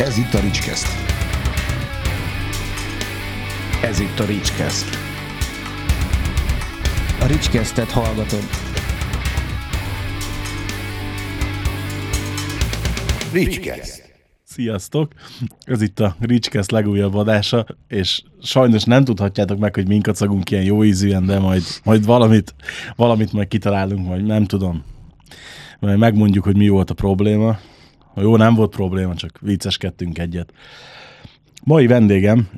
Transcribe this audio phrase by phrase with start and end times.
[0.00, 0.86] Ez itt a Ricskeszt.
[3.82, 4.86] Ez itt a Ricskeszt.
[7.20, 8.42] A Ricskesztet hallgatod.
[13.32, 14.12] Ricskeszt.
[14.44, 15.12] Sziasztok!
[15.64, 20.64] Ez itt a Ricskeszt legújabb adása, és sajnos nem tudhatjátok meg, hogy minket szagunk ilyen
[20.64, 22.54] jó ízűen, de majd, majd valamit,
[22.96, 24.84] valamit majd kitalálunk, vagy nem tudom.
[25.78, 27.58] Majd megmondjuk, hogy mi volt a probléma.
[28.20, 30.52] Jó, nem volt probléma, csak vicceskedtünk egyet.
[31.64, 32.48] Mai vendégem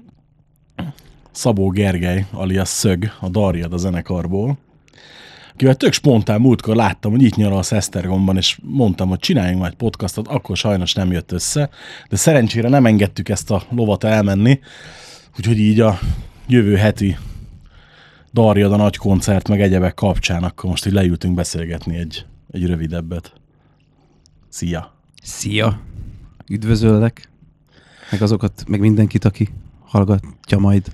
[1.31, 4.59] Szabó Gergely, alias Szög, a Darjad a zenekarból,
[5.53, 9.75] akivel tök spontán múltkor láttam, hogy itt nyara a Szesztergomban, és mondtam, hogy csináljunk majd
[9.75, 11.71] podcastot, akkor sajnos nem jött össze,
[12.09, 14.61] de szerencsére nem engedtük ezt a lovat elmenni,
[15.39, 15.99] úgyhogy így a
[16.47, 17.17] jövő heti
[18.33, 23.33] Darjad a nagy koncert, meg egyebek kapcsán, akkor most így leültünk beszélgetni egy, egy rövidebbet.
[24.49, 25.02] Szia!
[25.23, 25.81] Szia!
[26.49, 27.29] Üdvözöllek!
[28.11, 29.49] Meg azokat, meg mindenkit, aki
[29.85, 30.93] hallgatja majd,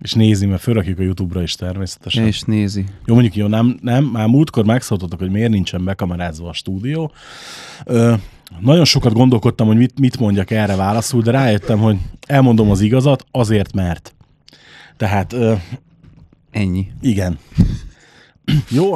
[0.00, 2.26] És nézi, mert fölrakjuk a Youtube-ra is természetesen.
[2.26, 2.84] és nézi.
[3.04, 7.12] Jó, mondjuk jó, nem, nem, már múltkor megszóltatok, hogy miért nincsen bekamerázva a stúdió.
[7.84, 8.14] Ö,
[8.60, 13.26] nagyon sokat gondolkodtam, hogy mit, mit mondjak erre válaszul, de rájöttem, hogy elmondom az igazat,
[13.30, 14.14] azért mert.
[14.96, 15.54] Tehát, ö,
[16.50, 16.86] Ennyi.
[17.00, 17.38] igen.
[18.68, 18.94] Jó,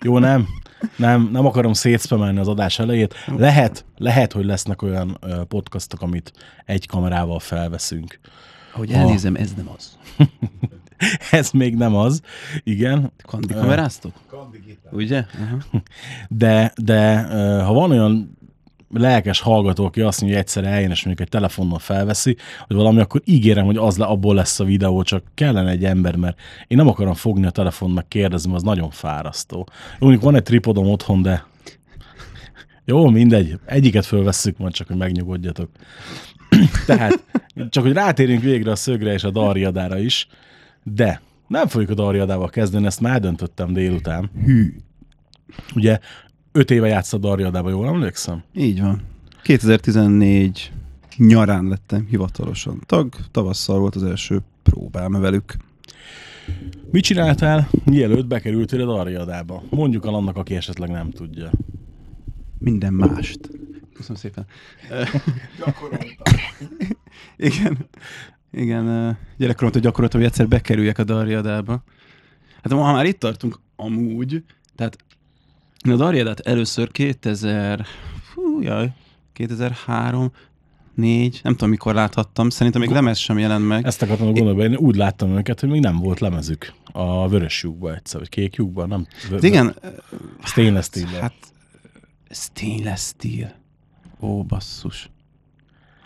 [0.00, 0.46] jó, nem.
[0.96, 3.14] Nem, nem akarom szétszpemelni az adás elejét.
[3.26, 6.32] Lehet, lehet, hogy lesznek olyan podcastok, amit
[6.64, 8.18] egy kamerával felveszünk.
[8.74, 9.98] Ahogy elnézem, ez nem az.
[11.30, 12.20] Ez még nem az,
[12.62, 13.12] igen.
[13.22, 14.12] Kandi kameráztok?
[14.90, 15.24] Ugye?
[15.40, 15.82] Aha.
[16.28, 17.22] de, de
[17.62, 18.35] ha van olyan
[18.98, 23.00] lelkes hallgató, aki azt mondja, hogy egyszer eljön, és mondjuk egy telefonnal felveszi, hogy valami,
[23.00, 26.76] akkor ígérem, hogy az le, abból lesz a videó, csak kellene egy ember, mert én
[26.76, 29.68] nem akarom fogni a telefon, meg kérdezni, mert az nagyon fárasztó.
[29.98, 31.44] Mondjuk van egy tripodom otthon, de
[32.84, 35.70] jó, mindegy, egyiket fölvesszük majd csak, hogy megnyugodjatok.
[36.86, 37.24] Tehát,
[37.68, 40.28] csak hogy rátérjünk végre a szögre és a darjadára is,
[40.82, 44.30] de nem fogjuk a darjadával kezdeni, ezt már döntöttem délután.
[44.44, 44.74] Hű.
[45.74, 45.98] Ugye
[46.56, 48.42] öt éve játszott Darjadában, jól emlékszem?
[48.54, 49.02] Így van.
[49.42, 50.72] 2014
[51.16, 55.56] nyarán lettem hivatalosan tag, tavasszal volt az első próbám velük.
[56.90, 59.62] Mit csináltál, mielőtt bekerültél a Darjadába?
[59.70, 61.50] Mondjuk el annak, aki esetleg nem tudja.
[62.58, 63.50] Minden mást.
[63.92, 64.46] Köszönöm szépen.
[67.36, 67.88] Igen.
[68.50, 71.82] Igen, ö, gyerekkoromtól gyakoroltam, hogy egyszer bekerüljek a Darjadába.
[72.62, 74.44] Hát ha már itt tartunk, amúgy,
[74.74, 74.96] tehát
[75.92, 77.86] a Darjadát először 2000,
[78.32, 78.92] fú, jaj,
[79.32, 80.32] 2003,
[80.94, 83.86] 4, nem tudom mikor láthattam, szerintem még lemez sem jelent meg.
[83.86, 87.94] Ezt akartam gondolni, én úgy láttam őket, hogy még nem volt lemezük a vörös lyukba
[87.94, 89.06] egyszer, vagy kék lyukba, nem?
[89.30, 89.74] Hát igen,
[90.44, 91.34] Stainless steel hát
[92.30, 93.54] stainless steel.
[94.20, 95.10] Ó, basszus.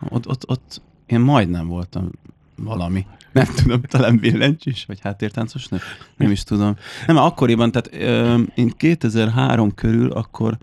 [0.09, 2.11] Ott, ott, ott én majdnem voltam
[2.57, 3.07] valami.
[3.33, 5.79] Nem tudom, talán billentyűs, vagy háttértáncos nő?
[6.17, 6.77] Nem is tudom.
[7.07, 10.59] Nem, akkoriban, tehát ö, én 2003 körül, akkor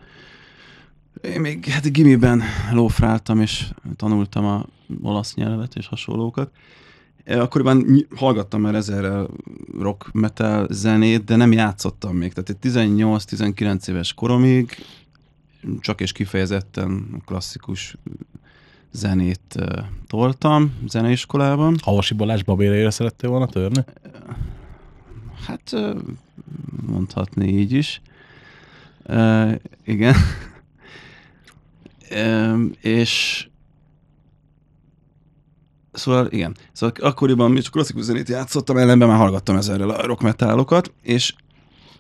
[1.22, 4.66] én még hát gimiben lófráltam, és tanultam a
[5.02, 6.52] olasz nyelvet és hasonlókat.
[7.26, 9.28] Akkoriban hallgattam már ezerrel
[9.80, 12.34] rock metal zenét, de nem játszottam még.
[12.34, 14.86] Tehát egy 18-19 éves koromig
[15.80, 17.98] csak és kifejezetten klasszikus
[18.92, 21.76] zenét ö, toltam zeneiskolában.
[21.82, 23.84] Havasi Balázs babérére szerettél volna törni?
[25.46, 25.76] Hát
[26.86, 28.02] mondhatni így is.
[29.06, 29.52] Uh,
[29.84, 30.16] igen.
[32.16, 33.48] um, és
[35.98, 36.56] Szóval igen.
[36.72, 41.34] Szóval akkoriban mi csak klasszikus zenét játszottam, ellenben már hallgattam ezerrel a rock metálokat, és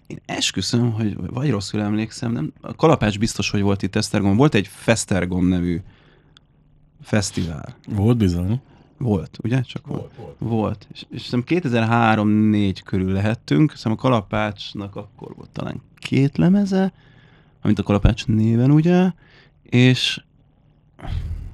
[0.07, 2.53] én esküszöm, hogy vagy rosszul emlékszem, nem?
[2.61, 4.35] A Kalapács biztos, hogy volt itt Esztergom.
[4.35, 5.81] Volt egy Festergom nevű
[7.07, 7.75] fesztivál.
[7.89, 8.61] Volt bizony.
[8.97, 9.61] Volt, ugye?
[9.61, 10.11] Csak volt.
[10.17, 10.35] Volt.
[10.39, 10.87] volt.
[10.93, 16.93] És, és szerintem 2003-4 körül lehettünk, szerintem a Kalapácsnak akkor volt talán két lemeze,
[17.61, 19.11] amit a Kalapács néven, ugye?
[19.63, 20.21] És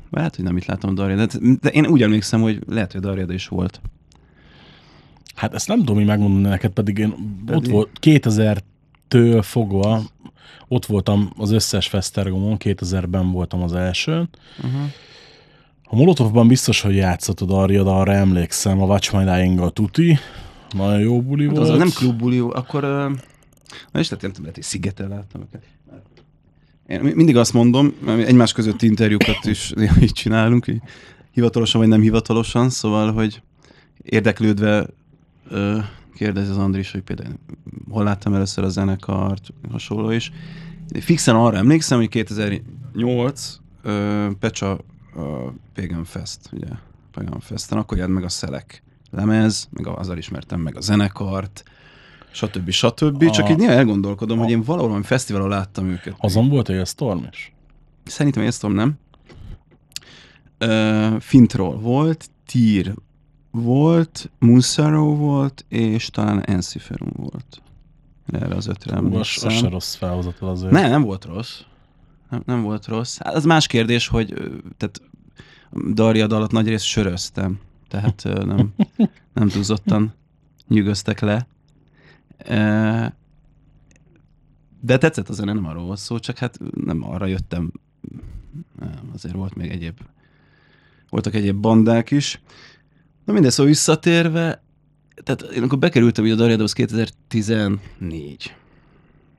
[0.10, 3.32] lehet, hogy nem itt látom a Darjadát, de én úgy emlékszem, hogy lehet, hogy Darjad
[3.32, 3.82] is volt.
[5.36, 7.16] Hát ezt nem tudom, hogy megmondani neked, pedig én
[7.46, 7.62] Pedig?
[7.62, 10.02] ott volt 2000-től fogva,
[10.68, 14.30] ott voltam az összes Fesztergomon, 2000-ben voltam az elsőn.
[14.58, 14.92] Uh-huh.
[15.94, 19.70] A Molotovban biztos, hogy játszott a Darja, de arra emlékszem, a Watch My dying a
[19.70, 20.18] tuti.
[20.72, 21.70] Nagyon jó buli Hát volt.
[21.70, 22.82] az, nem klubbuli, akkor...
[23.92, 25.64] Na és nem tudom, lehet, hogy szigeten láttam őket.
[26.88, 30.82] Én mi- mindig azt mondom, egymás között interjúkat is így csinálunk, így
[31.32, 33.42] hivatalosan vagy nem hivatalosan, szóval, hogy
[34.04, 34.86] érdeklődve
[36.16, 37.36] kérdezi az Andris, hogy például
[37.90, 40.32] hol láttam először a zenekart, hasonló is.
[41.00, 44.80] Fixen arra emlékszem, hogy 2008 ö, Pecsa
[45.16, 46.68] a Pagan Fest, ugye,
[47.12, 51.64] Pagan Festen, akkor jelent meg a Szelek lemez, meg azzal ismertem meg a zenekart,
[52.32, 52.70] stb.
[52.70, 53.30] stb.
[53.30, 56.16] Csak A- így néha elgondolkodom, hogy én valahol valami fesztiválon láttam őket.
[56.18, 57.54] Azon volt a Storm is?
[58.06, 58.94] Szerintem tudom, nem?
[60.60, 62.94] Uh, Fintról volt, Tír
[63.52, 67.62] volt, Munsaro volt, és talán Ensiferum volt.
[68.26, 69.70] Erre az ötre Ú, Az, az se emlékszem.
[69.72, 70.72] rossz felhozatal azért.
[70.72, 71.60] Nem, nem volt rossz.
[72.46, 73.18] Nem, volt rossz.
[73.20, 74.34] Hát az más kérdés, hogy
[74.78, 75.02] tehát
[75.94, 77.60] Darjad alatt nagy részt söröztem.
[77.88, 78.74] Tehát nem,
[79.34, 80.14] nem túlzottan
[80.68, 81.48] nyűgöztek le.
[84.82, 87.72] De tetszett a zene, nem arról volt szó, csak hát nem arra jöttem.
[89.14, 90.00] Azért volt még egyéb,
[91.10, 92.42] voltak egyéb bandák is.
[93.26, 94.64] Na mindegy, szóval visszatérve,
[95.24, 98.56] tehát én akkor bekerültem ugye a Darjadhoz 2014.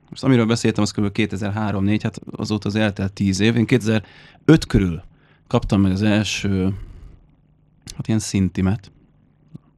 [0.09, 1.11] Most amiről beszéltem, az kb.
[1.13, 3.55] 2003-4, hát azóta az eltelt 10 év.
[3.55, 5.03] Én 2005 körül
[5.47, 6.73] kaptam meg az első,
[7.95, 8.91] hát ilyen szintimet.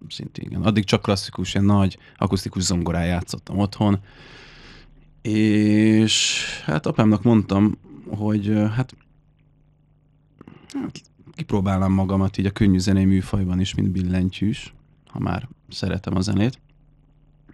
[0.10, 0.62] Szinti, igen.
[0.62, 4.00] Addig csak klasszikus, ilyen nagy akusztikus zongorán játszottam otthon.
[5.22, 7.78] És hát apámnak mondtam,
[8.08, 8.96] hogy hát
[10.74, 11.02] hát
[11.36, 14.74] kipróbálnám magamat így a könnyű zenei műfajban is, mint billentyűs,
[15.08, 16.60] ha már szeretem a zenét.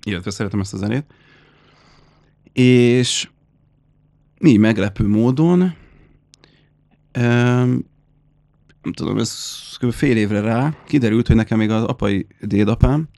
[0.03, 1.05] Illetve szeretem ezt a zenét.
[2.53, 3.29] És
[4.39, 5.75] mi meglepő módon,
[7.11, 7.85] em,
[8.81, 9.33] nem tudom, ez
[9.79, 9.91] kb.
[9.91, 13.09] fél évre rá kiderült, hogy nekem még az apai dédapám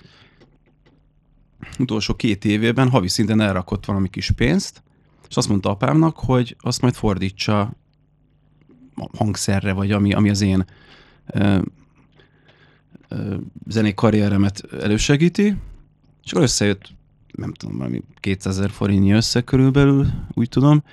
[1.79, 4.83] utolsó két évében havi szinten elrakott valami kis pénzt,
[5.29, 7.75] és azt mondta apámnak, hogy azt majd fordítsa
[9.17, 10.65] hangszerre, vagy ami, ami az én
[11.25, 11.59] ö,
[13.07, 13.35] ö,
[13.67, 15.55] zenei karrieremet elősegíti,
[16.23, 16.93] és akkor összejött,
[17.35, 20.83] nem tudom, valami 200 ezer forintnyi összeg körülbelül, úgy tudom,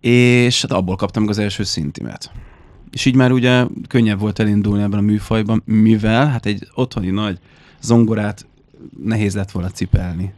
[0.00, 2.32] és hát abból kaptam meg az első szintimet.
[2.90, 7.38] És így már ugye könnyebb volt elindulni ebben a műfajban, mivel hát egy otthoni nagy
[7.80, 8.46] zongorát
[9.04, 10.32] nehéz lett volna cipelni.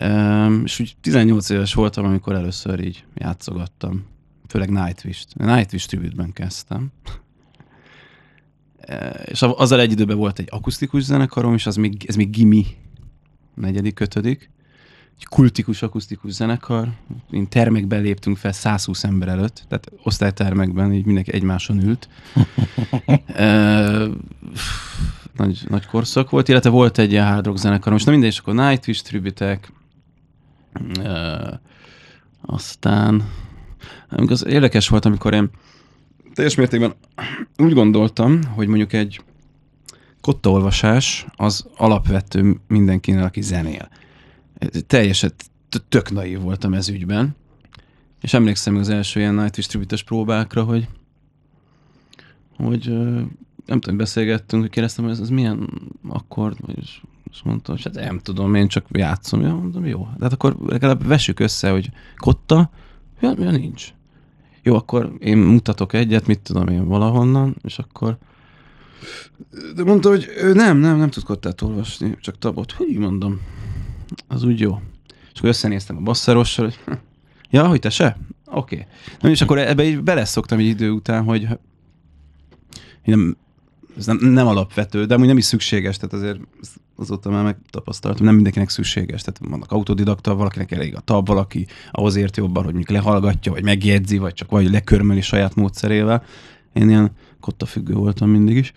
[0.00, 4.06] Um, és úgy 18 éves voltam, amikor először így játszogattam.
[4.48, 5.34] Főleg Nightwish-t.
[5.34, 6.92] Nightwish tribute-ben kezdtem.
[8.80, 12.66] E, és azzal egy időben volt egy akusztikus zenekarom, és az még, ez még gimi
[13.60, 14.50] negyedik, ötödik.
[15.18, 16.88] Egy kultikus akusztikus zenekar.
[17.30, 22.08] Én termekben léptünk fel 120 ember előtt, tehát osztálytermekben, így mindenki egymáson ült.
[23.26, 24.06] e,
[25.36, 28.38] nagy, nagy korszak volt, illetve volt egy ilyen hard rock zenekar, most na mindegy, és
[28.38, 29.72] akkor Nightwish tributek,
[31.02, 31.60] e,
[32.40, 33.28] aztán
[34.08, 35.50] az érdekes volt, amikor én
[36.34, 36.94] teljes mértékben
[37.56, 39.20] úgy gondoltam, hogy mondjuk egy
[40.20, 43.88] kottaolvasás az alapvető mindenkinek, aki zenél.
[44.86, 45.32] Teljesen
[45.88, 47.36] tök naív voltam ez ügyben,
[48.20, 50.88] és emlékszem az első ilyen Nightwish tributos próbákra, hogy
[52.56, 52.88] hogy
[53.66, 55.68] nem tudom, beszélgettünk, hogy kérdeztem, hogy ez, ez milyen
[56.08, 57.00] akkord, és,
[57.30, 59.40] és mondta, hogy hát nem tudom, én csak játszom.
[59.40, 60.08] Ja, mondom, jó.
[60.16, 62.70] De hát akkor legalább vessük össze, hogy kotta,
[63.20, 63.92] ja, ja nincs.
[64.62, 68.18] Jó, akkor én mutatok egyet, mit tudom én valahonnan, és akkor
[69.74, 72.72] de mondta, hogy ő nem, nem, nem tud kottát olvasni, csak tabot.
[72.72, 73.40] Hogy mondom,
[74.26, 74.80] az úgy jó.
[75.32, 76.78] És akkor összenéztem a basszerossal, hogy
[77.50, 78.18] ja, hogy te se?
[78.46, 78.86] Oké.
[79.18, 79.30] Okay.
[79.30, 81.48] És akkor ebbe így beleszoktam egy idő után, hogy
[83.04, 83.36] nem,
[83.96, 86.40] ez nem, nem alapvető, de amúgy nem is szükséges, tehát azért
[86.96, 92.16] azóta már megtapasztaltam, nem mindenkinek szükséges, tehát vannak autodidakta, valakinek elég a tab, valaki ahhoz
[92.16, 96.24] ért jobban, hogy mondjuk lehallgatja, vagy megjegyzi, vagy csak vagy lekörmöli saját módszerével.
[96.72, 98.72] Én ilyen kottafüggő voltam mindig is.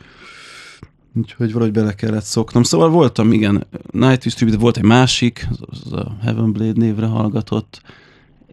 [1.15, 2.63] Úgyhogy valahogy bele kellett szoknom.
[2.63, 7.81] Szóval voltam, igen, Nightwish Tribute, volt egy másik, az- a Heaven Blade névre hallgatott,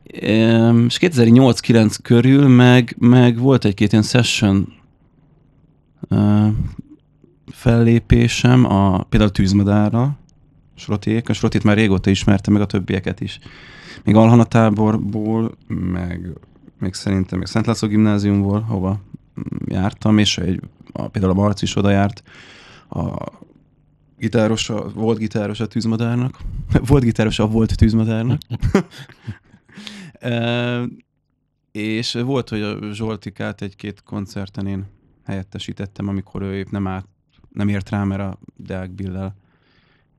[0.02, 4.72] és 2008-9 körül meg, meg volt egy-két ilyen session
[7.46, 10.18] fellépésem, a, például Tűzmadárra,
[10.74, 13.38] Srotiék, a Srotit már régóta ismertem, meg a többieket is.
[14.04, 16.32] Még Alhana táborból, meg
[16.78, 19.00] még szerintem még Szent László gimnáziumból, hova
[19.64, 20.61] jártam, és egy,
[20.92, 22.23] a, például a Marci is oda járt,
[22.88, 23.33] a
[24.18, 26.38] gitáros, a, volt gitáros a tűzmadárnak,
[26.88, 28.40] volt gitáros a volt tűzmadárnak,
[30.12, 30.83] e,
[31.73, 34.87] és volt, hogy a Zsoltikát egy-két koncerten én
[35.25, 37.07] helyettesítettem, amikor ő épp nem, át,
[37.52, 39.37] nem ért rá, mert a Deák Billel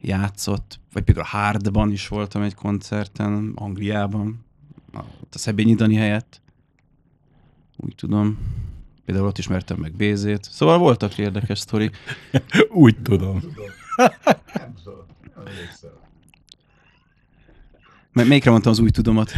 [0.02, 4.46] játszott, vagy például a Hardban is voltam egy koncerten, Angliában,
[4.94, 5.00] a
[5.30, 6.42] Szebényi Dani helyett,
[7.78, 8.38] úgy tudom.
[9.10, 10.48] Például ott ismertem meg Bézét.
[10.52, 11.92] Szóval voltak érdekes sztori.
[12.72, 13.42] Úgy tudom.
[18.14, 19.32] M- melyikre mondtam az új tudomat?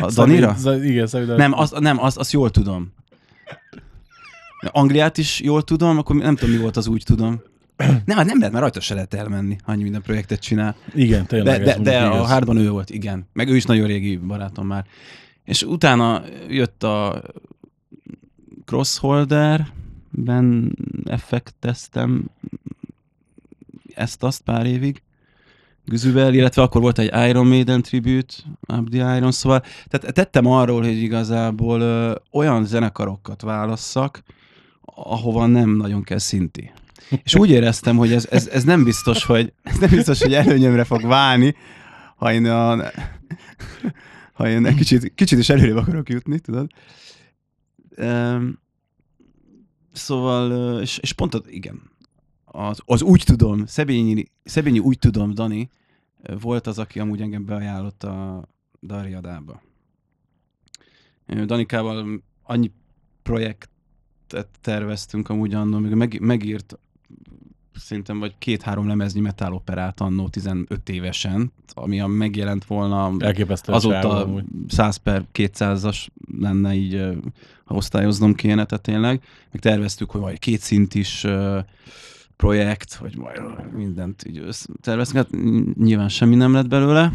[0.00, 0.54] A Danira?
[0.54, 2.92] Szabi- Za- igen, Szabi, de- Nem, az, nem az, azt jól tudom.
[4.60, 7.40] Angliát is jól tudom, akkor nem tudom, mi volt az úgy tudom.
[7.76, 10.76] Nem, hát nem lehet, mert rajta se lehet elmenni, annyi minden projektet csinál.
[10.94, 11.62] Igen, tényleg.
[11.62, 13.28] De, de, de a hardban ő volt, igen.
[13.32, 14.86] Meg ő is nagyon régi barátom már.
[15.44, 17.22] És utána jött a
[18.66, 22.24] Crossholder-ben effekteztem
[23.94, 25.02] ezt-azt pár évig
[25.88, 28.34] Güzüvel, illetve akkor volt egy Iron Maiden tribute,
[28.90, 34.22] the Iron, szóval tehát tettem arról, hogy igazából ö, olyan zenekarokat válasszak,
[34.84, 36.72] ahova nem nagyon kell szinti.
[37.22, 40.84] És úgy éreztem, hogy ez, ez, ez nem biztos, hogy ez nem biztos, hogy előnyömre
[40.84, 41.54] fog válni,
[42.16, 42.76] ha én, a,
[44.32, 46.70] ha én egy kicsit, kicsit is előrébb akarok jutni, tudod?
[49.92, 51.90] Szóval, és, és pont az, igen,
[52.44, 55.70] az, az úgy tudom, Szebényi, Szebényi úgy tudom, Dani,
[56.40, 58.48] volt az, aki amúgy engem beajánlott a
[58.82, 59.62] Darjadába.
[61.26, 62.72] Ö, Danikával annyi
[63.22, 66.78] projektet terveztünk amúgy annól, meg, megírt
[67.78, 74.44] szerintem vagy két-három lemeznyi metáloperát annó 15 évesen, ami a megjelent volna Elképesztő azóta amúgy.
[74.68, 76.06] 100 per 200-as
[76.40, 77.02] lenne így,
[77.64, 79.22] ha osztályoznom kéne, tehát tényleg.
[79.50, 81.26] Meg terveztük, hogy majd két szint is
[82.36, 84.42] projekt, vagy majd mindent így
[84.80, 85.24] terveztünk.
[85.24, 87.12] Hát ny- nyilván semmi nem lett belőle,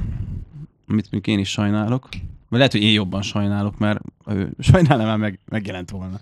[0.88, 2.08] amit mondjuk én is sajnálok.
[2.50, 6.20] Vagy lehet, hogy én jobban sajnálok, mert ő sajnálom már meg, megjelent volna.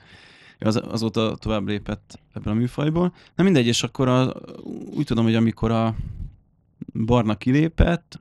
[0.59, 3.13] Az, azóta tovább lépett ebből a műfajból.
[3.35, 4.33] Na mindegy, és akkor a,
[4.95, 5.95] úgy tudom, hogy amikor a
[7.05, 8.17] Barna kilépett,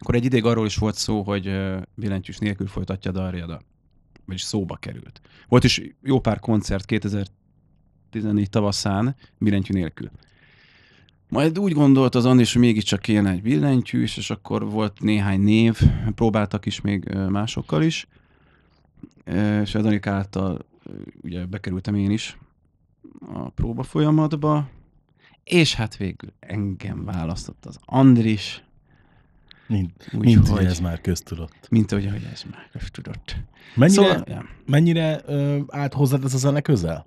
[0.00, 1.54] akkor egy ideig arról is volt szó, hogy
[1.94, 3.62] billentyűs nélkül folytatja Darjada.
[4.26, 5.20] Vagyis szóba került.
[5.48, 10.10] Volt is jó pár koncert 2014 tavaszán billentyű nélkül.
[11.28, 15.80] Majd úgy gondolt az Andris, hogy mégiscsak kéne egy billentyűs, és akkor volt néhány név,
[16.14, 18.06] próbáltak is még másokkal is,
[19.62, 20.64] és a Danik által
[21.22, 22.38] ugye bekerültem én is
[23.34, 24.68] a próba folyamatba,
[25.44, 28.64] és hát végül engem választott az Andris,
[29.66, 31.66] Mint, Úgy, mint hogy- hogy ez már köztudott.
[31.70, 33.36] mint ahogy ahogy ez már tudott.
[33.74, 37.06] Mennyire, Szóval, ja, mennyire ö, állt hozzád ez a zene közel?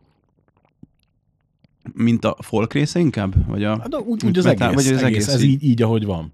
[1.93, 3.45] mint a folk része inkább?
[3.47, 3.79] Vagy a...
[3.79, 5.63] Hát, úgy, Úgy az, metál- egész, vagy az egész, egész ez így?
[5.63, 6.33] így, ahogy van.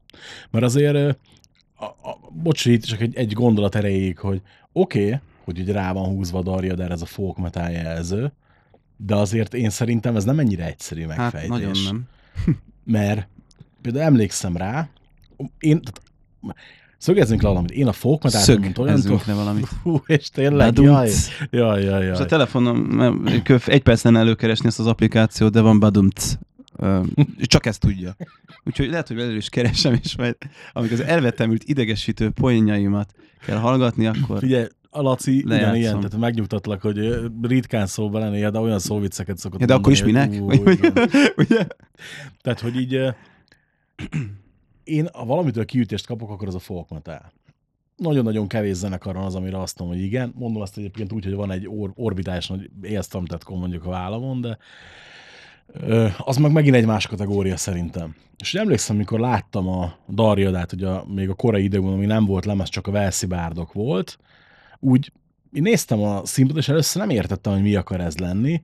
[0.52, 0.96] Mert azért,
[1.76, 5.20] a, a, bocs, itt csak egy, egy gondolat erejéig, hogy oké, okay,
[5.52, 8.34] hogy ugye rá van húzva a darja, de ez a folk metal jelző,
[8.98, 11.50] de azért én szerintem ez nem ennyire egyszerű hát megfejtés.
[11.50, 12.04] nagyon nem.
[12.84, 13.28] Mert
[13.82, 14.90] például emlékszem rá,
[15.60, 15.80] én,
[16.98, 19.68] szögezzünk le valamit, én a folk metal mint olyan, Szögezzünk le valamit.
[19.84, 21.28] Hú, és tényleg, jaj, Badumc.
[21.50, 22.26] jaj, jaj, És a jaj.
[22.26, 23.00] telefonom,
[23.66, 26.34] egy perc lenne előkeresni ezt az applikációt, de van badumc.
[27.42, 28.16] Csak ezt tudja.
[28.64, 30.36] Úgyhogy lehet, hogy belőle is keresem, és majd
[30.74, 33.14] amikor az elvetemült idegesítő poénjaimat
[33.46, 35.70] kell hallgatni, akkor Figyelj, a Laci Lejátszom.
[35.70, 39.74] ugyanilyen, tehát megnyugtatlak, hogy ö, ritkán szól bele néha, de olyan szóvicceket szokott ja, de
[39.74, 40.58] akkor is mondani, minek?
[40.58, 41.02] hogy ú.
[41.44, 41.68] Ugye?
[42.42, 43.10] Tehát, hogy így ö,
[44.84, 47.32] én, ha valamitől kiütést kapok, akkor az a folk metal.
[47.96, 50.34] Nagyon-nagyon kevés zenekar van az, amire azt mondom, hogy igen.
[50.36, 54.58] Mondom azt egyébként úgy, hogy van egy or- orbitális nagy élsztamtetkom mondjuk a vállamon, de
[55.74, 58.16] ö, az meg megint egy más kategória szerintem.
[58.38, 62.46] És emlékszem, mikor láttam a Darjadát, ugye a, még a korai időben, ami nem volt
[62.46, 64.20] lemez, csak a Velszi Bárdok volt,
[64.82, 65.12] úgy
[65.54, 68.62] én néztem a színpadot, és először nem értettem, hogy mi akar ez lenni,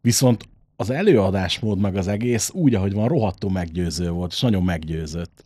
[0.00, 5.44] viszont az előadásmód meg az egész úgy, ahogy van, rohadtul meggyőző volt, és nagyon meggyőzött.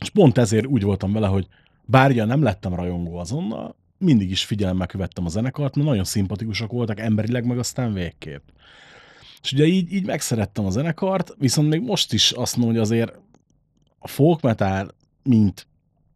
[0.00, 1.48] És pont ezért úgy voltam vele, hogy
[1.84, 6.70] bár ugye nem lettem rajongó azonnal, mindig is figyelemmel követtem a zenekart, mert nagyon szimpatikusak
[6.70, 8.42] voltak emberileg, meg aztán végképp.
[9.42, 13.18] És ugye így, így megszerettem a zenekart, viszont még most is azt mondom, hogy azért
[13.98, 15.66] a folk metal, mint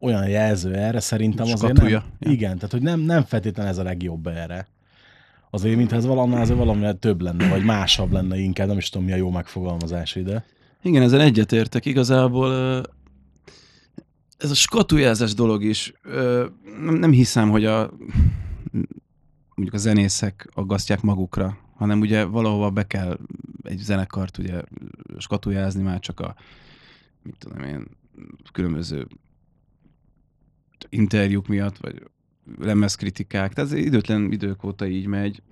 [0.07, 1.89] olyan jelző erre, szerintem azért nem.
[1.89, 2.05] Ja.
[2.19, 4.69] igen, tehát hogy nem, nem feltétlenül ez a legjobb erre.
[5.51, 9.07] Azért, mintha ez valami, azért valami több lenne, vagy másabb lenne inkább, nem is tudom,
[9.07, 10.45] mi a jó megfogalmazás ide.
[10.83, 11.85] Igen, ezzel egyetértek.
[11.85, 12.53] Igazából
[14.39, 15.93] ez a skatujázás dolog is,
[16.81, 17.91] nem, nem hiszem, hogy a
[19.55, 23.19] mondjuk a zenészek aggasztják magukra, hanem ugye valahova be kell
[23.63, 24.63] egy zenekart ugye
[25.19, 26.35] skatujázni már csak a
[27.23, 27.87] mit tudom én,
[28.53, 29.07] különböző
[30.89, 32.03] interjúk miatt, vagy
[32.59, 35.43] lemezkritikák, tehát ez időtlen idők óta így megy,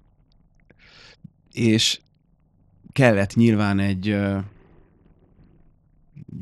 [1.53, 2.01] és
[2.93, 4.39] kellett nyilván egy ö,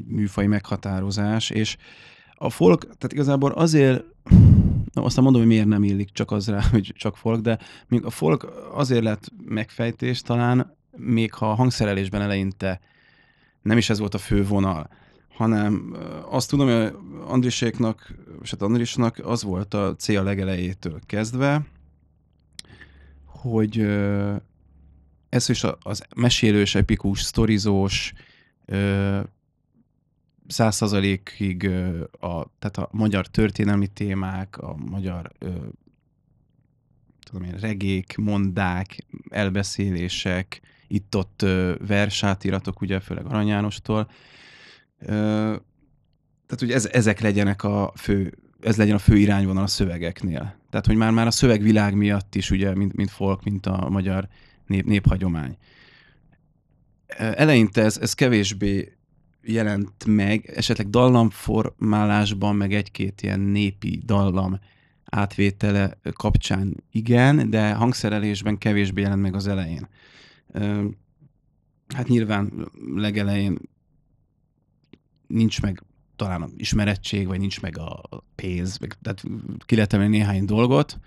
[0.06, 1.76] műfai meghatározás, és
[2.34, 4.04] a folk, tehát igazából azért,
[4.92, 7.58] na, aztán mondom, hogy miért nem illik csak az rá, hogy csak folk, de
[7.88, 12.80] még a folk azért lett megfejtés talán, még ha a hangszerelésben eleinte
[13.62, 14.88] nem is ez volt a fő vonal,
[15.34, 15.96] hanem
[16.30, 16.94] azt tudom, hogy
[17.26, 21.66] Andriséknak, és hát Andrisnak az volt a cél legelejétől kezdve,
[23.26, 23.78] hogy
[25.28, 28.12] ez is az mesélős, epikus, sztorizós,
[30.46, 31.66] száz százalékig
[32.20, 35.50] a, tehát a magyar történelmi témák, a magyar ö,
[37.20, 41.46] tudom én, regék, mondák, elbeszélések, itt-ott
[41.86, 44.10] versátiratok, ugye főleg Arany Jánostól.
[45.06, 50.54] Tehát, hogy ez, ezek legyenek a fő, ez legyen a fő irányvonal a szövegeknél.
[50.70, 54.28] Tehát, hogy már, már a szövegvilág miatt is, ugye, mint, mint folk, mint a magyar
[54.66, 55.56] nép, néphagyomány.
[57.16, 58.96] Eleinte ez, ez kevésbé
[59.42, 64.58] jelent meg, esetleg dallamformálásban, meg egy-két ilyen népi dallam
[65.04, 69.88] átvétele kapcsán igen, de hangszerelésben kevésbé jelent meg az elején.
[71.94, 73.58] Hát nyilván legelején
[75.32, 75.82] nincs meg
[76.16, 78.02] talán ismerettség, vagy nincs meg a
[78.34, 79.22] pénz, meg, tehát
[79.58, 80.98] ki lehet néhány dolgot,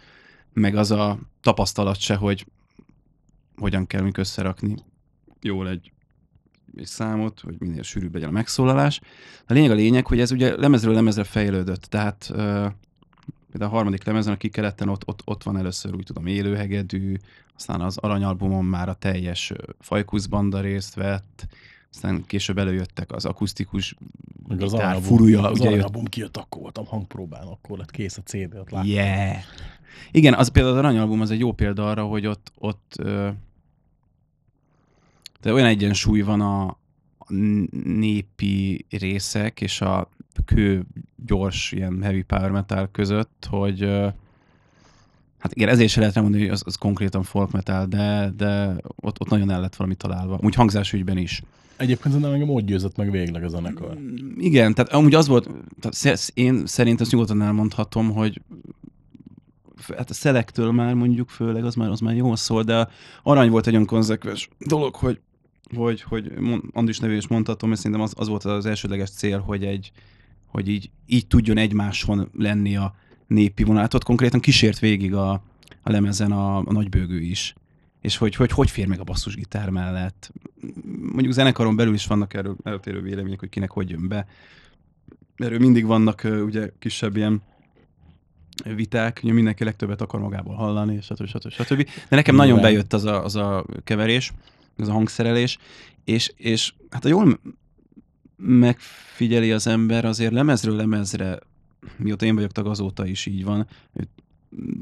[0.53, 2.46] meg az a tapasztalat se, hogy
[3.55, 4.75] hogyan kell mink összerakni
[5.41, 5.91] jól egy,
[6.75, 9.01] egy számot, hogy minél sűrűbb legyen a megszólalás.
[9.48, 12.25] A lényeg a lényeg, hogy ez ugye lemezről lemezre fejlődött, tehát
[13.51, 17.15] például a harmadik lemezen, a kikeleten ott, ott, ott van először úgy tudom élőhegedű,
[17.55, 21.48] aztán az aranyalbumon már a teljes ö, Fajkusz banda részt vett,
[21.96, 23.96] aztán később előjöttek az akusztikus
[24.48, 28.18] Meg az gitár furúja, az ugye jött aranyalbum kijött, akkor voltam hangpróbán, akkor lett kész
[28.18, 28.90] a CD, ott láttam.
[28.90, 29.36] Yeah.
[30.12, 32.96] Igen, az például az aranyalbum az egy jó példa arra, hogy ott, ott
[35.42, 36.78] de olyan egyensúly van a,
[37.84, 40.10] népi részek és a
[40.46, 40.86] kő
[41.25, 43.80] gyors ilyen heavy power metal között, hogy
[45.38, 49.20] hát igen, ezért se lehet mondani, hogy az, az konkrétan folk metal, de, de ott,
[49.20, 50.40] ott nagyon el lett valami találva.
[50.42, 51.42] Úgy hangzásügyben is.
[51.77, 53.98] Egyébként szerintem engem ott győzött meg végleg a zenekar.
[54.38, 58.41] Igen, tehát amúgy az volt, tehát én szerintem ezt nyugodtan elmondhatom, hogy
[59.98, 62.88] hát a szelektől már mondjuk főleg, az már, az már jól szól, de
[63.24, 65.20] arany volt egy olyan konzekvens dolog, hogy
[65.75, 66.34] hogy, hogy
[66.71, 69.91] Andris nevű is mondhatom, és szerintem az, az volt az elsődleges cél, hogy egy,
[70.45, 72.95] hogy így, így tudjon egymáson lenni a
[73.28, 73.93] népi vonalat.
[73.93, 75.32] Ott konkrétan kísért végig a,
[75.82, 77.56] a lemezen a, a nagybőgő is.
[78.02, 80.32] És hogy, hogy hogy fér meg a basszusgitár mellett.
[81.01, 84.28] Mondjuk zenekaron belül is vannak erről eltérő vélemények, hogy kinek hogy jön be.
[85.36, 87.41] Erről mindig vannak ugye kisebb ilyen
[88.63, 91.25] viták, ugye mindenki legtöbbet akar magából hallani, stb.
[91.25, 91.49] stb.
[91.49, 91.89] stb.
[92.10, 94.34] De nekem nagyon bejött az a, az a keverés,
[94.78, 95.58] az a hangszerelés,
[96.04, 97.39] és, és hát ha jól
[98.38, 101.39] megfigyeli az ember, azért lemezről lemezre,
[101.97, 103.67] mióta én vagyok tag, azóta is így van,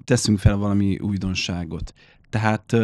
[0.04, 1.93] teszünk fel valami újdonságot.
[2.30, 2.76] Tehát,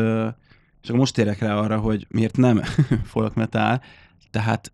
[0.81, 2.61] és akkor most térek rá arra, hogy miért nem
[3.13, 3.81] folk metal,
[4.31, 4.71] tehát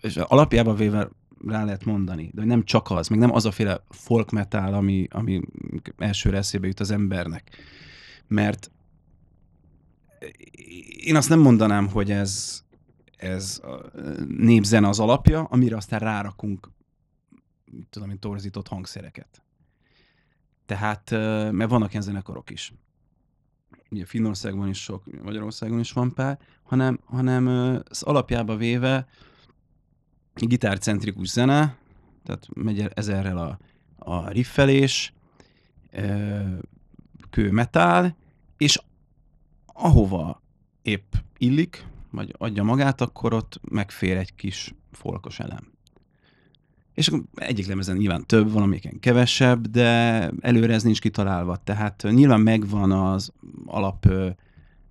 [0.00, 1.08] és alapjában véve
[1.46, 5.06] rá lehet mondani, de nem csak az, meg nem az a féle folk metal, ami,
[5.10, 5.40] ami
[5.96, 7.56] elsőre eszébe jut az embernek.
[8.26, 8.70] Mert
[10.96, 12.62] én azt nem mondanám, hogy ez,
[13.16, 13.60] ez
[14.28, 16.70] népzene az alapja, amire aztán rárakunk
[17.90, 19.42] tudom én, torzított hangszereket.
[20.66, 21.10] Tehát,
[21.50, 22.72] mert vannak ilyen zenekarok is.
[23.90, 27.46] Ugye Finnországban is sok, Magyarországon is van pár, hanem, hanem
[27.88, 29.06] az alapjába véve
[30.34, 31.76] gitárcentrikus zene,
[32.24, 33.58] tehát megy el ezerrel a,
[33.98, 35.12] a riffelés,
[35.90, 36.40] ö,
[37.30, 38.16] kő metál,
[38.56, 38.80] és
[39.66, 40.42] ahova
[40.82, 45.69] épp illik, vagy adja magát, akkor ott megfér egy kis folkos elem.
[47.00, 51.56] És akkor egyik lemezen nyilván több, valamiken kevesebb, de előre ez nincs kitalálva.
[51.56, 53.32] Tehát nyilván megvan az
[53.66, 54.06] alap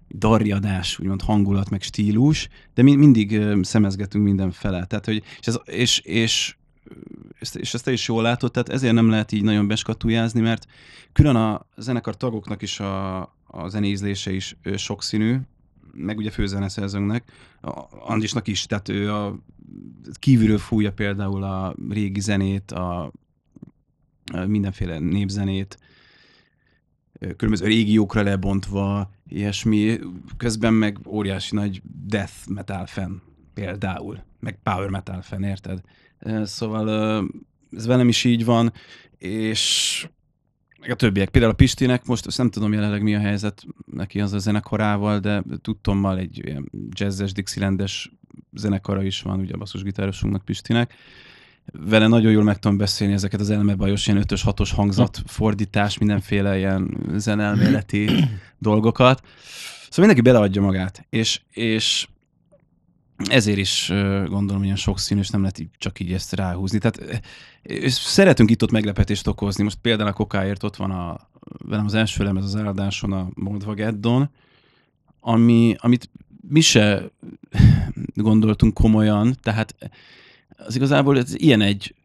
[0.10, 4.86] darjadás, úgymond hangulat, meg stílus, de mi, mindig szemezgetünk mindenfele.
[4.86, 6.56] Tehát, hogy, és, ez, és, és,
[7.40, 10.66] ezt, és ezt te is jól látod, tehát ezért nem lehet így nagyon beskatujázni, mert
[11.14, 15.38] külön a zenekar tagoknak is a, a zenézlése is sokszínű,
[15.94, 19.40] meg ugye főzeneszerzőnknek, a Andisnak is, tehát ő a
[20.14, 23.12] kívülről fújja például a régi zenét, a,
[24.34, 25.78] a mindenféle népzenét,
[27.20, 30.00] különböző régiókra lebontva, ilyesmi,
[30.38, 33.22] közben meg óriási nagy death metal fan
[33.54, 35.82] például, meg power metal fan, érted?
[36.44, 36.90] Szóval
[37.72, 38.74] ez velem is így van,
[39.18, 40.08] és
[40.80, 41.30] meg a többiek.
[41.30, 45.20] Például a Pistinek most azt nem tudom jelenleg mi a helyzet neki az a zenekarával,
[45.20, 48.12] de tudtommal egy ilyen jazzes, dixielandes
[48.54, 50.94] zenekara is van, ugye a basszusgitárosunknak Pistinek.
[51.72, 56.58] Vele nagyon jól meg tudom beszélni ezeket az elmebajos, ilyen 5-ös, 6-os hangzat, fordítás, mindenféle
[56.58, 58.10] ilyen zenelméleti
[58.58, 59.22] dolgokat.
[59.90, 62.08] Szóval mindenki beleadja magát, és, és
[63.18, 63.88] ezért is
[64.26, 66.78] gondolom, hogy ilyen sokszínű, és nem lehet így, csak így ezt ráhúzni.
[66.78, 67.22] Tehát
[67.62, 69.64] és szeretünk itt-ott meglepetést okozni.
[69.64, 71.20] Most például a kokáért ott van a,
[71.66, 74.30] velem az első lemez az áldáson a Moldva Geddon,
[75.20, 76.10] ami, amit
[76.50, 77.10] mi se
[78.14, 79.76] gondoltunk komolyan, tehát
[80.58, 81.96] az igazából ez ilyen egy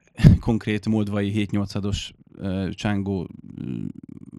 [0.40, 3.28] konkrét moldvai 7-8-os uh, csángó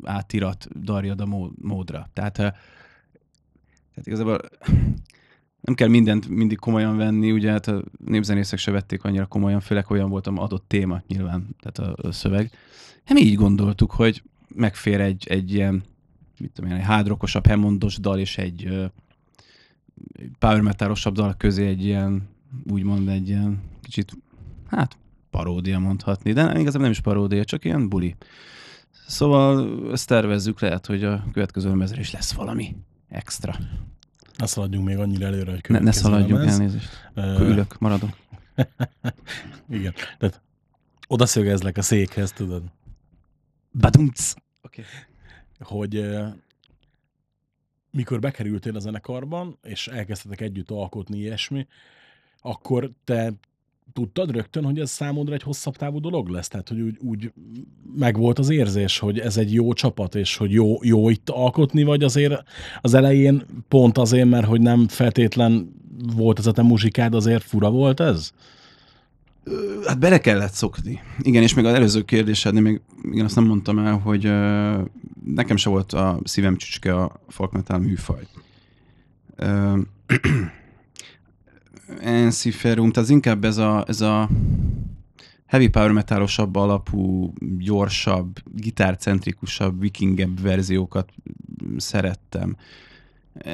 [0.03, 2.09] átirat darjad a mód, módra.
[2.13, 2.45] Tehát, uh,
[3.93, 4.39] tehát igazából
[5.65, 9.91] nem kell mindent mindig komolyan venni, ugye hát a népzenészek se vették annyira komolyan, főleg
[9.91, 12.51] olyan volt a adott téma nyilván, tehát a, a szöveg.
[13.03, 15.83] Hát mi így gondoltuk, hogy megfér egy, egy ilyen,
[16.39, 18.85] mit tudom én, egy hádrokosabb, hemondos dal és egy uh,
[20.39, 22.27] power metalosabb dal közé egy ilyen,
[22.69, 24.17] úgymond egy ilyen kicsit,
[24.67, 24.97] hát
[25.29, 28.15] paródia mondhatni, de nem, igazából nem is paródia, csak ilyen buli.
[29.07, 32.75] Szóval ezt tervezzük, lehet, hogy a következő lemezre is lesz valami
[33.09, 33.55] extra.
[34.37, 36.53] Ne szaladjunk még annyira előre, hogy Ne, ne szaladjunk, lemez.
[36.59, 37.09] elnézést.
[37.15, 38.17] Akkor ülök, maradok.
[39.69, 39.93] Igen.
[40.17, 40.41] Tehát
[41.07, 42.63] oda szögezlek a székhez, tudod,
[43.71, 44.33] Badumc!
[44.61, 44.83] Oké.
[45.59, 46.27] hogy ö,
[47.91, 51.67] mikor bekerültél a zenekarban, és elkezdtetek együtt alkotni ilyesmi,
[52.39, 53.33] akkor te
[53.95, 56.47] tudtad rögtön, hogy ez számodra egy hosszabb távú dolog lesz?
[56.47, 57.31] Tehát, hogy úgy, úgy
[57.95, 62.03] megvolt az érzés, hogy ez egy jó csapat, és hogy jó, jó itt alkotni, vagy
[62.03, 62.43] azért
[62.81, 65.75] az elején pont azért, mert hogy nem feltétlen
[66.15, 68.31] volt ez a te muzsikád, azért fura volt ez?
[69.85, 71.01] Hát bele kellett szokni.
[71.19, 72.81] Igen, és még az előző kérdésednél még
[73.11, 74.81] igen, azt nem mondtam el, hogy ö,
[75.25, 78.27] nekem se volt a szívem csücske a folk metal műfaj.
[79.35, 79.77] Ö,
[81.99, 84.29] Ensiferum, tehát az inkább ez a, ez a
[85.45, 91.09] heavy power metalosabb alapú, gyorsabb, gitárcentrikusabb, vikingebb verziókat
[91.77, 92.57] szerettem.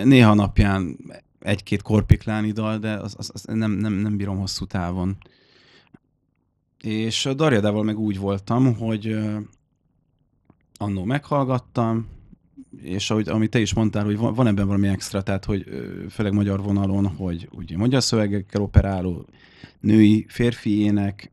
[0.04, 0.98] Néha napján
[1.39, 5.17] egy-két korpikláni dal, de az, az, az nem, nem, nem bírom hosszú távon.
[6.82, 9.17] És a Darjadával meg úgy voltam, hogy
[10.78, 12.08] annó meghallgattam,
[12.81, 15.65] és ahogy, amit te is mondtál, hogy van, van ebben valami extra, tehát hogy
[16.10, 19.25] főleg magyar vonalon, hogy ugye magyar szövegekkel operáló
[19.79, 21.31] női, férfi ének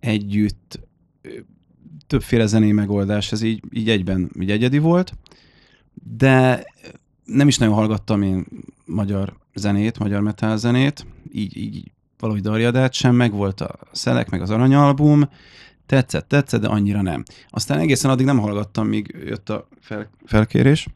[0.00, 0.80] együtt
[2.06, 5.12] többféle zenei megoldás, ez így, így egyben így egyedi volt,
[6.16, 6.64] de
[7.24, 8.46] nem is nagyon hallgattam én
[8.84, 14.42] magyar zenét, magyar metal zenét, így, így valahogy Darjadát sem, meg volt a Szelek, meg
[14.42, 15.28] az Aranyalbum,
[15.86, 17.22] tetszett, tetszett, de annyira nem.
[17.50, 20.86] Aztán egészen addig nem hallgattam, míg jött a fel, felkérés.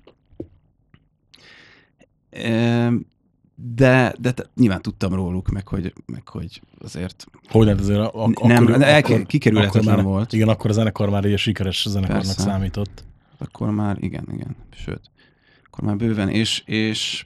[3.55, 8.01] De, de te- nyilván tudtam róluk, meg hogy, meg hogy azért Hogy lehet azért?
[8.13, 10.33] Ak- nem, akkor, kikerülhetetlen már, volt.
[10.33, 12.41] Igen, akkor a zenekar már egy sikeres zenekarnak Persze.
[12.41, 13.05] számított.
[13.39, 15.11] akkor már igen, igen, sőt,
[15.67, 17.25] akkor már bőven, és, és,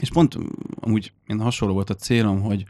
[0.00, 0.36] és pont
[0.80, 2.64] amúgy én hasonló volt a célom, hogy,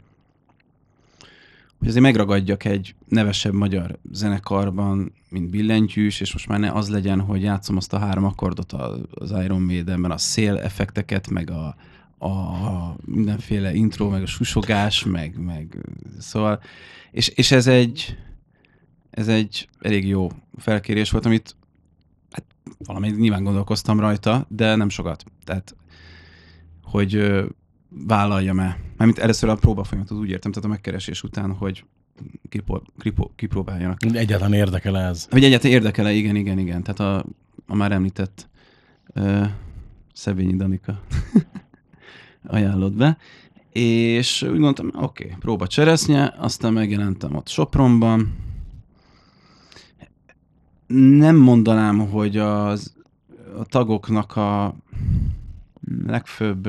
[1.85, 7.21] hogy azért megragadjak egy nevesebb magyar zenekarban, mint billentyűs, és most már ne az legyen,
[7.21, 8.73] hogy játszom azt a három akkordot
[9.11, 11.75] az Iron Maidenben, a szél effekteket, meg a,
[12.25, 15.77] a mindenféle intro, meg a susogás, meg, meg
[16.19, 16.59] szóval,
[17.11, 18.17] és, és ez egy,
[19.09, 21.55] ez egy elég jó felkérés volt, amit
[22.31, 22.45] hát
[22.77, 25.23] valamelyik nyilván gondolkoztam rajta, de nem sokat.
[25.43, 25.75] Tehát,
[26.83, 27.43] hogy
[28.03, 28.77] vállaljam-e.
[28.97, 31.85] Mármint először a próba folyamatot úgy értem, tehát a megkeresés után, hogy
[32.49, 34.03] kipó, kipó, kipróbáljanak.
[34.13, 35.27] Egyáltalán érdekel ez.
[35.29, 36.83] Hogy egyáltalán érdekele, igen, igen, igen.
[36.83, 37.25] Tehát a,
[37.67, 38.49] a már említett
[39.13, 39.43] ö,
[40.13, 41.01] Szebényi Danika
[42.47, 43.17] ajánlott be.
[43.71, 48.35] És úgy gondoltam, oké, okay, próba cseresznye, aztán megjelentem ott Sopronban.
[50.87, 52.93] Nem mondanám, hogy az,
[53.57, 54.75] a tagoknak a
[56.05, 56.67] legfőbb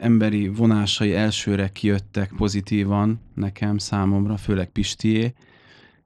[0.00, 5.34] emberi vonásai elsőre kijöttek pozitívan nekem, számomra, főleg Pistié,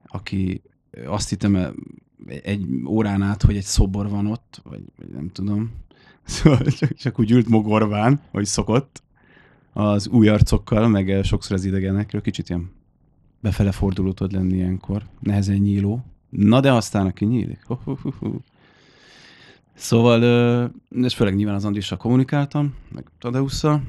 [0.07, 0.63] aki
[1.07, 1.69] azt hittem ö,
[2.43, 5.71] egy órán át, hogy egy szobor van ott, vagy, vagy nem tudom.
[6.25, 9.03] Szóval csak, csak úgy ült mogorván, hogy szokott,
[9.73, 12.71] az új arcokkal, meg ö, sokszor az idegenekről, kicsit ilyen
[13.41, 16.05] befele forduló lenni ilyenkor, nehezen nyíló.
[16.29, 17.63] Na de aztán, aki nyílik.
[17.67, 18.39] Hu, hu, hu, hu.
[19.75, 23.83] Szóval, és főleg nyilván az Andrissal kommunikáltam, meg Tadeusszal.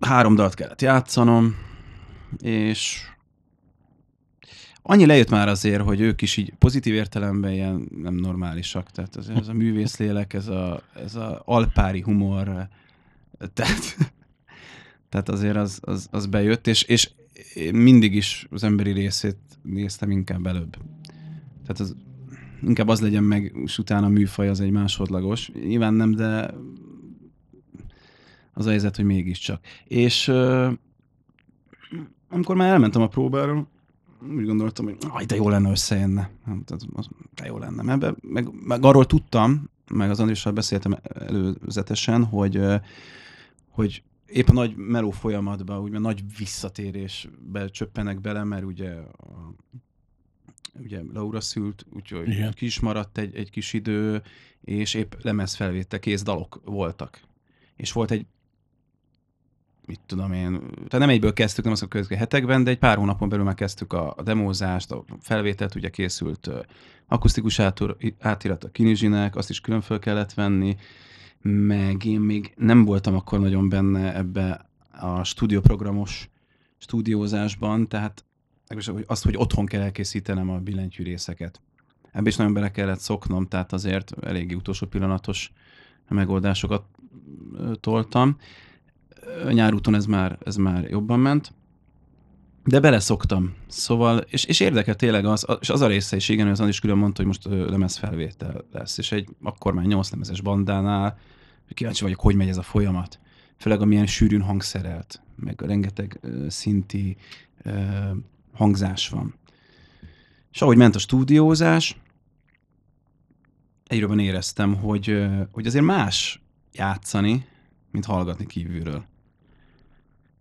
[0.00, 1.54] Három dalt kellett játszanom,
[2.40, 3.02] és
[4.82, 8.90] annyi lejött már azért, hogy ők is így pozitív értelemben ilyen nem normálisak.
[8.90, 12.68] Tehát ez, ez a művészlélek, ez a, ez a alpári humor,
[13.54, 13.96] tehát,
[15.08, 17.10] tehát azért az, az, az bejött, és, és
[17.54, 20.76] én mindig is az emberi részét néztem inkább előbb.
[21.62, 21.96] Tehát az,
[22.62, 25.50] inkább az legyen meg, és utána a műfaj az egy másodlagos.
[25.52, 26.54] Nyilván nem, de
[28.52, 29.60] az a helyzet, hogy mégiscsak.
[29.84, 30.70] És ö,
[32.28, 33.66] amikor már elmentem a próbára,
[34.36, 36.30] úgy gondoltam, hogy aj, de jó lenne összejönne.
[36.44, 37.82] Hát, az, de jó lenne.
[37.82, 42.60] Mert be, meg, meg, arról tudtam, meg az Andrissal beszéltem előzetesen, hogy,
[43.68, 49.54] hogy épp a nagy meló folyamatban, úgymond nagy visszatérésbe csöppenek bele, mert ugye a,
[50.82, 52.52] ugye Laura szült, úgyhogy Igen.
[52.52, 54.22] ki is maradt egy, egy kis idő,
[54.60, 57.20] és épp lemezfelvétel, kész dalok voltak.
[57.76, 58.26] És volt egy
[59.86, 62.96] mit tudom én, tehát nem egyből kezdtük, nem az a következő hetekben, de egy pár
[62.96, 66.60] hónapon belül már kezdtük a, a demózást, a felvételt, ugye készült ö,
[67.06, 70.76] akusztikus átur, átirat a Kinizsinek, azt is külön fel kellett venni,
[71.42, 76.28] meg én még nem voltam akkor nagyon benne ebbe a stúdióprogramos
[76.78, 78.24] stúdiózásban, tehát
[78.68, 81.60] hogy azt, hogy otthon kell elkészítenem a billentyű részeket.
[82.12, 85.52] Ebbe is nagyon bele kellett szoknom, tehát azért eléggé utolsó pillanatos
[86.08, 86.84] megoldásokat
[87.80, 88.36] toltam.
[89.50, 91.52] Nyárúton ez már, ez már jobban ment.
[92.64, 93.54] De beleszoktam.
[93.66, 96.98] Szóval, és, és érdekel tényleg az, és az a része is, igen, az is külön
[96.98, 101.18] mondta, hogy most lemezfelvétel lesz, és egy akkor már nyolc lemezes bandánál
[101.74, 103.20] kíváncsi vagyok, hogy megy ez a folyamat.
[103.56, 107.16] Főleg amilyen sűrűn hangszerelt, meg rengeteg szinti
[108.58, 109.34] hangzás van.
[110.52, 111.96] És ahogy ment a stúdiózás,
[113.88, 116.42] jobban éreztem, hogy, hogy azért más
[116.72, 117.46] játszani,
[117.90, 119.04] mint hallgatni kívülről.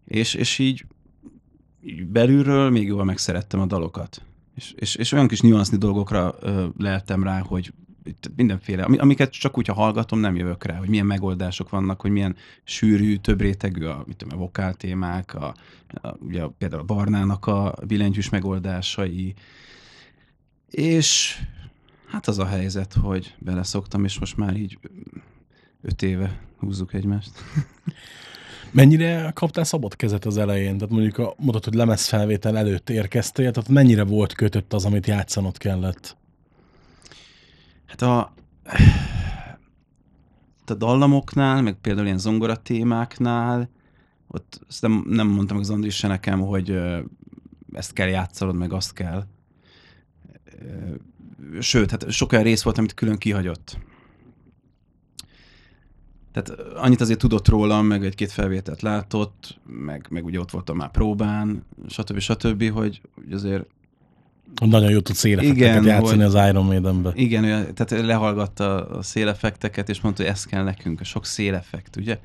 [0.05, 0.85] És, és így,
[1.83, 4.21] így belülről még jobban megszerettem a dalokat.
[4.55, 6.67] És, és, és olyan kis nüansznyi dolgokra ö,
[7.05, 7.73] rá, hogy
[8.35, 12.11] mindenféle, ami- amiket csak úgy, ha hallgatom, nem jövök rá, hogy milyen megoldások vannak, hogy
[12.11, 15.55] milyen sűrű, több rétegű a, mit tudom, a vokáltémák, a,
[16.01, 19.33] a, ugye például a Barnának a billentyűs megoldásai,
[20.69, 21.39] és
[22.07, 24.77] hát az a helyzet, hogy beleszoktam, és most már így
[25.81, 27.31] öt éve húzzuk egymást.
[28.71, 30.77] Mennyire kaptál szabad kezet az elején?
[30.77, 35.57] Tehát mondjuk a, mondod, hogy lemezfelvétel előtt érkeztél, tehát mennyire volt kötött az, amit játszanod
[35.57, 36.17] kellett?
[37.87, 38.33] Hát a,
[40.65, 43.69] a dallamoknál, meg például ilyen zongora témáknál,
[44.27, 46.79] ott ezt nem, nem mondtam az Andris se nekem, hogy
[47.71, 49.25] ezt kell játszanod, meg azt kell.
[51.59, 53.77] Sőt, hát sok olyan rész volt, amit külön kihagyott.
[56.31, 60.91] Tehát annyit azért tudott rólam, meg egy-két felvételt látott, meg, meg ugye ott voltam már
[60.91, 62.19] próbán, stb.
[62.19, 63.65] stb., hogy, hogy azért
[64.55, 66.35] Nagyon jó tudsz élefekteket Igen, játszani volt.
[66.35, 67.11] az Iron Maiden-be.
[67.15, 71.95] Igen, ő, tehát lehallgatta a széleffekteket, és mondta, hogy ez kell nekünk, a sok széleffekt,
[71.95, 72.19] ugye?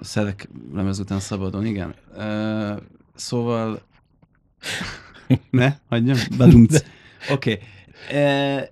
[0.00, 1.94] Szelek lemez után szabadon, igen.
[2.16, 2.76] Uh,
[3.14, 3.82] szóval...
[5.50, 6.18] ne, hagyjam?
[6.36, 6.82] Badumc.
[7.30, 7.58] Oké.
[8.08, 8.58] Okay.
[8.58, 8.62] Uh,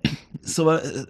[0.41, 1.01] szóval uh,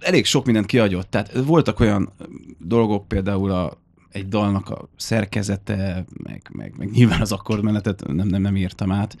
[0.00, 1.10] elég sok mindent kihagyott.
[1.10, 2.12] Tehát voltak olyan
[2.58, 3.78] dolgok, például a,
[4.10, 9.16] egy dalnak a szerkezete, meg, meg, meg nyilván az akkordmenetet nem, nem, nem írtam át.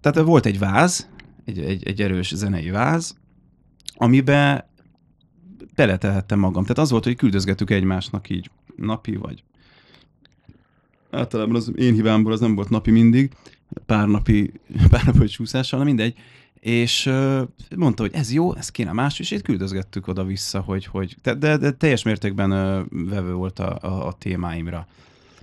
[0.00, 1.08] Tehát volt egy váz,
[1.44, 3.16] egy, egy, egy erős zenei váz,
[3.94, 4.64] amiben
[5.74, 6.62] beletehettem magam.
[6.62, 9.44] Tehát az volt, hogy küldözgettük egymásnak így napi, vagy
[11.10, 13.32] általában az én hibámból az nem volt napi mindig,
[13.86, 14.52] pár napi,
[14.90, 16.14] pár napi csúszással, na mindegy.
[16.60, 17.10] És
[17.76, 21.56] mondta, hogy ez jó, ez kéne más, és itt küldözgettük oda-vissza, hogy, hogy de, de,
[21.56, 22.50] de teljes mértékben
[22.90, 24.86] vevő volt a, a, a témáimra.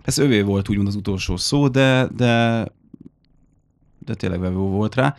[0.03, 2.65] Ez övé volt úgymond az utolsó szó, de, de,
[4.05, 5.15] de tényleg vevő volt rá.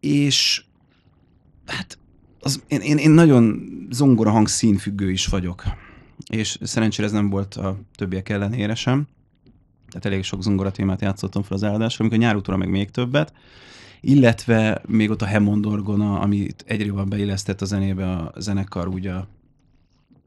[0.00, 0.64] És
[1.66, 1.98] hát
[2.40, 5.62] az, én, én, én nagyon zongora hang színfüggő is vagyok.
[6.30, 9.06] És szerencsére ez nem volt a többiek ellenére sem.
[9.88, 13.32] Tehát elég sok zongora témát játszottam fel az eladásra, amikor nyárútóra meg még többet.
[14.00, 19.12] Illetve még ott a Hammond orgona, amit egyre jobban beillesztett a zenébe a zenekar, ugye
[19.12, 19.26] a,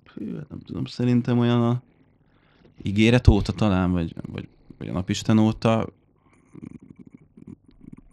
[0.05, 1.81] hát nem tudom, szerintem olyan a
[2.83, 5.87] ígéret óta talán, vagy, vagy, vagy a napisten óta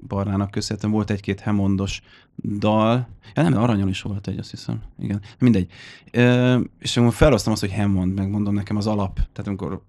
[0.08, 2.02] Barnának köszönhetően volt egy-két Hammondos
[2.44, 3.08] dal.
[3.34, 4.82] Ja nem, Aranyon is volt egy, azt hiszem.
[4.98, 5.70] Igen, mindegy.
[6.10, 9.82] E, és akkor felhoztam azt, hogy Hammond, megmondom nekem az alap, tehát amikor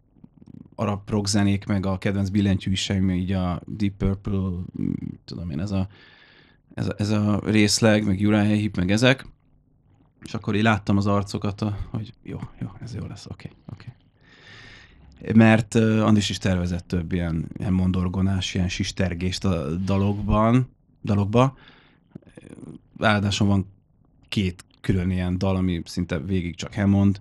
[0.75, 4.49] arab rock zenék, meg a kedvenc billentyűseim, így a Deep Purple,
[5.25, 5.87] tudom én, ez a,
[6.73, 9.27] ez a, ez a részleg, meg Uriah Heep, meg ezek.
[10.21, 13.87] És akkor így láttam az arcokat, hogy jó, jó, ez jó lesz, oké, oké.
[15.33, 20.69] Mert Andis is tervezett több ilyen, ilyen mondorgonás, ilyen sistergést a dalokban,
[21.03, 21.57] dalokba.
[22.99, 23.65] Áldáson van
[24.29, 27.19] két külön ilyen dal, ami szinte végig csak Hammond.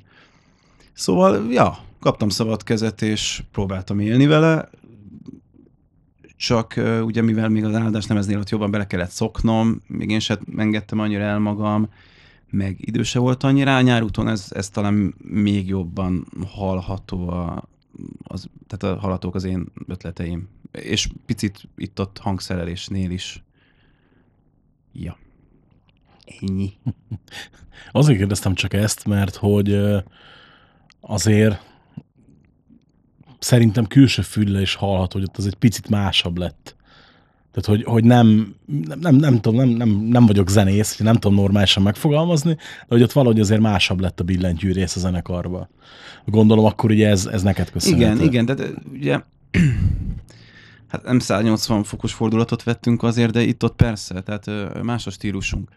[0.92, 4.68] Szóval, ja, kaptam szabad kezet, és próbáltam élni vele,
[6.36, 10.38] csak ugye mivel még az áldás nemeznél ott jobban bele kellett szoknom, még én sem
[10.56, 11.88] engedtem annyira el magam,
[12.50, 17.68] meg idő se volt annyira, a nyárúton ez, ez talán még jobban hallható a,
[18.22, 23.44] az, tehát a, hallhatók az én ötleteim, és picit itt-ott hangszerelésnél is.
[24.92, 25.18] Ja.
[26.40, 26.72] Ennyi.
[27.92, 29.80] Azért kérdeztem csak ezt, mert hogy
[31.00, 31.60] azért
[33.38, 36.76] szerintem külső fülle is hallható, hogy ott az egy picit másabb lett.
[37.60, 41.36] Tehát, hogy, hogy nem, nem, nem, nem tudom, nem, nem, nem vagyok zenész, nem tudom
[41.36, 45.68] normálisan megfogalmazni, de hogy ott valahogy azért másabb lett a billentyűrész a zenekarba.
[46.24, 48.14] Gondolom, akkor ugye ez, ez neked köszönhető.
[48.14, 48.54] Igen, igen, de,
[48.92, 49.20] ugye
[50.88, 55.70] hát nem 180 fokos fordulatot vettünk azért, de itt-ott persze, tehát más a stílusunk.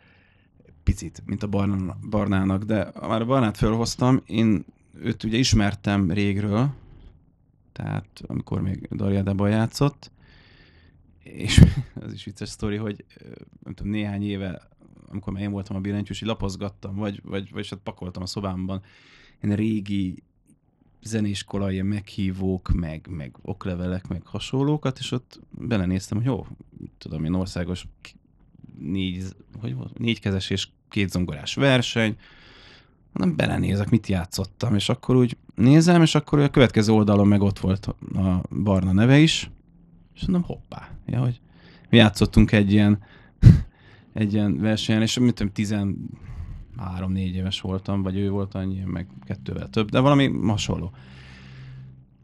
[0.83, 4.65] Picit, mint a barna, Barnának, de már a Barnát fölhoztam, én
[5.03, 6.69] őt ugye ismertem régről,
[7.73, 10.11] tehát amikor még Darjádában játszott,
[11.23, 11.61] és
[12.05, 13.05] az is vicces sztori, hogy
[13.63, 14.69] nem tudom, néhány éve,
[15.07, 18.81] amikor én voltam a billentyűs, lapozgattam, vagy, vagy, vagy hát pakoltam a szobámban.
[19.41, 20.23] Ilyen régi
[21.03, 26.47] zenéskola, ilyen meghívók, meg, meg oklevelek, meg hasonlókat, és ott belenéztem, hogy jó,
[26.97, 27.87] tudom én, országos
[28.79, 29.23] négy,
[29.59, 32.17] hogy volt, négykezes és két zongorás verseny,
[33.13, 37.59] nem belenézek, mit játszottam, és akkor úgy nézem, és akkor a következő oldalon meg ott
[37.59, 39.49] volt a Barna neve is,
[40.21, 41.39] és mondom, hoppá, ja, hogy
[41.89, 42.99] mi játszottunk egy ilyen,
[44.13, 45.51] egy ilyen versenyen, és mit tudom,
[46.77, 50.91] 13-4 éves voltam, vagy ő volt annyi, meg kettővel több, de valami hasonló.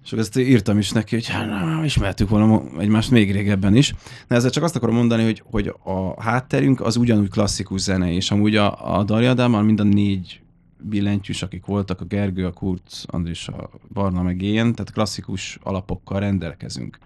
[0.04, 3.94] És ezt írtam is neki, hogy hát na, ismertük volna egymást még régebben is.
[4.28, 8.32] De ezzel csak azt akarom mondani, hogy, hogy a hátterünk az ugyanúgy klasszikus zene, és
[8.32, 10.42] amúgy a, a Darjadámmal mind a négy
[10.82, 16.20] billentyűs, akik voltak, a Gergő, a Kurz, Andris, a Barna, meg én, tehát klasszikus alapokkal
[16.20, 16.98] rendelkezünk.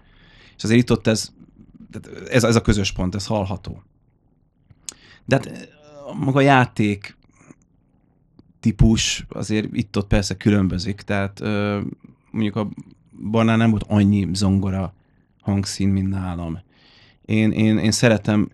[0.62, 1.32] És azért itt ott ez,
[2.30, 3.82] ez, ez a közös pont, ez hallható.
[5.24, 5.60] De hát eh,
[6.18, 7.16] maga a játék
[8.60, 11.80] típus azért itt-ott persze különbözik, tehát ö,
[12.30, 12.68] mondjuk a
[13.30, 14.94] Barnán nem volt annyi zongora
[15.40, 16.58] hangszín, mint nálam.
[17.24, 18.50] Én, én, én szeretem,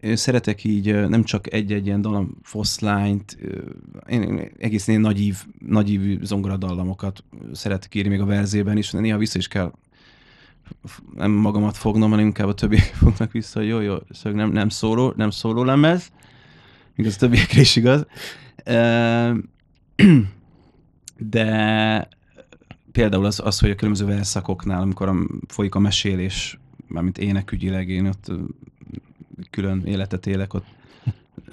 [0.00, 3.38] én szeretek így ö, nem csak egy-egy ilyen dallam foszlányt,
[4.08, 9.18] én, én egész én nagyív, nagyívű zongoradallamokat szeretek írni még a verzében is, de néha
[9.18, 9.72] vissza is kell
[11.14, 14.68] nem magamat fognom, hanem inkább a többiek fognak vissza, hogy jó, jó, szóval nem, nem
[14.68, 16.12] szóló, nem szóló lemez,
[16.96, 18.06] igaz, a többiekre is igaz.
[21.18, 22.08] De
[22.92, 25.14] például az, az, hogy a különböző verszakoknál, amikor a,
[25.48, 28.32] folyik a mesélés, mármint énekügyileg, én ott
[29.50, 30.64] külön életet élek, ott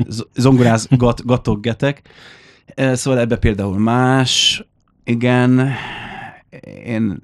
[0.07, 2.09] z- zongoráz, gat, gatoggetek.
[2.75, 4.63] Szóval ebbe például más,
[5.03, 5.71] igen,
[6.85, 7.19] én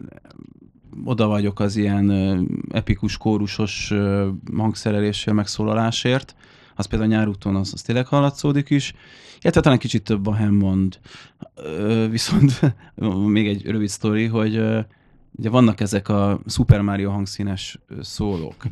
[1.03, 6.35] oda vagyok az ilyen epikus, kórusos ö, hangszereléssel, megszólalásért.
[6.75, 8.93] Az például nyárúton az, az tényleg hallatszódik is.
[9.41, 10.99] Illetve talán kicsit több a Hammond.
[12.09, 12.75] Viszont
[13.27, 14.61] még egy rövid sztori, hogy
[15.31, 18.65] ugye vannak ezek a Super Mario hangszínes szólók,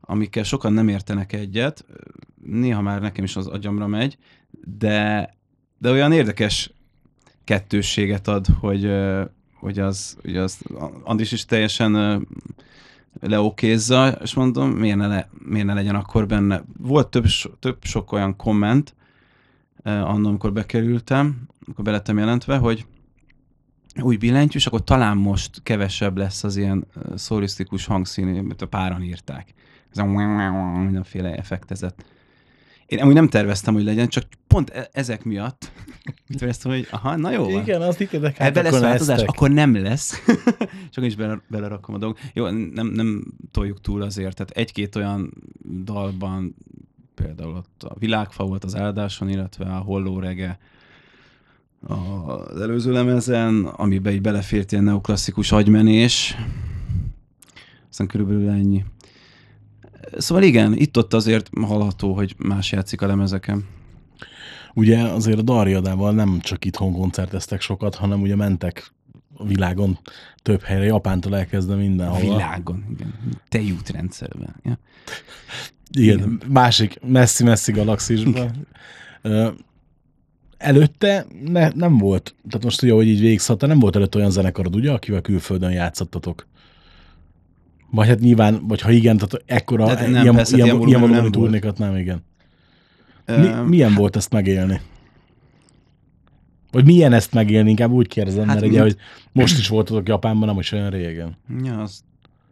[0.00, 1.84] amikkel sokan nem értenek egyet,
[2.42, 4.18] néha már nekem is az agyamra megy,
[4.78, 5.30] de,
[5.78, 6.72] de olyan érdekes
[7.44, 8.90] kettősséget ad, hogy,
[9.66, 10.58] hogy az, hogy az
[11.02, 12.26] Andris is teljesen
[13.20, 16.62] leokézza, és mondom, miért ne, le, miért ne legyen akkor benne.
[16.78, 17.24] Volt több,
[17.58, 18.94] több sok olyan komment,
[19.82, 22.86] eh, amikor bekerültem, amikor belettem jelentve, hogy
[24.02, 29.54] új billentyűs, akkor talán most kevesebb lesz az ilyen szólisztikus hangszín, mert a páran írták.
[29.90, 32.04] Ez a mindenféle effektezett.
[32.86, 35.72] Én amúgy nem terveztem, hogy legyen, csak pont e- ezek miatt
[36.38, 37.48] terveztem, hogy aha, na jó.
[37.58, 39.28] Igen, azt higgedek, Ebbe lesz akkor változás, lesztek.
[39.34, 40.22] akkor nem lesz.
[40.92, 42.20] Csak is bele, belerakom a dolgot.
[42.32, 44.36] Jó, nem, nem toljuk túl azért.
[44.36, 45.32] Tehát egy-két olyan
[45.84, 46.56] dalban,
[47.14, 50.58] például ott a Világfa volt az áldáson, illetve a Holló rege
[51.80, 56.36] az előző lemezen, amiben így belefért ilyen neoklasszikus agymenés.
[57.90, 58.84] Aztán körülbelül ennyi.
[60.18, 63.64] Szóval igen, itt-ott azért hallható, hogy más játszik a lemezeken.
[64.74, 68.92] Ugye azért a Darjadával nem csak itthon koncerteztek sokat, hanem ugye mentek
[69.36, 69.98] a világon
[70.42, 72.20] több helyre, Japántól elkezdve A mindenhol.
[72.20, 73.14] világon, igen.
[73.48, 74.54] Tejútrendszerben.
[74.62, 74.78] Ja.
[75.90, 78.66] Igen, másik messzi-messzi galaxisban.
[80.58, 84.76] Előtte ne, nem volt, tehát most ugye, hogy így végigszadta, nem volt előtte olyan zenekarod,
[84.76, 86.46] ugye, akivel külföldön játszottatok?
[87.90, 91.00] Vagy hát nyilván, vagy ha igen, tehát ekkora, Tehát nem, ilyen, persze, ilyen, ilyen ilyen,
[91.00, 91.32] volumenű nem volt.
[91.32, 92.24] turnékat nem, igen.
[93.26, 94.80] Mi, milyen volt ezt megélni?
[96.70, 98.96] Vagy milyen ezt megélni, inkább úgy kérdezem, Hát mert ugye, mi- hogy
[99.32, 101.36] most is voltatok Japánban, nem is olyan régen.
[101.62, 102.04] Ja, az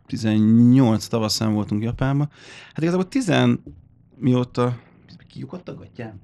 [0.07, 2.28] 18 tavaszán voltunk Japánban.
[2.72, 3.32] Hát igazából 10
[4.16, 4.78] mióta...
[5.28, 6.20] Kiukadt a gatyám?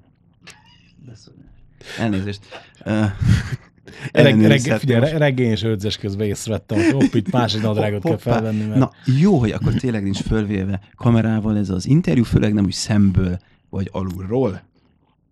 [1.99, 2.41] Elnézést.
[4.11, 8.31] Reg, reg, figyelj, regény és őrzés közben észrevettem, hogy hopp, itt másik nadrágot kell Hoppá.
[8.31, 8.79] felvenni, mert...
[8.79, 13.39] Na, jó, hogy akkor tényleg nincs fölvéve kamerával ez az interjú, főleg nem úgy szemből,
[13.69, 14.61] vagy alulról.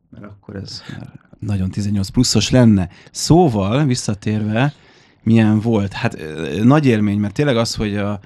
[0.10, 0.84] Mert akkor ez
[1.40, 2.90] nagyon 18 pluszos lenne.
[3.12, 4.74] Szóval, visszatérve,
[5.24, 5.94] milyen volt?
[5.94, 6.18] Hát
[6.64, 8.20] nagy élmény, mert tényleg az, hogy a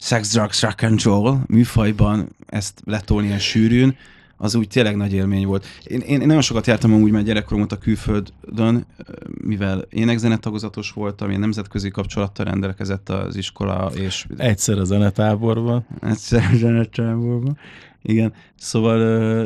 [0.00, 3.96] sex, drugs, rock and roll műfajban ezt letolni ilyen sűrűn,
[4.36, 5.66] az úgy tényleg nagy élmény volt.
[5.84, 8.86] Én, én, én nagyon sokat jártam amúgy már gyerekkorom óta külföldön,
[9.26, 15.86] mivel énekzenetagozatos voltam, én nemzetközi kapcsolattal rendelkezett az iskola, és Egyszer a zenetáborban.
[16.00, 17.58] egyszer zenetávolban.
[18.02, 18.98] Igen, szóval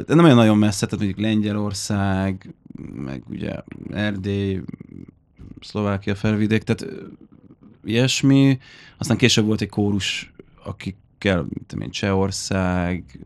[0.03, 2.55] de nem olyan nagyon messze, tehát mondjuk Lengyelország,
[2.95, 3.55] meg ugye
[3.91, 4.61] Erdély,
[5.61, 6.93] Szlovákia felvidék, tehát
[7.85, 8.59] ilyesmi.
[8.99, 10.33] Aztán később volt egy kórus,
[10.65, 13.19] akikkel, mit tudom én, Csehország,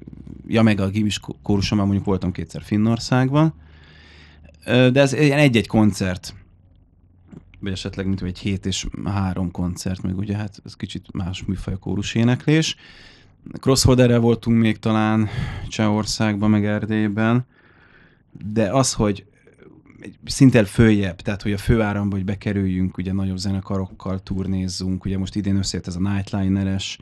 [0.47, 3.55] ja meg a gimis kórusom, már mondjuk voltam kétszer Finnországban.
[4.65, 6.35] De ez ilyen egy-egy koncert,
[7.61, 11.75] vagy esetleg mint egy hét és három koncert, meg ugye hát ez kicsit más műfaj
[11.75, 12.77] a kórus éneklés.
[13.61, 15.29] Crossholderrel voltunk még talán
[15.69, 17.47] Csehországban, meg Erdélyben,
[18.53, 19.25] de az, hogy
[20.01, 25.37] egy szinten följebb, tehát hogy a főáramba, hogy bekerüljünk, ugye nagyobb zenekarokkal turnézzunk, ugye most
[25.37, 26.99] idén összejött ez a Nightliner-es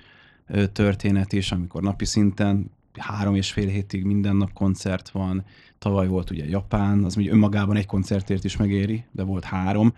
[0.72, 5.44] történet is, amikor napi szinten három és fél hétig minden nap koncert van,
[5.78, 9.94] tavaly volt ugye Japán, az ugye önmagában egy koncertért is megéri, de volt három.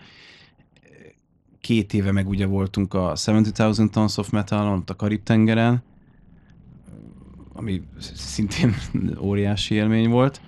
[1.61, 5.83] Két éve meg ugye voltunk a 70,000 Tons of Metal, ott a Karib-tengeren,
[7.53, 7.83] ami
[8.15, 8.75] szintén
[9.29, 10.41] óriási élmény volt.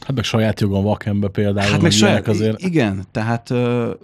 [0.00, 1.70] Hát meg saját jogon Vakembe például.
[1.70, 2.62] Hát meg saját, azért.
[2.62, 3.94] igen, tehát ö,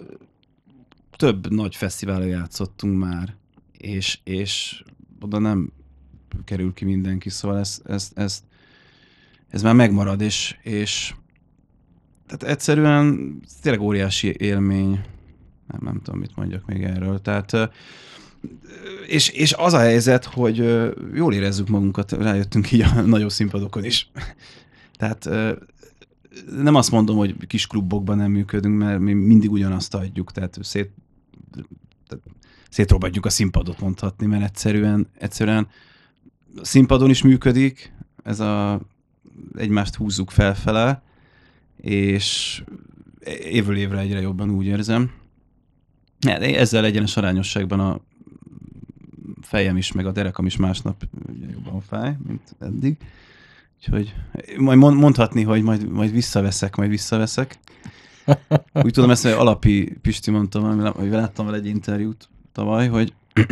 [1.15, 3.35] több nagy fesztiválon játszottunk már,
[3.77, 4.83] és, és
[5.23, 5.71] oda nem
[6.45, 8.43] kerül ki mindenki, szóval ez, ez, ez,
[9.49, 11.13] ez már megmarad, és, és
[12.27, 15.01] tehát egyszerűen tényleg óriási élmény.
[15.67, 17.21] Nem, nem tudom, mit mondjak még erről.
[17.21, 17.71] Tehát
[19.07, 20.57] és, és az a helyzet, hogy
[21.13, 24.11] jól érezzük magunkat, rájöttünk így a nagyobb színpadokon is.
[24.97, 25.29] Tehát
[26.61, 30.91] nem azt mondom, hogy kis klubokban nem működünk, mert mi mindig ugyanazt adjuk, tehát szét,
[32.07, 32.23] tehát
[32.73, 35.67] szétrobadjuk a színpadot mondhatni, mert egyszerűen, egyszerűen
[36.61, 37.93] színpadon is működik,
[38.23, 38.81] ez a
[39.57, 41.01] egymást húzzuk felfele,
[41.77, 42.63] és
[43.43, 45.11] évről évre egyre jobban úgy érzem.
[46.19, 47.99] De Ezzel egyenes arányosságban a
[49.41, 51.03] fejem is, meg a derekam is másnap
[51.51, 52.97] jobban fáj, mint eddig.
[53.77, 54.13] Úgyhogy
[54.57, 57.59] majd mond- mondhatni, hogy majd, majd visszaveszek, majd visszaveszek.
[58.73, 63.13] Úgy tudom ezt, hogy Alapi Pisti mondta, hogy láttam vele egy interjút tavaly, hogy,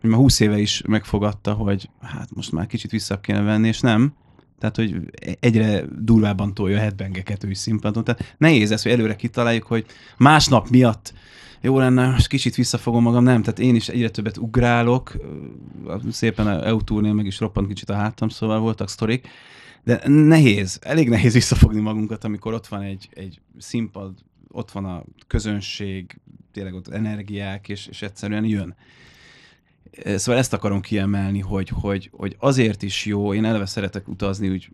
[0.00, 4.12] már 20 éve is megfogadta, hogy hát most már kicsit vissza kéne venni, és nem.
[4.58, 4.96] Tehát, hogy
[5.40, 8.04] egyre durvábban tolja a headbangeket ő is színpadon.
[8.04, 9.86] Tehát nehéz ez, hogy előre kitaláljuk, hogy
[10.16, 11.12] másnap miatt
[11.60, 15.16] jó lenne, most kicsit visszafogom magam, nem, tehát én is egyre többet ugrálok,
[16.10, 19.28] szépen a EU-turnél meg is roppant kicsit a hátam, szóval voltak sztorik,
[19.84, 24.12] de nehéz, elég nehéz visszafogni magunkat, amikor ott van egy, egy színpad,
[24.56, 26.20] ott van a közönség,
[26.52, 28.74] tényleg ott energiák, és, és egyszerűen jön.
[30.04, 34.70] Szóval ezt akarom kiemelni, hogy, hogy, hogy azért is jó, én eleve szeretek utazni úgy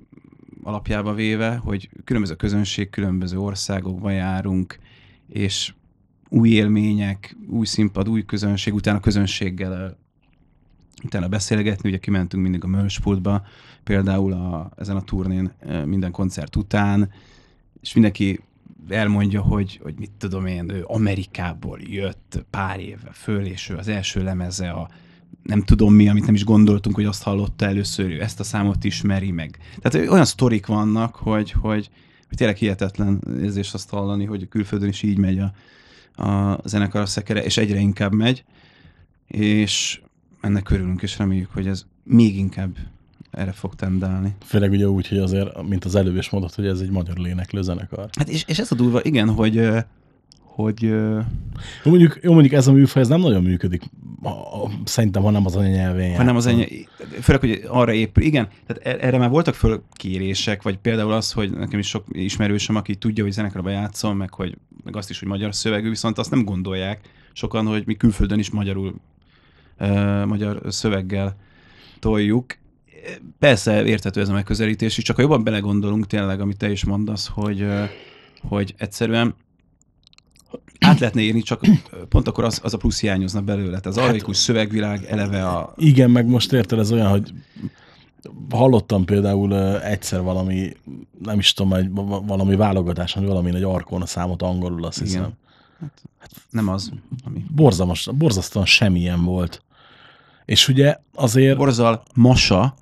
[0.63, 4.79] alapjába véve, hogy különböző közönség, különböző országokba járunk,
[5.29, 5.75] és
[6.29, 9.99] új élmények, új színpad, új közönség, utána közönséggel
[11.05, 13.47] utána beszélgetni, ugye kimentünk mindig a Mölspultba,
[13.85, 15.53] például a, ezen a turnén
[15.85, 17.11] minden koncert után,
[17.81, 18.41] és mindenki
[18.89, 23.89] elmondja, hogy, hogy mit tudom én, ő Amerikából jött pár éve föl, és ő az
[23.89, 24.89] első lemeze a
[25.43, 28.85] nem tudom mi, amit nem is gondoltunk, hogy azt hallotta először, ő ezt a számot
[28.85, 29.59] ismeri meg.
[29.81, 31.91] Tehát olyan sztorik vannak, hogy, hogy,
[32.29, 35.53] hogy tényleg hihetetlen érzés azt hallani, hogy külföldön is így megy a,
[36.23, 38.45] a zenekar a szekere, és egyre inkább megy,
[39.27, 40.01] és
[40.41, 42.77] ennek örülünk, és reméljük, hogy ez még inkább
[43.33, 44.35] erre fog tendálni.
[44.45, 47.63] Főleg ugye úgy, hogy azért, mint az előbb is mondott, hogy ez egy magyar léneklő
[47.63, 48.09] zenekar.
[48.19, 49.71] Hát és, és ez a durva, igen, hogy
[50.55, 50.83] hogy...
[51.85, 53.83] Jó, mondjuk, jó, mondjuk ez a műfaj, ez nem nagyon működik,
[54.85, 56.87] szerintem, hanem az anyanyelvén Hanem az anyanyelvén,
[57.21, 58.25] főleg, hogy arra épül.
[58.25, 62.77] Igen, tehát e- erre már voltak fölkérések, vagy például az, hogy nekem is sok ismerősöm,
[62.77, 66.31] aki tudja, hogy zenekarba játszom, meg, hogy, meg azt is, hogy magyar szövegű, viszont azt
[66.31, 67.01] nem gondolják
[67.33, 68.95] sokan, hogy mi külföldön is magyarul,
[69.81, 71.37] uh, magyar szöveggel
[71.99, 72.57] toljuk.
[73.39, 77.31] Persze érthető ez a megközelítés, és csak ha jobban belegondolunk tényleg, amit te is mondasz,
[77.35, 77.67] hogy,
[78.49, 79.35] hogy egyszerűen
[80.81, 81.61] át lehetne írni, csak
[82.09, 83.69] pont akkor az, az a plusz hiányozna belőle.
[83.69, 85.73] Tehát az araikus hát, szövegvilág eleve a...
[85.77, 87.33] Igen, meg most érted, ez olyan, hogy
[88.51, 90.73] hallottam például egyszer valami,
[91.23, 91.89] nem is tudom, egy,
[92.27, 95.21] valami válogatás, hogy valami egy Arkona számot angolul, azt hiszem.
[95.21, 95.37] Igen.
[96.51, 96.93] Nem az,
[97.25, 97.45] ami...
[97.55, 99.63] Borzalmas, borzasztóan semmilyen volt.
[100.45, 101.57] És ugye azért...
[101.57, 102.75] Borzal Masa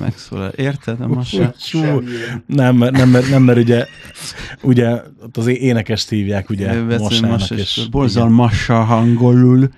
[0.00, 0.48] megszólal.
[0.48, 1.00] Érted?
[1.00, 1.54] A Masa?
[1.70, 2.02] Hú,
[2.46, 3.86] nem, mert- nem, mert, nem, mert ugye,
[4.62, 4.90] ugye
[5.22, 9.68] ott az énekest hívják ugye Masának, Masa, és és Borzal Masa hangolul.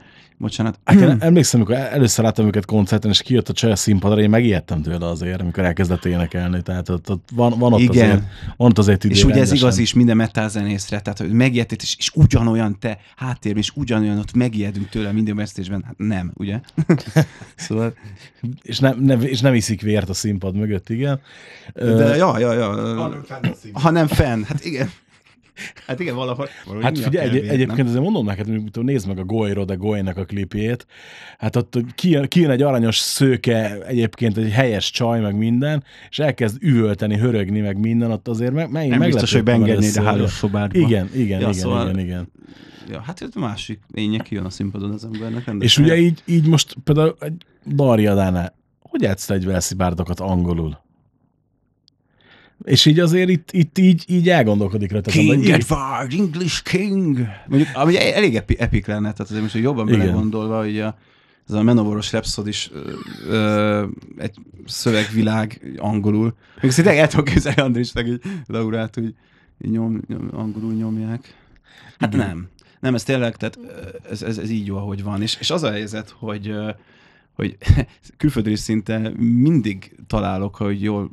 [0.41, 0.79] Bocsánat.
[0.93, 4.83] Igen, emlékszem, amikor először láttam őket koncerten, és kijött a csaj a színpadra, én megijedtem
[4.83, 6.63] tőle azért, amikor elkezdett énekelni.
[6.63, 8.11] Tehát ott, ott van, van ott Igen.
[8.11, 8.23] azért,
[8.57, 11.79] van ott azért idő És ugye ez igaz is minden metal zenészre, tehát hogy megijedtél,
[11.81, 15.83] és, és ugyanolyan te háttérben, és ugyanolyan ott megijedünk tőle minden vesztésben.
[15.87, 16.61] Hát nem, ugye?
[17.57, 17.95] szóval,
[18.63, 21.21] És nem, nem, és nem iszik vért a színpad mögött, igen.
[21.75, 23.23] de ja, ja, ja.
[23.73, 24.91] Ha nem fenn, hát igen.
[25.87, 26.49] Hát igen, valahol.
[26.65, 29.75] valahogy Hát a figyelj, egy, egyébként azért mondom neked, hogy nézd meg a Goyro de
[29.75, 30.87] Goynak a klipjét,
[31.39, 36.57] hát ott kijön, kijön egy aranyos szőke, egyébként egy helyes csaj, meg minden, és elkezd
[36.61, 40.05] üvölteni, hörögni, meg minden, ott azért meg, meg Nem biztos, hogy beengednéd a először.
[40.05, 40.79] hálószobádba.
[40.79, 42.29] Igen, igen, Ja, igen, szóval- igen, igen.
[42.91, 45.45] Ja, hát ez a másik lénye kijön a színpadon az embernek.
[45.45, 45.61] rendesen.
[45.61, 50.79] És ugye így, így most például egy Darjadánál, hogy játszta egy Velszi bárdokat angolul?
[52.65, 55.11] És így azért itt, itt így, így elgondolkodik rajta.
[55.11, 57.19] King hogy így- Edward, English King.
[57.49, 59.99] Mondjuk, ami elég epi, epik lenne, tehát azért most hogy jobban Igen.
[59.99, 60.99] belegondolva, hogy a,
[61.49, 62.93] ez a Menovoros Rhapsody is ö,
[63.29, 63.87] ö,
[64.17, 64.35] egy
[64.67, 66.35] szövegvilág angolul.
[66.63, 69.15] Még szinte el tudom képzelni Andrisnak, hogy Laurát úgy
[69.59, 71.35] nyom, nyom, angolul nyomják.
[71.99, 72.27] Hát Igen.
[72.27, 72.49] nem.
[72.81, 73.59] Nem, ez tényleg, tehát
[74.11, 75.23] ez, ez, ez így jó, ahogy van.
[75.23, 76.55] És, és az a helyzet, hogy,
[77.35, 77.57] hogy
[78.17, 81.11] külföldről is szinte mindig találok, hogy jól,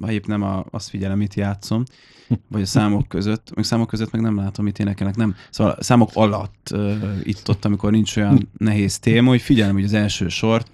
[0.00, 1.82] ha épp nem a, azt figyelem, mit játszom,
[2.48, 5.34] vagy a számok között, meg számok között meg nem látom, mit énekelnek, nem.
[5.50, 9.92] Szóval számok alatt uh, itt ott, amikor nincs olyan nehéz téma, hogy figyelem, hogy az
[9.92, 10.70] első sort,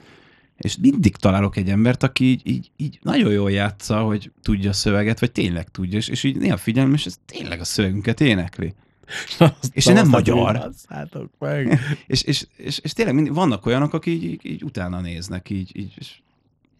[0.56, 4.72] és mindig találok egy embert, aki így, így, így nagyon jól játsza, hogy tudja a
[4.72, 8.74] szöveget, vagy tényleg tudja, és, és így néha figyelem, és ez tényleg a szövegünket énekli.
[9.38, 10.72] Azt- És nem magyar.
[11.38, 11.78] Meg.
[12.06, 15.70] És, és, és, és tényleg mindig vannak olyanok, akik így, így, így utána néznek, így,
[15.76, 16.22] így és,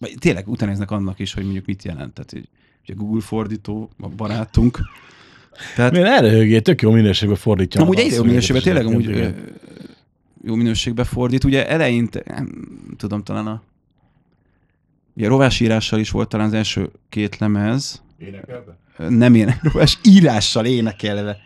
[0.03, 2.13] vagy tényleg utána néznek annak is, hogy mondjuk mit jelent.
[2.13, 2.49] Tehát így,
[2.83, 4.79] ugye Google fordító, a barátunk.
[5.77, 6.63] Tehát erre högjél?
[6.63, 7.81] Tök jó minőségben fordítja.
[7.81, 9.35] amúgy egyre jó minőségben, tényleg amúgy
[10.45, 11.45] jó minőségben fordít.
[11.45, 12.49] Ugye eleinte, nem
[12.97, 13.63] tudom, talán a
[15.17, 18.03] ugye rovás írással is volt talán az első két lemez.
[18.19, 18.77] Énekelve?
[19.09, 21.39] Nem én, rovás írással énekelve.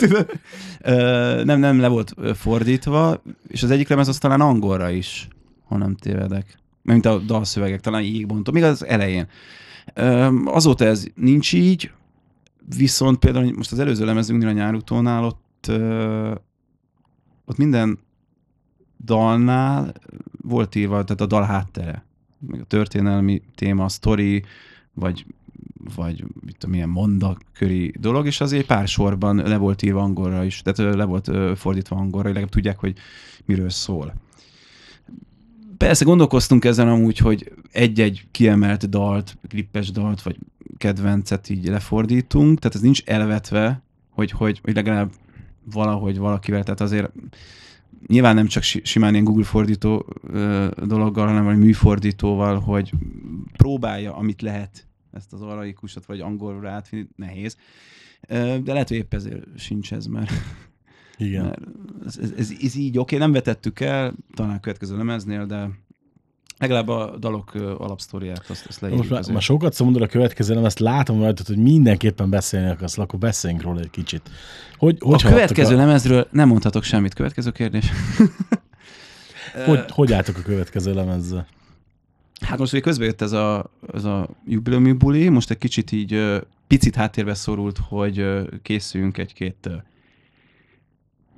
[1.44, 5.28] Nem, nem le volt fordítva, és az egyik lemez az talán angolra is,
[5.68, 6.58] ha nem tévedek.
[6.82, 9.26] Mint a dalszövegek, talán jégbontó, még az elején.
[10.44, 11.90] Azóta ez nincs így,
[12.76, 15.70] viszont például most az előző lemezünknél a nyárutónál ott,
[17.44, 17.98] ott minden
[19.04, 19.94] dalnál
[20.42, 22.04] volt írva, tehát a dal háttere,
[22.38, 24.44] meg a történelmi téma, a sztori,
[24.94, 25.26] vagy
[25.94, 30.62] vagy mit tudom, milyen mondaköri dolog, és azért pár sorban le volt írva angolra is,
[30.62, 32.94] tehát le volt fordítva angolra, hogy legalább tudják, hogy
[33.44, 34.14] miről szól.
[35.86, 40.36] Persze gondolkoztunk ezen amúgy, hogy egy-egy kiemelt dalt, klippes dalt, vagy
[40.76, 45.12] kedvencet így lefordítunk, tehát ez nincs elvetve, hogy, hogy, hogy legalább
[45.72, 47.12] valahogy valakivel, tehát azért
[48.06, 50.06] nyilván nem csak si- simán ilyen Google fordító
[50.84, 52.92] dologgal, hanem vagy műfordítóval, hogy
[53.56, 57.56] próbálja, amit lehet ezt az araikusat, vagy angolra átvinni, nehéz.
[58.28, 60.30] De lehet, hogy épp ezért sincs ez, mert,
[61.20, 61.68] Igen.
[62.06, 65.68] ez, ez, ez, ez így oké, nem vetettük el, talán a következő lemeznél, de
[66.58, 69.34] legalább a dalok alapsztoriát, azt, azt leírjuk Most már, azért.
[69.34, 73.18] már sokat szó mondod a következő, nem ezt látom rajtad, hogy mindenképpen beszélni akarsz, akkor
[73.18, 74.30] beszéljünk róla egy kicsit.
[74.78, 77.14] Hogy, hogy a következő a, lemezről nem mondhatok semmit.
[77.14, 77.90] Következő kérdés.
[79.66, 81.46] hogy, hogy álltok a következő lemezzel?
[82.40, 86.40] Hát most ugye közben jött ez a, ez a jubileumi buli, most egy kicsit így
[86.66, 88.26] picit háttérbe szorult, hogy
[88.62, 89.68] készüljünk egy-két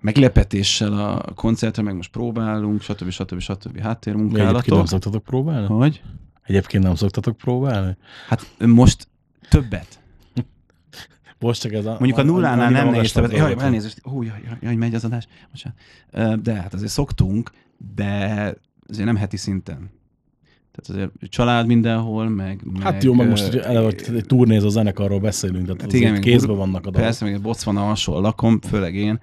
[0.03, 3.11] meglepetéssel a koncertre, meg most próbálunk, stb.
[3.11, 3.41] stb.
[3.41, 3.67] stb.
[3.67, 4.87] Egyébként nem háttérmunkálatok.
[4.89, 5.67] szoktatok próbálni?
[5.67, 6.03] Hogy?
[6.43, 7.97] Egyébként nem szoktatok próbálni?
[8.29, 9.09] Hát most
[9.49, 10.01] többet.
[11.39, 11.91] Most csak ez a...
[11.91, 13.33] Mondjuk a nullánál nem nehéz többet.
[13.33, 14.01] Jaj, elnézést.
[14.13, 15.27] Ó, jaj, jaj, jaj, megy az adás.
[15.51, 16.43] Bocsánat.
[16.43, 17.51] De hát azért szoktunk,
[17.95, 18.55] de
[18.89, 19.91] azért nem heti szinten.
[20.73, 20.89] Tehát
[21.19, 22.63] azért család mindenhol, meg...
[22.81, 26.91] Hát jó, meg most eleve egy turnézó zenekarról beszélünk, tehát Hát igen, kézben vannak a
[26.91, 27.07] dalok.
[27.07, 29.21] Persze, még Botswana alsó lakom, főleg én.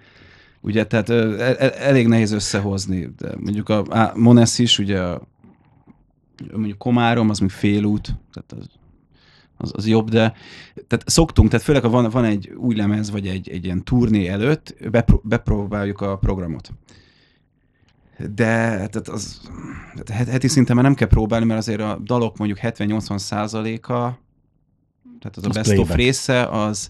[0.61, 3.09] Ugye, tehát el- el- elég nehéz összehozni.
[3.17, 5.21] De mondjuk a, a Monesz is, ugye a,
[6.53, 8.69] mondjuk Komárom, az még félút, tehát az,
[9.57, 10.33] az, az jobb, de
[10.87, 14.27] tehát szoktunk, tehát főleg ha van, van egy új lemez, vagy egy, egy ilyen turné
[14.27, 16.71] előtt, bepró- bepróbáljuk a programot.
[18.17, 18.25] De
[18.87, 19.41] tehát az,
[19.91, 24.19] tehát het- heti szinten már nem kell próbálni, mert azért a dalok mondjuk 70-80 százaléka,
[25.19, 25.95] tehát az a Az best of playback.
[25.99, 26.89] része, az,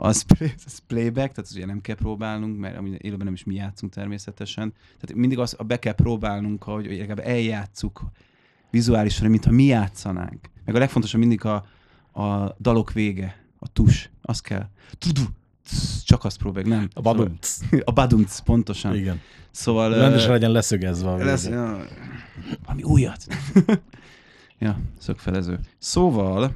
[0.00, 0.24] az,
[0.66, 3.92] az playback, tehát az ugye nem kell próbálnunk, mert amúgy élőben nem is mi játszunk
[3.92, 4.72] természetesen.
[5.00, 8.02] Tehát mindig az, be kell próbálnunk, hogy hogy legalább eljátszuk
[8.70, 10.50] vizuálisan, mintha mi játszanánk.
[10.64, 11.54] Meg a legfontosabb mindig a,
[12.22, 14.68] a dalok vége, a tus, az kell.
[14.98, 15.22] Tudu,
[15.64, 16.88] tsz, csak azt próbáljuk, nem.
[16.94, 17.36] A badum.
[17.40, 18.94] Szóval, a badumc, pontosan.
[18.94, 19.20] Igen.
[19.50, 19.94] Szóval...
[19.94, 21.86] Rendesen ö, legyen leszögezve a lesz, ja,
[22.64, 23.26] valami újat.
[24.58, 25.58] ja, szögfelező.
[25.78, 26.52] Szóval,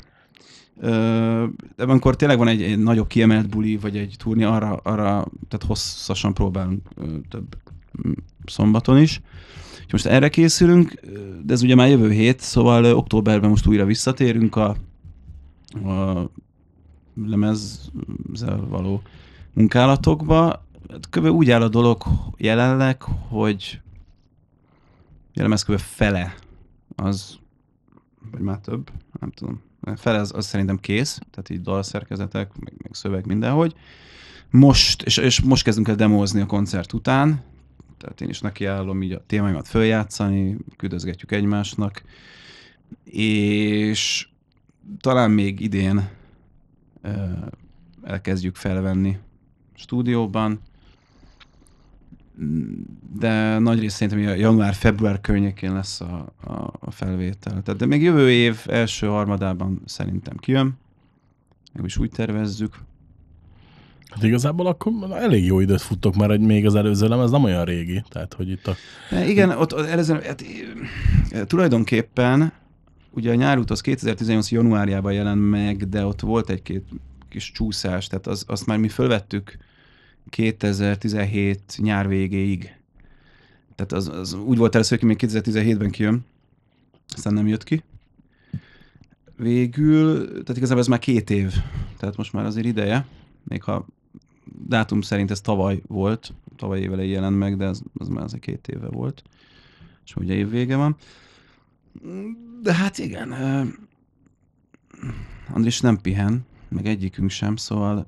[0.80, 5.66] de amikor tényleg van egy, egy nagyobb kiemelt buli, vagy egy turné, arra, arra tehát
[5.66, 6.88] hosszasan próbálunk
[7.28, 7.56] több
[8.06, 8.12] mm,
[8.44, 9.20] szombaton is.
[9.86, 11.00] És most erre készülünk,
[11.42, 14.76] de ez ugye már jövő hét, szóval októberben most újra visszatérünk a,
[15.84, 16.30] a
[17.26, 19.02] lemezzel való
[19.52, 20.64] munkálatokba.
[20.90, 21.24] Hát Kb.
[21.24, 22.02] úgy áll a dolog
[22.36, 23.80] jelenleg, hogy
[25.34, 25.78] a lemez kb.
[25.78, 26.34] fele
[26.96, 27.38] az,
[28.30, 29.60] vagy már több, nem tudom,
[29.96, 33.74] fele az, az szerintem kész, tehát így dalszerkezetek, meg, meg szöveg mindenhogy.
[34.50, 37.42] Most, és, és most kezdünk el demózni a koncert után,
[37.98, 42.02] tehát én is nekiállom így a témáimat följátszani, küldözgetjük egymásnak,
[43.04, 44.28] és
[45.00, 46.08] talán még idén
[48.02, 49.18] elkezdjük felvenni
[49.74, 50.60] stúdióban,
[53.18, 57.62] de nagy rész szerintem január-február környékén lesz a, a, a felvétel.
[57.62, 60.78] Tehát, de még jövő év első harmadában szerintem kijön,
[61.72, 62.74] meg is úgy tervezzük.
[64.10, 67.64] Hát igazából akkor elég jó időt futtok, mert egy még az előző lemez nem olyan
[67.64, 68.02] régi.
[68.08, 68.74] Tehát, hogy itt a...
[69.10, 70.44] De igen, ott, ott előző, hát,
[71.30, 72.52] e, tulajdonképpen
[73.10, 76.84] ugye a nyárút az 2018 januárjában jelent meg, de ott volt egy-két
[77.28, 79.56] kis csúszás, tehát az, azt már mi fölvettük
[80.30, 82.76] 2017 nyár végéig.
[83.74, 86.24] Tehát az, az úgy volt először, hogy még 2017-ben kijön,
[87.08, 87.82] aztán nem jött ki.
[89.36, 91.52] Végül, tehát igazából ez már két év,
[91.96, 93.06] tehát most már azért ideje,
[93.42, 93.86] még ha
[94.66, 98.42] dátum szerint ez tavaly volt, tavaly év elején jelent meg, de ez, az már azért
[98.42, 99.22] két éve volt,
[100.04, 100.96] és ugye év vége van.
[102.62, 103.34] De hát igen,
[105.52, 108.06] Andris nem pihen, meg egyikünk sem, szóval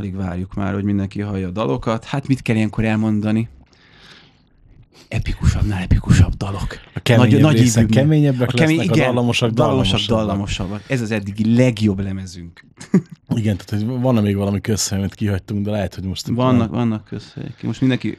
[0.00, 2.04] alig várjuk már, hogy mindenki hallja a dalokat.
[2.04, 3.48] Hát mit kell ilyenkor elmondani?
[5.08, 6.80] Epikusabbnál epikusabb dalok.
[6.94, 8.02] A keményebb nagy, részek ízűbbnek.
[8.02, 10.26] keményebbek lesznek, a dallamosak dallamosabb, dallamosabbak.
[10.26, 10.82] dallamosabbak.
[10.86, 12.64] Ez az eddigi legjobb lemezünk.
[13.40, 16.26] Igen, tehát hogy van még valami közhely, amit kihagytunk, de lehet, hogy most...
[16.28, 17.62] Vannak, vannak közhelyek.
[17.62, 18.18] Most mindenki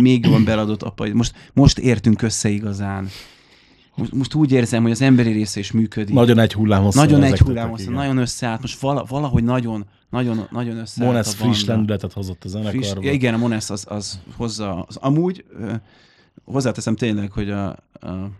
[0.00, 1.12] még jobban beladott apai.
[1.12, 3.08] Most, most értünk össze igazán.
[3.98, 6.14] Most, most úgy érzem, hogy az emberi része is működik.
[6.14, 7.92] Nagyon egy hullámhosszal nagyon egy igen.
[7.92, 8.60] nagyon összeállt.
[8.60, 13.04] Most vala, valahogy nagyon, nagyon, nagyon összeállt Monesz friss lendületet hozott a Friss, zenekarba.
[13.04, 15.44] ja, igen, a Monesz az, az hozza, az amúgy
[16.44, 18.30] hozzáteszem tényleg, hogy a, a,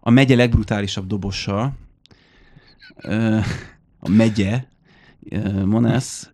[0.00, 1.72] a megye legbrutálisabb dobosa,
[3.98, 4.64] a megye,
[5.64, 6.30] Monesz,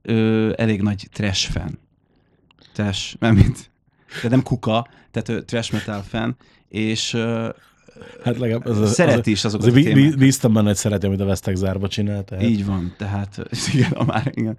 [0.55, 1.79] elég nagy trash fan.
[2.73, 3.71] Trash, nem mint,
[4.23, 6.37] de nem kuka, tehát ö, trash metal fan,
[6.69, 7.17] és
[8.25, 10.19] Hát legalább az, az, szereti is azokat az, a témákat.
[10.19, 12.25] bíztam benne, hogy szereti, amit a Vesztek zárba csinál.
[12.25, 12.45] Tehát.
[12.45, 13.43] Így van, tehát
[13.73, 14.59] igen, a már, igen.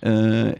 [0.00, 0.50] Ö,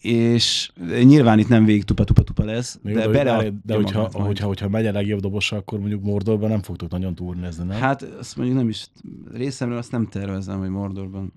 [0.00, 0.70] és
[1.02, 4.68] nyilván itt nem végig tupa-tupa-tupa lesz, Jó, de, de, bele de, de hogyha, hogyha, hogyha
[4.68, 7.80] megy a legjobb dobosa, akkor mondjuk Mordorban nem fogtok nagyon turnézni, nem?
[7.80, 8.86] Hát azt mondjuk nem is,
[9.32, 11.32] részemről azt nem tervezem, hogy Mordorban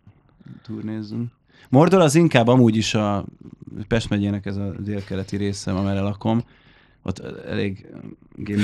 [0.64, 1.30] turnézzünk.
[1.70, 3.26] Mordor az inkább amúgy is a
[3.88, 6.43] Pest megyének ez a délkeleti része, amerre lakom.
[7.10, 7.86] Ott elég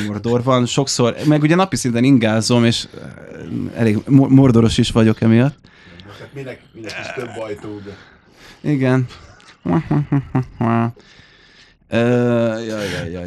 [0.07, 0.65] Mordor van.
[0.65, 5.57] Sokszor, meg ugye napi szinten ingázom, és eh, elég mo- mordoros is vagyok emiatt.
[6.19, 7.91] Hát minek, minek is több ajtó, de...
[8.71, 9.05] Igen.
[11.89, 11.97] Ö,
[12.67, 13.25] jaj, jaj, jaj.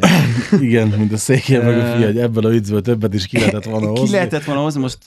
[0.61, 3.63] Igen, mint a székén meg a fia, hogy ebből a viccből többet is ki lehetett
[3.63, 4.05] volna hozni.
[4.05, 4.97] Ki lehetett volna hozni, most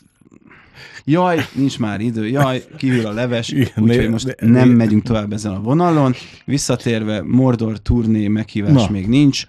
[1.04, 5.02] Jaj, nincs már idő, jaj, kihűl a leves, Igen, úgyhogy most né- nem né- megyünk
[5.02, 6.14] tovább ezen a vonalon.
[6.44, 8.90] Visszatérve, Mordor turné meghívás Na.
[8.90, 9.46] még nincs,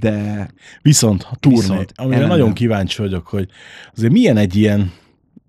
[0.00, 0.48] de
[0.82, 2.38] Viszont a turné, Viszont, amire ellenben.
[2.38, 3.48] nagyon kíváncsi vagyok, hogy
[3.96, 4.92] azért milyen egy ilyen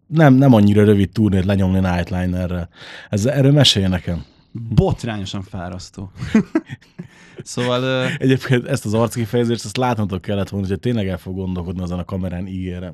[0.07, 2.69] nem, nem annyira rövid turnét lenyomni Nightlinerrel.
[3.09, 4.23] Ez, erről mesélj nekem.
[4.51, 6.11] botrányosan fárasztó.
[7.43, 11.81] szóval ö, Egyébként ezt az arckifejezést, ezt látnotok kellett volna, hogy tényleg el fog gondolkodni
[11.81, 12.93] azon a kamerán, ígérem.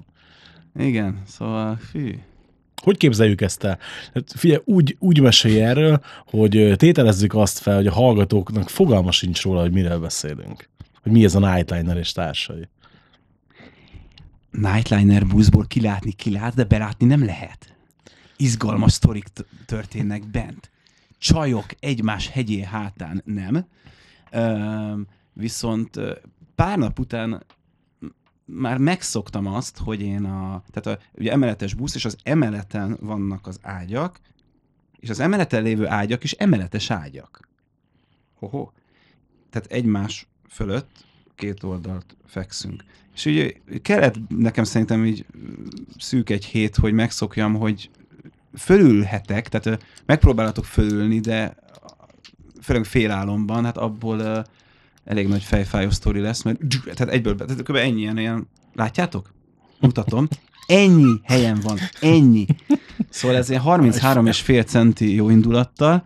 [0.79, 2.15] igen, szóval fű.
[2.83, 3.77] Hogy képzeljük ezt el?
[4.13, 9.41] Hát figyelj, úgy, úgy mesélj erről, hogy tételezzük azt fel, hogy a hallgatóknak fogalma sincs
[9.43, 10.69] róla, hogy miről beszélünk.
[11.07, 12.69] Hogy mi ez a Nightliner és társai.
[14.51, 17.75] Nightliner buszból kilátni kilát, de belátni nem lehet.
[18.37, 19.27] Izgalmas sztorik
[19.65, 20.71] történnek bent.
[21.17, 23.67] Csajok egymás hegyé hátán nem.
[24.33, 25.99] Üm, viszont
[26.55, 27.45] pár nap után
[28.45, 33.47] már megszoktam azt, hogy én a, tehát a, ugye emeletes busz, és az emeleten vannak
[33.47, 34.19] az ágyak,
[34.99, 37.47] és az emeleten lévő ágyak is emeletes ágyak.
[38.33, 38.69] Hoho.
[39.49, 42.83] Tehát egymás fölött két oldalt fekszünk.
[43.15, 45.25] És ugye kellett nekem szerintem így
[45.97, 47.89] szűk egy hét, hogy megszokjam, hogy
[48.57, 51.55] fölülhetek, tehát megpróbálhatok fölülni, de
[52.61, 54.45] főleg félálomban, hát abból
[55.05, 57.75] elég nagy fejfájó sztori lesz, mert tehát egyből, tehát kb.
[57.75, 59.33] ennyi ilyen, ilyen, látjátok?
[59.79, 60.27] Mutatom.
[60.67, 62.45] Ennyi helyen van, ennyi.
[63.09, 66.03] Szóval ez ilyen 33 és fél centi jó indulattal,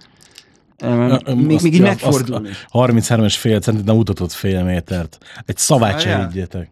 [0.81, 2.49] ö, még, Azt- még így megfordulni.
[2.49, 5.17] azt- 33 és fél centit, nem mutatott fél métert.
[5.45, 6.69] Egy szavát se higgyetek.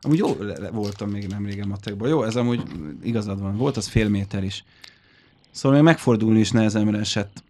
[0.00, 2.08] Amúgy jó le- voltam még nem régen matekból.
[2.08, 2.62] Jó, ez amúgy
[3.02, 3.56] igazad van.
[3.56, 4.64] Volt az fél méter is.
[5.50, 7.42] Szóval még megfordulni is nehezemre esett.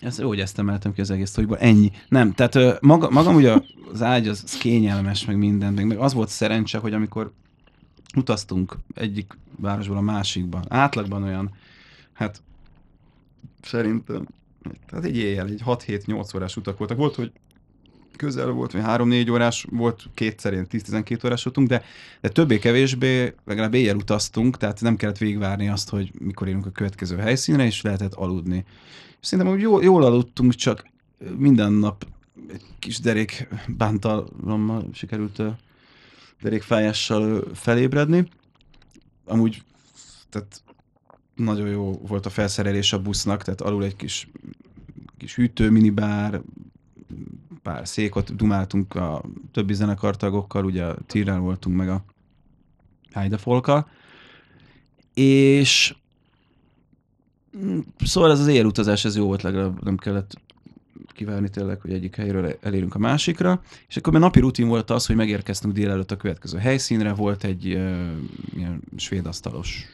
[0.00, 1.58] Ez jó, hogy ezt emeltem ki az egész sztoriból.
[1.58, 1.92] Ennyi.
[2.08, 3.54] Nem, tehát maga, magam ugye
[3.92, 5.72] az ágy az, az kényelmes, meg minden.
[5.72, 7.32] Meg, meg az volt szerencse, hogy amikor
[8.16, 11.50] utaztunk egyik városból a másikba, átlagban olyan,
[12.12, 12.42] hát
[13.62, 14.26] szerintem,
[14.86, 16.96] tehát egy éjjel, egy 6-7-8 órás utak voltak.
[16.96, 17.32] Volt, hogy
[18.16, 21.82] közel volt, vagy 3-4 órás, volt kétszer ilyen 10-12 órás utunk, de,
[22.20, 27.16] de többé-kevésbé legalább éjjel utaztunk, tehát nem kellett végigvárni azt, hogy mikor érünk a következő
[27.16, 28.64] helyszínre, és lehetett aludni.
[29.20, 30.86] És szerintem úgy jól, jól aludtunk, csak
[31.36, 32.06] minden nap
[32.52, 35.42] egy kis derék bántalommal sikerült
[36.40, 38.28] derékfájással felébredni.
[39.24, 39.62] Amúgy
[40.30, 40.62] tehát
[41.34, 44.28] nagyon jó volt a felszerelés a busznak, tehát alul egy kis,
[45.16, 46.40] kis hűtő, minibár,
[47.62, 49.22] pár székot dumáltunk a
[49.52, 52.04] többi zenekartagokkal, ugye a Tyrrel voltunk meg a
[53.12, 53.88] Heidefolkkal,
[55.14, 55.94] és
[57.56, 60.34] mm, szóval ez az élutazás, ez jó volt, legalább nem kellett
[61.08, 65.06] kivárni tényleg, hogy egyik helyről elérünk a másikra, és akkor a napi rutin volt az,
[65.06, 68.10] hogy megérkeztünk délelőtt a következő helyszínre, volt egy uh,
[68.54, 69.86] ilyen svéd asztalos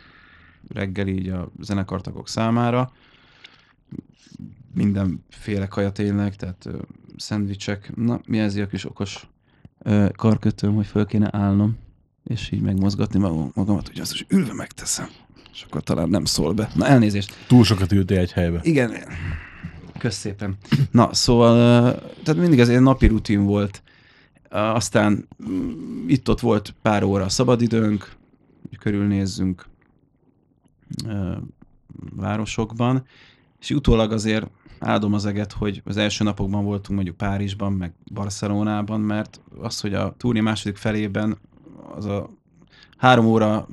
[0.69, 2.93] reggeli így a zenekartagok számára,
[4.75, 6.79] mindenféle kaja tényleg, tehát ö,
[7.17, 7.93] szendvicsek.
[7.97, 9.27] Na, mi ez a kis okos
[9.79, 11.77] ö, karkötőm, hogy föl kéne állnom,
[12.25, 15.09] és így megmozgatni magam, magamat, hogy azt is ülve megteszem.
[15.53, 16.71] És akkor talán nem szól be.
[16.75, 17.35] Na, elnézést.
[17.47, 18.61] Túl sokat ültél egy helybe.
[18.63, 18.93] Igen.
[19.99, 20.57] Kösz szépen.
[20.91, 21.93] Na, szóval,
[22.23, 23.83] tehát mindig ez egy napi rutin volt.
[24.51, 28.13] Aztán mm, itt-ott volt pár óra szabadidőnk,
[28.69, 29.67] hogy körülnézzünk
[32.17, 33.05] városokban,
[33.61, 39.01] és utólag azért áldom az eget, hogy az első napokban voltunk mondjuk Párizsban, meg Barcelonában,
[39.01, 41.39] mert az, hogy a turné második felében
[41.95, 42.31] az a
[42.97, 43.69] három óra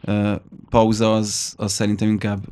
[0.00, 0.34] ö,
[0.68, 2.46] pauza, az, az szerintem inkább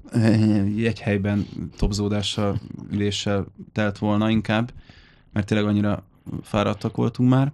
[0.76, 2.60] egy helyben topzódással,
[2.90, 4.72] üléssel telt volna inkább,
[5.32, 6.04] mert tényleg annyira
[6.42, 7.52] fáradtak voltunk már.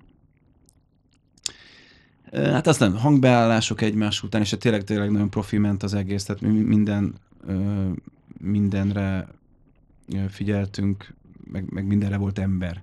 [2.33, 6.49] Hát aztán hangbeállások egymás után, és tényleg, tényleg nagyon profi ment az egész, tehát mi
[6.49, 7.15] minden,
[8.39, 9.29] mindenre
[10.29, 11.15] figyeltünk,
[11.51, 12.83] meg, meg mindenre volt ember.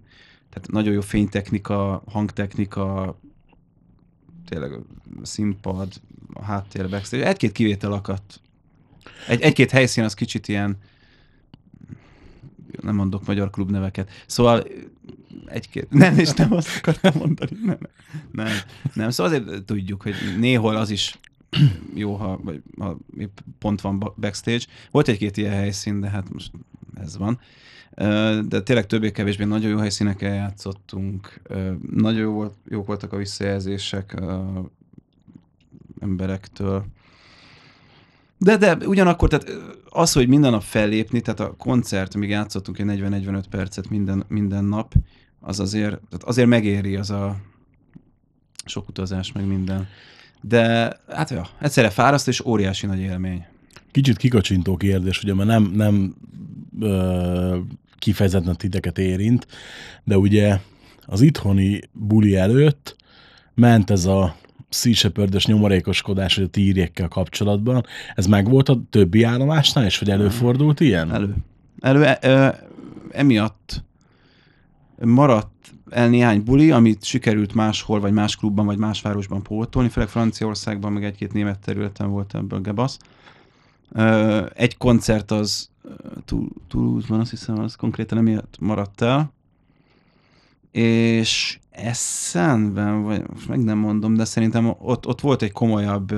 [0.49, 3.17] Tehát nagyon jó fénytechnika, hangtechnika,
[4.49, 4.81] tényleg a
[5.21, 5.93] színpad,
[6.33, 7.27] a háttér, backstage.
[7.27, 8.41] Egy-két kivétel akadt.
[9.27, 10.77] Egy, egy-két helyszín az kicsit ilyen,
[12.81, 14.09] nem mondok magyar klubneveket.
[14.25, 14.67] Szóval
[15.45, 17.77] egy-két, nem, és nem azt akartam mondani, nem,
[18.31, 18.51] nem,
[18.93, 19.09] nem.
[19.09, 21.17] Szóval azért tudjuk, hogy néhol az is
[21.93, 22.97] jó, ha, vagy, ha
[23.59, 24.63] pont van ba- backstage.
[24.91, 26.51] Volt egy-két ilyen helyszín, de hát most
[27.01, 27.39] ez van.
[28.47, 31.41] De tényleg többé-kevésbé nagyon jó helyszíneken játszottunk.
[31.91, 34.59] Nagyon jó volt, jók voltak a visszajelzések ö,
[35.99, 36.85] emberektől.
[38.37, 39.51] De, de ugyanakkor, tehát
[39.89, 44.63] az, hogy minden nap fellépni, tehát a koncert, amíg játszottunk egy 40-45 percet minden, minden
[44.63, 44.93] nap,
[45.39, 47.35] az azért, tehát azért megéri az a
[48.65, 49.87] sok utazás, meg minden.
[50.41, 53.45] De hát ja, egyszerre fáraszt és óriási nagy élmény.
[53.91, 56.15] Kicsit kikacsintó kérdés, ugye, mert nem, nem
[56.79, 57.57] ö,
[57.97, 59.47] kifejezetten titeket érint,
[60.03, 60.59] de ugye
[61.05, 62.95] az itthoni buli előtt
[63.53, 64.35] ment ez a
[64.69, 67.85] Sea Shepherd-ös nyomorékoskodás, hogy a tírjekkel kapcsolatban.
[68.15, 71.13] Ez megvolt a többi állomásnál, és hogy előfordult ilyen?
[71.13, 71.35] Elő.
[71.79, 72.67] Elő, e, e,
[73.11, 73.83] emiatt
[75.05, 80.09] maradt el néhány buli, amit sikerült máshol, vagy más klubban, vagy más városban pótolni, főleg
[80.09, 82.97] Franciaországban, meg egy-két német területen volt ebből gebasz.
[84.53, 85.69] Egy koncert az
[86.67, 89.33] Toulouse-ban, azt hiszem, az konkrétan emiatt maradt el.
[90.71, 96.13] És Essenben, vagy most meg nem mondom, de szerintem ott, ott volt egy komolyabb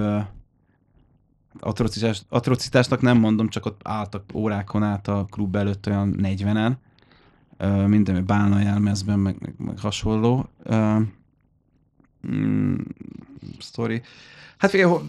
[1.59, 6.88] atrocitás, atrocitásnak nem mondom, csak ott álltak órákon át a klub előtt olyan 40-en, ö,
[7.68, 10.49] minden bálna jelmezben, meg, meg, meg hasonló.
[10.64, 10.97] Ö,
[12.32, 12.76] mm,
[13.60, 14.01] Story.
[14.57, 15.03] Hát figyelj, ho-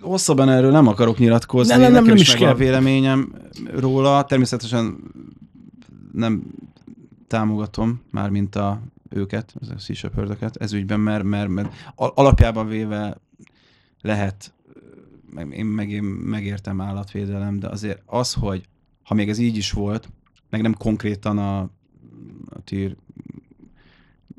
[0.00, 2.64] hosszabban erről nem akarok nyilatkozni, Nem, nem, nem, nem is is megvan a kell.
[2.66, 3.32] véleményem.
[3.74, 4.24] róla.
[4.24, 4.98] Természetesen
[6.12, 6.42] nem
[7.26, 8.80] támogatom mármint a
[9.10, 13.20] őket, az a Sea Shepherdöket ez ügyben, mert, mert, mert al- alapjában véve
[14.00, 14.52] lehet,
[15.30, 18.68] meg, én, meg én megértem állatvédelem, de azért az, hogy
[19.02, 20.08] ha még ez így is volt,
[20.50, 21.70] meg nem konkrétan a
[22.66, 22.96] tír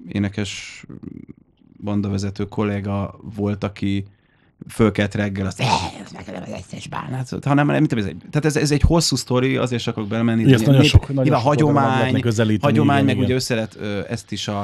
[0.07, 0.83] énekes
[1.83, 4.05] bandavezető kolléga volt, aki
[4.69, 8.71] fölkelt reggel, azt ez meg az összes bánát, hanem nem, ez egy, tehát ez, ez,
[8.71, 10.53] egy hosszú sztori, azért sem akarok belemenni.
[10.53, 12.23] Ezt nagyon Nép- sok, nagyon sok hagyomány,
[12.59, 13.25] hagyomány, igen, meg igen.
[13.25, 13.75] ugye össze lehet
[14.09, 14.59] ezt is a,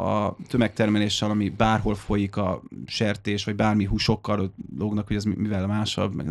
[0.00, 5.66] a tömegtermeléssel, ami bárhol folyik a sertés, vagy bármi húsokkal lógnak, hogy ez mi- mivel
[5.66, 6.14] másabb.
[6.14, 6.26] Meg,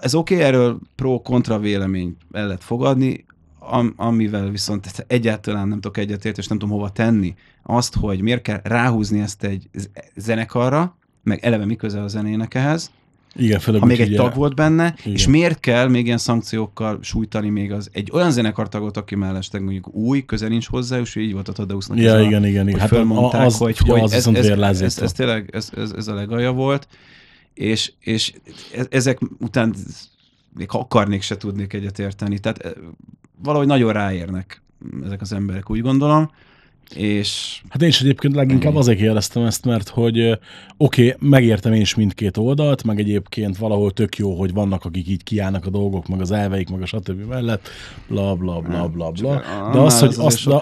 [0.00, 3.24] ez oké, okay, erről pro-kontra vélemény el lehet fogadni,
[3.70, 8.42] am, amivel viszont egyáltalán nem tudok egyetért, és nem tudom hova tenni, azt, hogy miért
[8.42, 9.68] kell ráhúzni ezt egy
[10.16, 12.90] zenekarra, meg eleve mi közel a zenének ehhez,
[13.34, 15.12] Igen, főleg ha még egy ugye- tag volt benne, Igen.
[15.12, 19.94] és miért kell még ilyen szankciókkal sújtani még az egy olyan zenekartagot, aki mellesleg mondjuk
[19.94, 22.64] új, közel nincs hozzá, és így volt a Tadeusznak Ja, ez a, igen, igen, igen.
[22.70, 25.70] hogy Hát fölmondták, az, hogy, hogy az ez, viszont ez, ez, ez, ez, tényleg ez,
[25.76, 26.88] ez, ez a legalja volt,
[27.54, 28.32] és, és
[28.76, 29.74] e- ezek után
[30.56, 32.38] még ha akarnék, se tudnék egyet érteni.
[32.38, 32.72] Tehát eh,
[33.42, 34.62] valahogy nagyon ráérnek
[35.04, 36.30] ezek az emberek, úgy gondolom,
[36.94, 40.38] és Hát én is egyébként leginkább azért kérdeztem ezt, mert hogy
[40.76, 45.08] oké, okay, megértem én is mindkét oldalt, meg egyébként valahol tök jó, hogy vannak, akik
[45.08, 47.28] így kiállnak a dolgok, meg az elveik, meg a stb.
[47.28, 47.68] mellett,
[48.08, 49.42] bla bla bla bla bla.
[49.72, 50.60] De az, hogy azt, ja.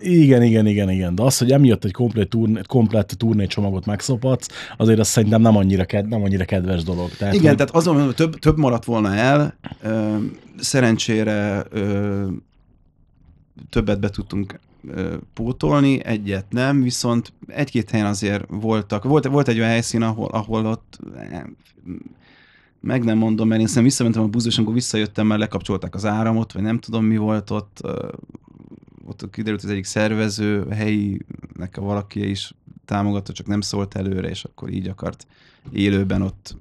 [0.00, 4.48] igen, igen, igen, igen, de az, hogy emiatt egy komplet, turné, komplet turné csomagot megszopatsz,
[4.76, 7.10] azért azt szerintem nem annyira, ked, nem annyira kedves dolog.
[7.10, 9.58] Tehát, Igen, hogy, tehát azon, hogy több, több maradt volna el,
[10.58, 11.66] szerencsére
[13.70, 14.58] többet be tudtunk
[15.34, 19.04] pótolni, egyet nem, viszont egy-két helyen azért voltak.
[19.04, 21.42] Volt, volt egy olyan helyszín, ahol, ahol ott eh,
[22.80, 26.04] meg nem mondom, mert én szerintem visszamentem a buszba, és amikor visszajöttem, már lekapcsolták az
[26.04, 27.80] áramot, vagy nem tudom mi volt ott.
[29.06, 32.54] Ott kiderült, az egyik szervező, a helyinek a valaki is
[32.84, 35.26] támogatta, csak nem szólt előre, és akkor így akart
[35.72, 36.56] élőben ott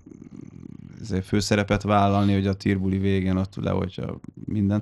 [1.24, 4.82] főszerepet vállalni, hogy a tírbuli végén ott le, hogyha minden.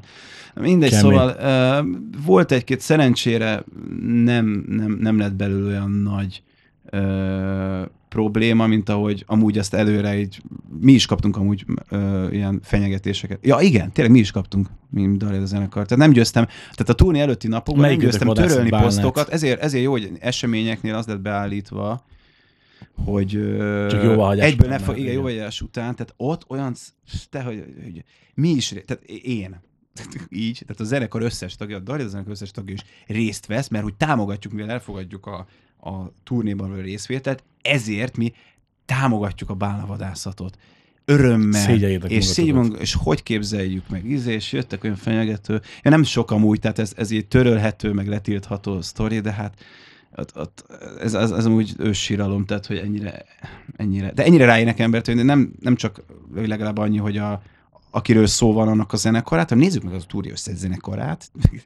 [0.53, 1.11] Mindegy, Kemény.
[1.11, 1.35] szóval
[1.83, 3.63] uh, volt egy-két, szerencsére
[4.01, 6.43] nem, nem, nem lett belőle olyan nagy
[6.91, 10.41] uh, probléma, mint ahogy amúgy ezt előre így,
[10.79, 13.39] mi is kaptunk amúgy uh, ilyen fenyegetéseket.
[13.41, 15.85] Ja igen, tényleg mi is kaptunk, mint Daria a zenekar.
[15.85, 19.83] Tehát nem győztem, tehát a turné előtti napokban nem Melyikőtök győztem törölni posztokat, ezért, ezért
[19.83, 22.03] jó, hogy eseményeknél az lett beállítva,
[22.95, 23.29] hogy
[23.89, 26.75] Csak jóváhagyás egyből ne fog, már, igen, jóváhagyás után, tehát ott olyan,
[27.29, 29.61] te, hogy, hogy mi is, tehát én,
[30.29, 33.83] így, tehát a zenekar összes tagja, a Daria zenekar összes tagja is részt vesz, mert
[33.83, 35.47] hogy támogatjuk, mivel elfogadjuk a,
[35.89, 38.33] a turnéban való részvételt, ezért mi
[38.85, 40.57] támogatjuk a bálnavadászatot.
[41.05, 41.61] Örömmel.
[41.61, 46.31] Szégyeljétek és, szégyen, és hogy képzeljük meg, íze, és jöttek olyan fenyegető, ja, nem sok
[46.31, 49.63] amúgy, tehát ez, ez egy törölhető, meg letiltható sztori, de hát
[50.17, 50.65] ott, ott,
[50.99, 53.25] ez, ez, ez amúgy őssíralom, tehát hogy ennyire,
[53.75, 56.03] ennyire, de ennyire ráérnek embert, hogy nem, nem csak
[56.33, 57.41] legalább annyi, hogy a,
[57.89, 61.31] akiről szó van annak a zenekarát, hanem nézzük meg az a túri összes zenekarát.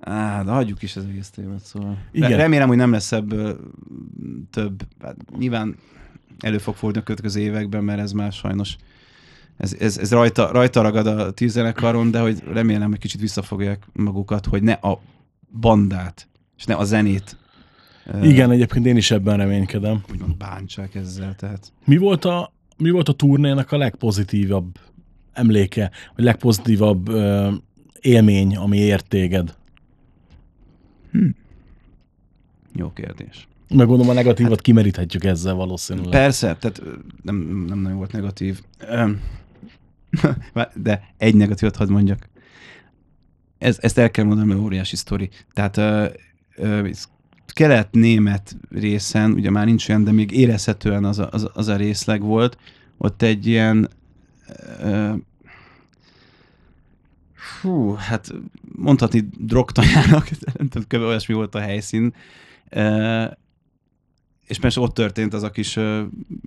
[0.00, 1.98] Á, de hagyjuk is az egész témát, szóval.
[2.12, 2.28] Igen.
[2.28, 2.40] Igen.
[2.40, 3.60] Remélem, hogy nem lesz ebből
[4.50, 4.82] több.
[5.02, 5.76] Hát nyilván
[6.40, 8.76] elő fog fordulni a következő években, mert ez már sajnos
[9.56, 13.86] ez, ez, ez rajta, rajta ragad a tíz zenekaron, de hogy remélem, hogy kicsit visszafogják
[13.92, 15.00] magukat, hogy ne a
[15.60, 17.36] bandát, és ne a zenét
[18.22, 20.04] Igen, egyébként én is ebben reménykedem.
[20.10, 24.78] úgymond bántsák ezzel, tehát Mi volt a, mi volt a turnénak a legpozitívabb
[25.32, 27.52] emléke, vagy legpozitívabb ö,
[28.00, 29.54] élmény, ami ért téged?
[32.76, 33.48] jó kérdés.
[33.68, 36.10] Meg gondolom a negatívat kimeríthetjük ezzel valószínűleg.
[36.10, 36.82] Persze, tehát
[37.22, 38.62] nem, nem nagyon volt negatív.
[40.74, 42.28] De egy negatívat hadd mondjak.
[43.58, 45.30] Ez, ezt el kell mondanom, mert óriási sztori.
[45.52, 45.76] Tehát
[47.46, 52.22] kelet-német részen, ugye már nincs olyan, de még érezhetően az a, az, az a részleg
[52.22, 52.58] volt,
[52.96, 53.88] ott egy ilyen
[54.80, 55.12] ö,
[57.64, 58.34] Fú, hát
[58.76, 61.08] mondhatni drogtajának, nem tudom, kb.
[61.08, 62.14] olyasmi volt a helyszín.
[62.68, 63.38] E,
[64.46, 66.02] és persze ott történt az a kis ö,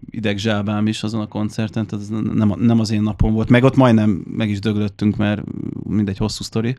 [0.09, 3.49] idegzsábám is azon a koncerten, tehát ez nem, nem az én napom volt.
[3.49, 5.41] Meg ott majdnem meg is döglöttünk, mert
[5.83, 6.77] mindegy hosszú sztori.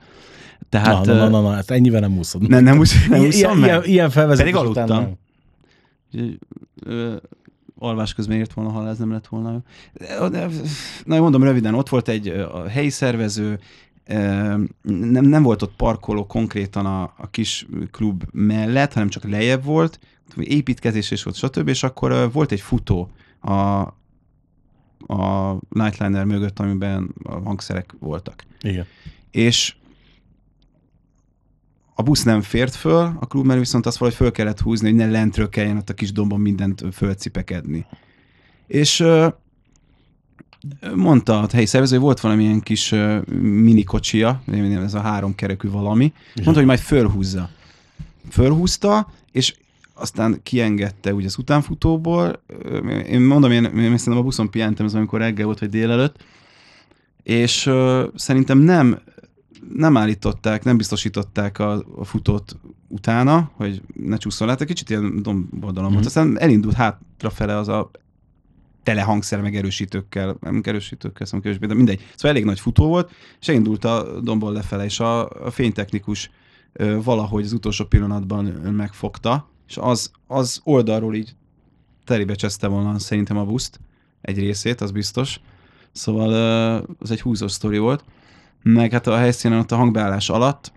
[0.69, 2.49] Tehát na, na, na, na, na, ezt ennyivel nem úszod.
[2.49, 3.89] ne, nem, úgy, nem ilyen, úszom ilyen, meg.
[3.89, 5.17] ilyen felvezetés Pedig után aludtam.
[6.11, 6.39] nem.
[7.79, 9.63] Alvás közben ért volna, ha ez nem lett volna.
[11.05, 13.59] Na, mondom röviden, ott volt egy a helyi szervező,
[14.83, 19.99] nem, nem volt ott parkoló konkrétan a, a kis klub mellett, hanem csak lejjebb volt,
[20.37, 21.69] építkezés is volt, stb.
[21.69, 23.87] És akkor volt egy futó a
[25.07, 28.45] a Nightliner mögött, amiben a hangszerek voltak.
[28.61, 28.87] Igen.
[29.31, 29.75] És
[32.01, 35.11] a busz nem fért föl, a klub viszont azt valahogy föl kellett húzni, hogy ne
[35.11, 37.87] lentről kelljen ott a kis dombon mindent fölcipekedni.
[38.67, 39.05] És
[40.95, 44.43] mondta a helyi szervező, hogy volt valamilyen kis ö, minikocsia,
[44.85, 47.51] ez a három kerekű valami, mondta, hogy majd fölhúzza.
[48.31, 49.55] Fölhúzta, és
[49.95, 52.43] aztán kiengedte ugye az utánfutóból.
[53.09, 56.25] Én mondom, én, én szerintem a buszon pihentem, ez amikor reggel volt, vagy délelőtt,
[57.23, 58.99] és ö, szerintem nem
[59.75, 62.57] nem állították, nem biztosították a, a futót
[62.89, 66.07] utána, hogy ne csúszol át, egy kicsit ilyen domboldalon volt.
[66.07, 67.91] Aztán elindult hátrafele az a
[68.83, 72.01] tele hangszer meg erősítőkkel, nem erősítőkkel, szóval kevésbé, de mindegy.
[72.15, 76.31] Szóval elég nagy futó volt, és elindult a dombol lefele, és a, a fénytechnikus
[76.73, 81.35] ö, valahogy az utolsó pillanatban megfogta, és az, az oldalról így
[82.05, 83.81] terébe cseszte volna szerintem a buszt,
[84.21, 85.41] egy részét, az biztos.
[85.93, 88.05] Szóval ö, az egy húzós sztori volt
[88.63, 90.73] meg hát a helyszínen ott a hangbeállás alatt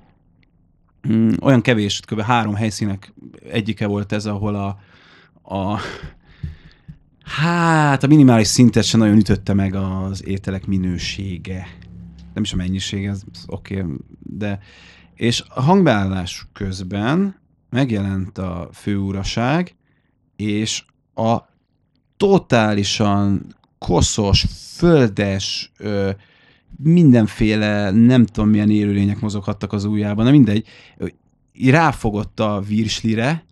[1.08, 2.22] mm, olyan kevés, kb.
[2.22, 3.14] három helyszínek
[3.50, 4.80] egyike volt ez, ahol a,
[5.56, 5.80] a
[7.24, 11.68] hát a minimális szintet sem nagyon ütötte meg az ételek minősége.
[12.34, 14.60] Nem is a mennyisége, ez ez oké, okay, de
[15.16, 17.36] és a hangbeállás közben
[17.70, 19.76] megjelent a főúraság,
[20.36, 20.84] és
[21.16, 21.38] a
[22.18, 26.12] totálisan koszos, földes, ö,
[26.84, 30.68] mindenféle, nem tudom milyen élőlények mozoghattak az ujjában, de mindegy,
[31.64, 33.46] ráfogott a virslire,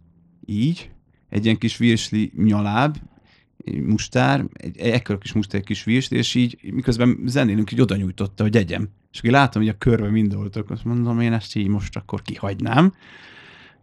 [0.45, 0.89] így,
[1.29, 2.97] egy ilyen kis virsli nyaláb,
[3.85, 8.43] mustár, egy ekkor kis mustár, egy kis virsli, és így miközben zenélünk, így oda nyújtotta,
[8.43, 8.89] hogy egyem.
[9.11, 12.21] És akkor látom, hogy a körbe mind voltak, azt mondom, én ezt így most akkor
[12.21, 12.93] kihagynám.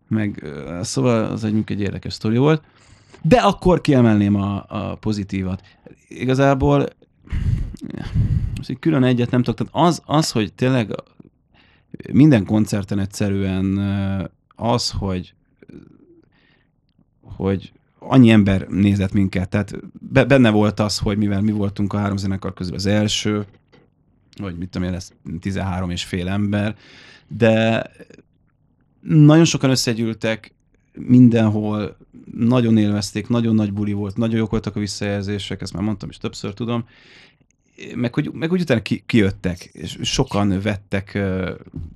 [0.09, 0.45] Meg
[0.81, 2.65] szóval az egy, egy érdekes sztori volt.
[3.23, 5.63] De akkor kiemelném a, a pozitívat.
[6.09, 6.89] Igazából
[8.57, 9.69] most így külön egyet nem tudok.
[9.71, 10.95] Tehát az, az, hogy tényleg
[12.13, 13.79] minden koncerten egyszerűen
[14.55, 15.35] az, hogy
[17.37, 21.99] hogy annyi ember nézett minket, tehát be, benne volt az, hogy mivel mi voltunk a
[21.99, 23.47] három zenekar közül az első,
[24.37, 26.77] vagy mit tudom én, lesz 13 és fél ember,
[27.29, 27.83] de
[29.01, 30.55] nagyon sokan összegyűltek,
[30.99, 31.97] mindenhol
[32.37, 36.17] nagyon élvezték, nagyon nagy buli volt, nagyon jók voltak a visszajelzések, ezt már mondtam is
[36.17, 36.85] többször tudom,
[37.95, 41.51] meg hogy, meg hogy utána ki, kijöttek, és sokan vettek uh,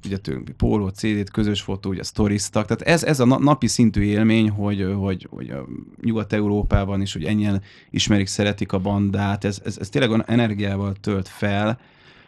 [0.04, 4.02] ugye tőlünk póló, CD-t, közös fotó, ugye sztoriztak, tehát ez, ez a na- napi szintű
[4.02, 5.66] élmény, hogy, hogy, hogy a
[6.02, 11.28] Nyugat-Európában is, hogy ennyien ismerik, szeretik a bandát, ez, ez, ez tényleg olyan energiával tölt
[11.28, 11.80] fel,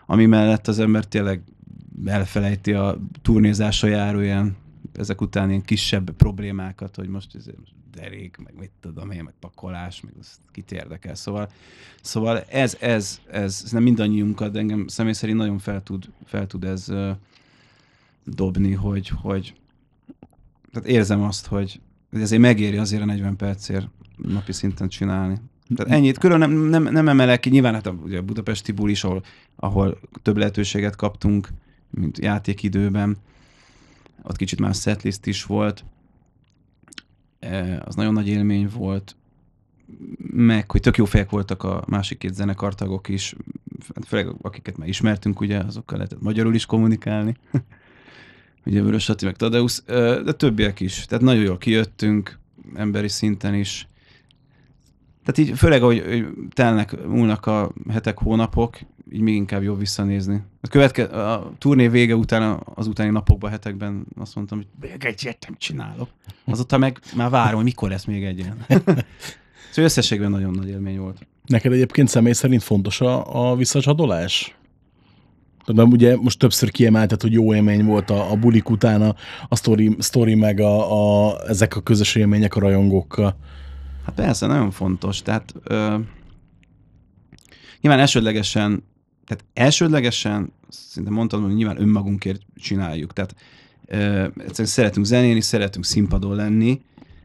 [0.06, 1.42] ami mellett az ember tényleg
[2.04, 4.56] elfelejti a turnézásra járó ilyen
[4.92, 7.44] ezek után ilyen kisebb problémákat, hogy most, ez,
[7.94, 11.14] derék, meg mit tudom én, meg pakolás, meg azt kit érdekel.
[11.14, 11.48] Szóval,
[12.00, 16.46] szóval ez, ez, ez, ez nem mindannyiunkat, de engem személy szerint nagyon fel tud, fel
[16.46, 17.10] tud ez uh,
[18.24, 19.54] dobni, hogy, hogy
[20.72, 21.80] tehát érzem azt, hogy
[22.10, 25.40] ezért megéri azért a 40 percért napi szinten csinálni.
[25.76, 26.18] Tehát ennyit.
[26.18, 29.22] Külön nem, nem, nem emelek ki, nyilván hát a, ugye a budapesti bul is, ahol,
[29.56, 31.48] ahol több lehetőséget kaptunk,
[31.90, 33.16] mint játékidőben.
[34.22, 35.84] Ott kicsit más setlist is volt.
[37.38, 39.16] Eh, Az nagyon nagy élmény volt.
[40.32, 43.34] Meg, hogy tök jó fejek voltak a másik két zenekartagok is,
[44.06, 47.36] főleg akiket már ismertünk, ugye, azokkal lehetett magyarul is kommunikálni.
[48.66, 49.82] ugye Vörös Ati, meg Tadeusz,
[50.24, 51.04] de többiek is.
[51.06, 52.38] Tehát nagyon jól kijöttünk,
[52.74, 53.88] emberi szinten is.
[55.24, 58.78] Tehát így főleg, hogy, hogy telnek, múlnak a hetek, hónapok,
[59.12, 60.42] így még inkább jobb visszanézni.
[60.60, 65.22] A, követke, a turné vége után, az utáni napokban, hetekben azt mondtam, hogy még egy
[65.22, 66.08] ilyet nem csinálok.
[66.44, 68.56] Azóta meg már várom, hogy mikor lesz még egy ilyen.
[69.70, 71.26] szóval összességben nagyon nagy élmény volt.
[71.46, 74.56] Neked egyébként személy szerint fontos a, a visszacsatolás?
[75.74, 79.14] Mert ugye most többször kiemelted, hogy jó élmény volt a, a bulik után a,
[79.48, 83.36] a sztori, sztori meg a, a, ezek a közös élmények a rajongókkal.
[84.04, 85.22] Hát persze, nagyon fontos.
[85.22, 85.98] Tehát ö,
[87.80, 88.84] nyilván elsődlegesen,
[89.26, 93.12] tehát elsődlegesen, szinte mondtam, hogy nyilván önmagunkért csináljuk.
[93.12, 93.34] Tehát
[93.86, 96.80] ö, egyszerűen szeretünk zenélni, szeretünk színpadon lenni,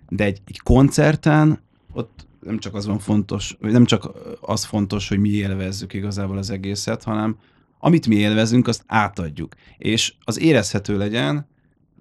[0.09, 1.59] de egy, egy koncerten
[1.91, 4.11] ott nem csak az van fontos, vagy nem csak
[4.41, 7.37] az fontos, hogy mi élvezzük igazából az egészet, hanem
[7.79, 9.55] amit mi élvezünk, azt átadjuk.
[9.77, 11.47] És az érezhető legyen,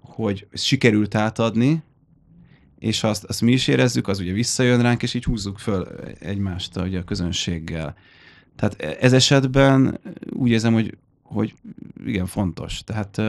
[0.01, 1.83] hogy sikerült átadni,
[2.79, 5.87] és azt, azt mi is érezzük, az ugye visszajön ránk, és így húzzuk föl
[6.19, 7.97] egymást ugye a közönséggel.
[8.57, 10.01] Tehát e- ez esetben
[10.31, 11.55] úgy érzem, hogy, hogy
[12.05, 12.85] igen, fontos.
[12.85, 13.21] Tehát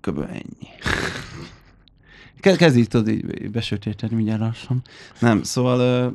[0.00, 0.18] kb.
[0.18, 0.68] ennyi.
[2.40, 4.82] Ke- Kezd így tudod így besötétedni mindjárt lassan.
[5.20, 6.14] Nem, szóval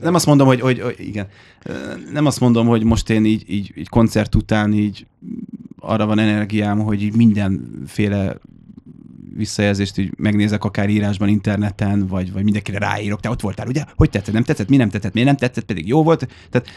[0.00, 1.28] nem azt mondom, hogy, hogy, hogy igen,
[2.12, 5.06] nem azt mondom, hogy most én így, így, így koncert után így
[5.78, 8.36] arra van energiám, hogy így mindenféle
[9.36, 13.84] visszajelzést így megnézek akár írásban, interneten, vagy, vagy mindenkire ráírok, te ott voltál, ugye?
[13.96, 16.28] Hogy tetszett, nem tetszett, mi nem tetszett, miért nem tetszett, pedig jó volt.
[16.50, 16.68] Tehát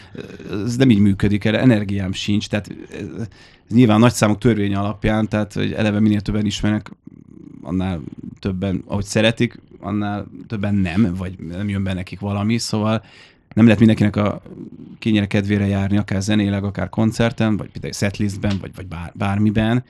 [0.65, 1.59] ez nem így működik, erre.
[1.59, 3.27] Energiám sincs, tehát ez,
[3.69, 6.91] nyilván nagy számok törvény alapján, tehát hogy eleve minél többen ismernek,
[7.61, 8.01] annál
[8.39, 13.03] többen, ahogy szeretik, annál többen nem, vagy nem jön be nekik valami, szóval
[13.53, 14.41] nem lehet mindenkinek a
[14.99, 19.83] kényére kedvére járni, akár zenéleg, akár koncerten, vagy például setlistben, vagy, vagy bár, bármiben,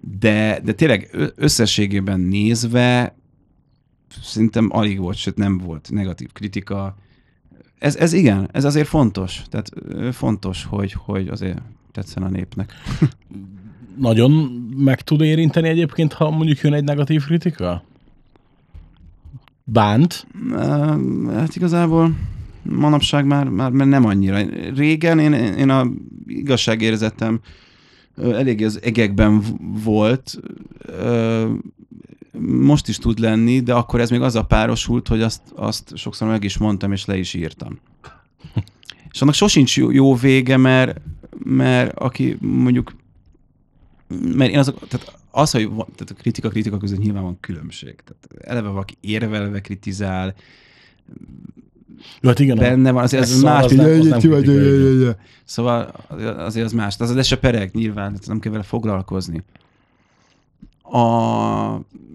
[0.00, 3.14] de, de tényleg összességében nézve
[4.22, 6.96] szerintem alig volt, sőt nem volt negatív kritika.
[7.78, 9.42] Ez, ez igen, ez azért fontos.
[9.48, 9.70] Tehát
[10.12, 11.60] fontos, hogy, hogy azért
[11.92, 12.72] tetszen a népnek.
[13.98, 14.30] Nagyon
[14.76, 17.84] meg tud érinteni egyébként, ha mondjuk jön egy negatív kritika?
[19.64, 20.26] Bánt?
[21.28, 22.16] Hát igazából
[22.62, 24.38] manapság már, már, nem annyira.
[24.74, 25.86] Régen én, én a
[26.26, 27.40] igazságérzetem
[28.16, 29.42] eléggé az egekben
[29.84, 30.40] volt,
[32.40, 36.28] most is tud lenni, de akkor ez még az a párosult, hogy azt, azt sokszor
[36.28, 37.78] meg is mondtam, és le is írtam.
[39.12, 41.00] És annak sosincs jó vége, mert,
[41.44, 42.94] mert aki mondjuk,
[44.34, 47.94] mert én azok, tehát az, hogy van, tehát a kritika kritika között nyilván van különbség.
[48.04, 50.34] Tehát eleve valaki érvelve kritizál,
[52.20, 55.16] Jó, hát igen, benne van, azért ez ez más, az nem kritika, igen.
[55.44, 55.92] Szóval
[56.36, 56.94] azért az más.
[56.98, 59.42] Az az se pereg nyilván, nem kell vele foglalkozni.
[60.82, 61.00] A,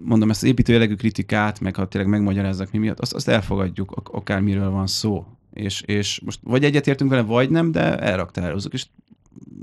[0.04, 3.90] mondom, ezt az építő jellegű kritikát, meg ha tényleg megmagyarázzak mi miatt, azt, azt elfogadjuk,
[3.90, 5.26] ak- akármiről van szó.
[5.52, 8.74] És, és most vagy egyetértünk vele, vagy nem, de elraktározunk.
[8.74, 8.86] És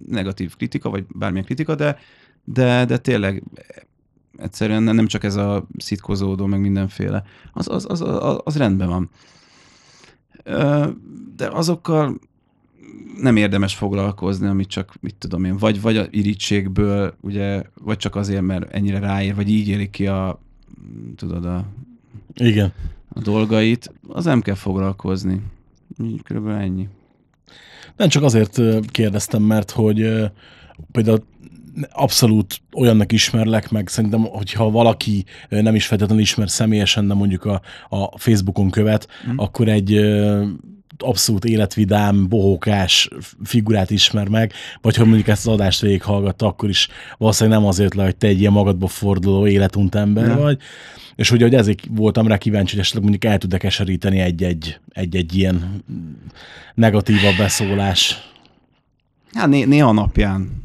[0.07, 1.97] negatív kritika, vagy bármilyen kritika, de,
[2.43, 3.43] de, de tényleg
[4.37, 7.23] egyszerűen nem csak ez a szitkozódó, meg mindenféle.
[7.53, 9.09] Az, az, az, az, az rendben van.
[11.35, 12.19] De azokkal
[13.21, 18.15] nem érdemes foglalkozni, amit csak, mit tudom én, vagy, vagy a irítségből, ugye, vagy csak
[18.15, 20.39] azért, mert ennyire ráér, vagy így éli ki a,
[21.15, 21.65] tudod, a,
[22.33, 22.73] Igen.
[23.13, 25.41] a dolgait, az nem kell foglalkozni.
[26.23, 26.87] Körülbelül ennyi.
[27.95, 30.29] Nem csak azért kérdeztem, mert hogy
[30.91, 31.23] például
[31.91, 37.61] abszolút olyannak ismerlek, meg szerintem, hogyha valaki nem is feltétlenül ismer személyesen, de mondjuk a,
[37.89, 39.37] a Facebookon követ, mm.
[39.37, 39.99] akkor egy
[40.97, 43.09] abszolút életvidám, bohókás
[43.43, 47.95] figurát ismer meg, vagy ha mondjuk ezt az adást végighallgatta, akkor is valószínűleg nem azért
[47.95, 50.37] le, hogy te egy ilyen magadba forduló életunt ember Nem.
[50.37, 50.57] vagy,
[51.15, 55.35] és hogy, hogy ezért voltam rá kíváncsi, hogy esetleg mondjuk el tud-e keseríteni egy-egy, egy-egy
[55.37, 55.83] ilyen
[56.75, 58.31] negatívabb beszólás.
[59.33, 60.61] Hát né- néha napján.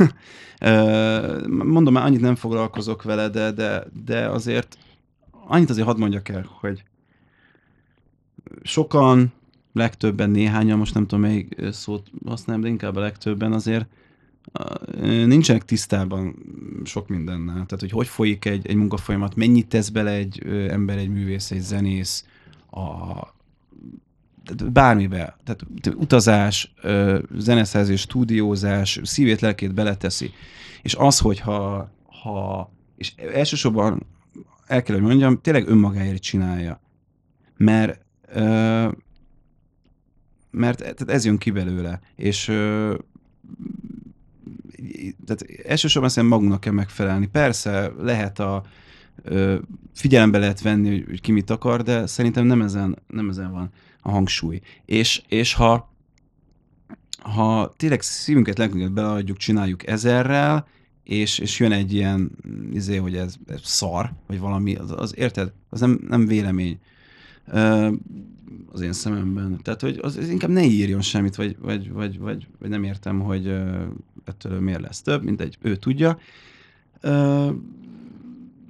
[1.48, 4.78] Mondom, már annyit nem foglalkozok vele, de, de, de azért
[5.46, 6.84] annyit azért hadd mondjak el, hogy
[8.62, 9.32] sokan,
[9.72, 13.86] legtöbben, néhányan, most nem tudom melyik szót használom, de inkább a legtöbben azért
[15.24, 16.36] nincsenek tisztában
[16.84, 17.54] sok mindennel.
[17.54, 21.60] Tehát, hogy hogy folyik egy, egy munkafolyamat, mennyit tesz bele egy ember, egy művész, egy
[21.60, 22.24] zenész,
[22.70, 22.80] a,
[24.72, 26.74] bármibe, tehát utazás,
[27.36, 30.30] zeneszerzés, stúdiózás, szívét, lelkét beleteszi.
[30.82, 31.90] És az, hogyha
[32.22, 34.06] ha, és elsősorban
[34.66, 36.80] el kell, hogy mondjam, tényleg önmagáért csinálja.
[37.56, 38.04] Mert
[40.50, 42.00] mert tehát ez jön ki belőle.
[42.16, 42.44] És
[45.26, 47.26] tehát elsősorban szerintem magunknak kell megfelelni.
[47.26, 48.64] Persze lehet a
[49.22, 49.58] ö,
[49.94, 53.70] figyelembe lehet venni, hogy, hogy ki mit akar, de szerintem nem ezen, nem ezen van
[54.00, 54.60] a hangsúly.
[54.84, 55.90] És, és ha,
[57.18, 60.66] ha tényleg szívünket, lelkünket beleadjuk, csináljuk ezerrel,
[61.04, 62.30] és, és jön egy ilyen,
[62.72, 65.52] izé, hogy ez, ez szar, vagy valami, az, az érted?
[65.68, 66.78] Az nem, nem vélemény.
[68.72, 69.60] Az én szememben.
[69.62, 73.20] Tehát, hogy az, az inkább ne írjon semmit, vagy, vagy, vagy, vagy, vagy nem értem,
[73.20, 73.46] hogy
[74.24, 76.18] ettől miért lesz több, mint egy ő tudja.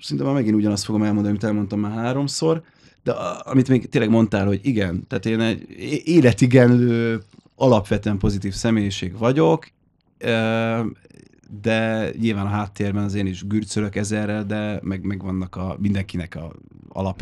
[0.00, 2.62] Szinte már megint ugyanazt fogom elmondani, amit elmondtam már háromszor,
[3.02, 3.12] de
[3.42, 5.64] amit még tényleg mondtál, hogy igen, tehát én egy
[6.04, 7.22] életigenlő,
[7.54, 9.70] alapvetően pozitív személyiség vagyok,
[11.62, 16.34] de nyilván a háttérben az én is gürcölök ezerrel, de meg, meg vannak a, mindenkinek
[16.34, 16.52] a
[16.88, 17.20] alap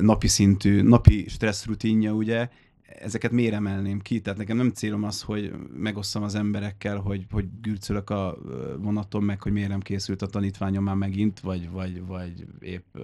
[0.00, 2.48] napi szintű, napi stressz rutinja, ugye,
[3.00, 4.20] ezeket miért emelném ki?
[4.20, 8.36] Tehát nekem nem célom az, hogy megosszam az emberekkel, hogy, hogy gürcölök a
[8.78, 12.96] vonaton, meg hogy miért nem készült a tanítványom már megint, vagy, vagy, vagy épp,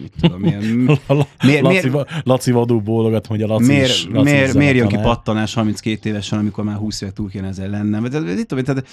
[0.00, 0.60] mit tudom én.
[1.44, 1.90] Miért- Laci,
[2.22, 6.08] Laci vadul bólogat, hogy a Laci Miért, is, Laci miért, miért jön ki pattanás 32
[6.08, 8.04] évesen, amikor már 20 éve túl kéne ezzel lennem?
[8.04, 8.86] Tehát, tehát,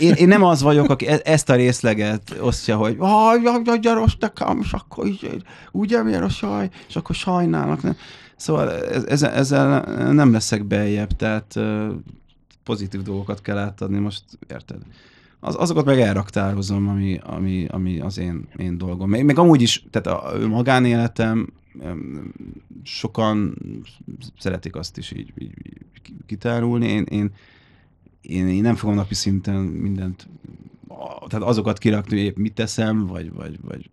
[0.00, 4.04] én, én nem az vagyok, aki e- ezt a részleget osztja, hogy jaj, jaj, jaj,
[4.20, 5.42] nekem, és akkor így,
[5.72, 7.82] ugye miért a saj, és akkor sajnálnak.
[7.82, 7.96] Nem.
[8.36, 9.80] Szóval ez- ezzel, ezzel
[10.12, 11.54] nem leszek beljebb, tehát
[12.64, 14.78] pozitív dolgokat kell átadni, most érted?
[15.40, 19.10] Az, azokat meg elraktározom, ami, ami, ami az én, én dolgom.
[19.10, 21.52] Meg, meg amúgy is, tehát a magánéletem,
[22.82, 23.54] sokan
[24.38, 25.80] szeretik azt is így, így, így
[26.26, 26.86] kitárulni.
[26.86, 27.30] Én, én,
[28.28, 30.28] én, én nem fogom napi szinten mindent,
[31.26, 33.90] tehát azokat kirakni, hogy épp mit teszem, vagy, vagy, vagy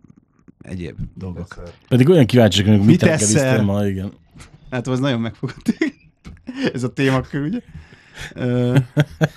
[0.60, 1.48] egyéb dolgok.
[1.48, 1.72] Persze.
[1.88, 3.64] Pedig olyan kíváncsi vagyok, hogy mit Mit reggeliztél eszel?
[3.64, 4.12] ma, igen.
[4.70, 5.76] Hát az nagyon megfogott.
[6.74, 7.60] Ez a témakör, ugye?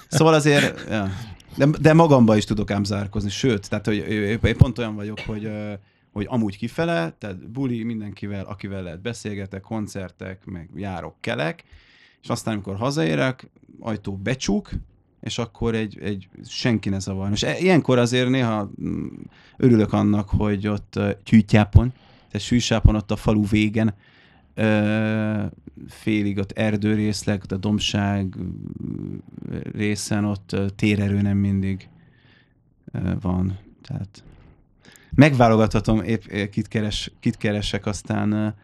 [0.07, 1.09] Szóval azért, ja.
[1.55, 3.95] de, de magamba is tudok ám zárkozni, sőt, tehát hogy
[4.43, 5.51] én pont olyan vagyok, hogy,
[6.11, 11.63] hogy amúgy kifele, tehát buli mindenkivel, akivel lehet beszélgetek, koncertek, meg járok, kelek,
[12.21, 13.49] és aztán, amikor hazaérek,
[13.79, 14.69] ajtó becsuk,
[15.21, 17.31] és akkor egy, egy senki ne zavar.
[17.31, 19.07] És e- ilyenkor azért néha mm,
[19.57, 21.93] örülök annak, hogy ott tyűtyápon,
[22.31, 23.93] tehát sűsápon ott a falu végen,
[25.87, 28.35] félig ott erdőrészleg, a dombság
[29.49, 31.89] ö, részen ott térerő nem mindig
[33.21, 33.57] van.
[33.81, 34.23] Tehát
[35.15, 38.55] megválogathatom épp kit, keres, kit keresek, aztán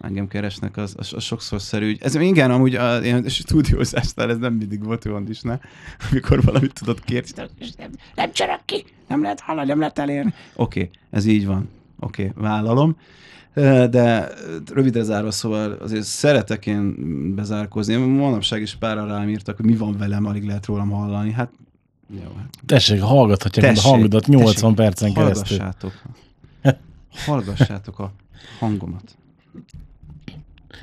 [0.00, 1.96] engem keresnek, az, az, az sokszor szerű.
[2.00, 5.58] Ez igen, amúgy a ilyen stúdiózásnál ez nem mindig volt olyan is, ne?
[6.10, 7.28] Amikor valamit tudod kérni,
[7.78, 10.34] nem, nem csörök ki, nem lehet hallani, nem lehet elérni.
[10.54, 11.68] Oké, okay, ez így van.
[12.00, 12.96] Oké, okay, vállalom.
[13.90, 14.28] De
[14.74, 16.94] rövidre zárva, szóval azért szeretek én
[17.34, 17.94] bezárkózni.
[17.96, 21.32] Manapság is pára rám írtak, hogy mi van velem, alig lehet rólam hallani.
[21.32, 21.52] Hát
[22.14, 25.58] jó, hát Tessék, hallgathatják a Tessék, hangodat 80 tessék, percen keresztül.
[25.58, 25.92] hallgassátok.
[27.26, 28.12] Hallgassátok a
[28.58, 29.16] hangomat.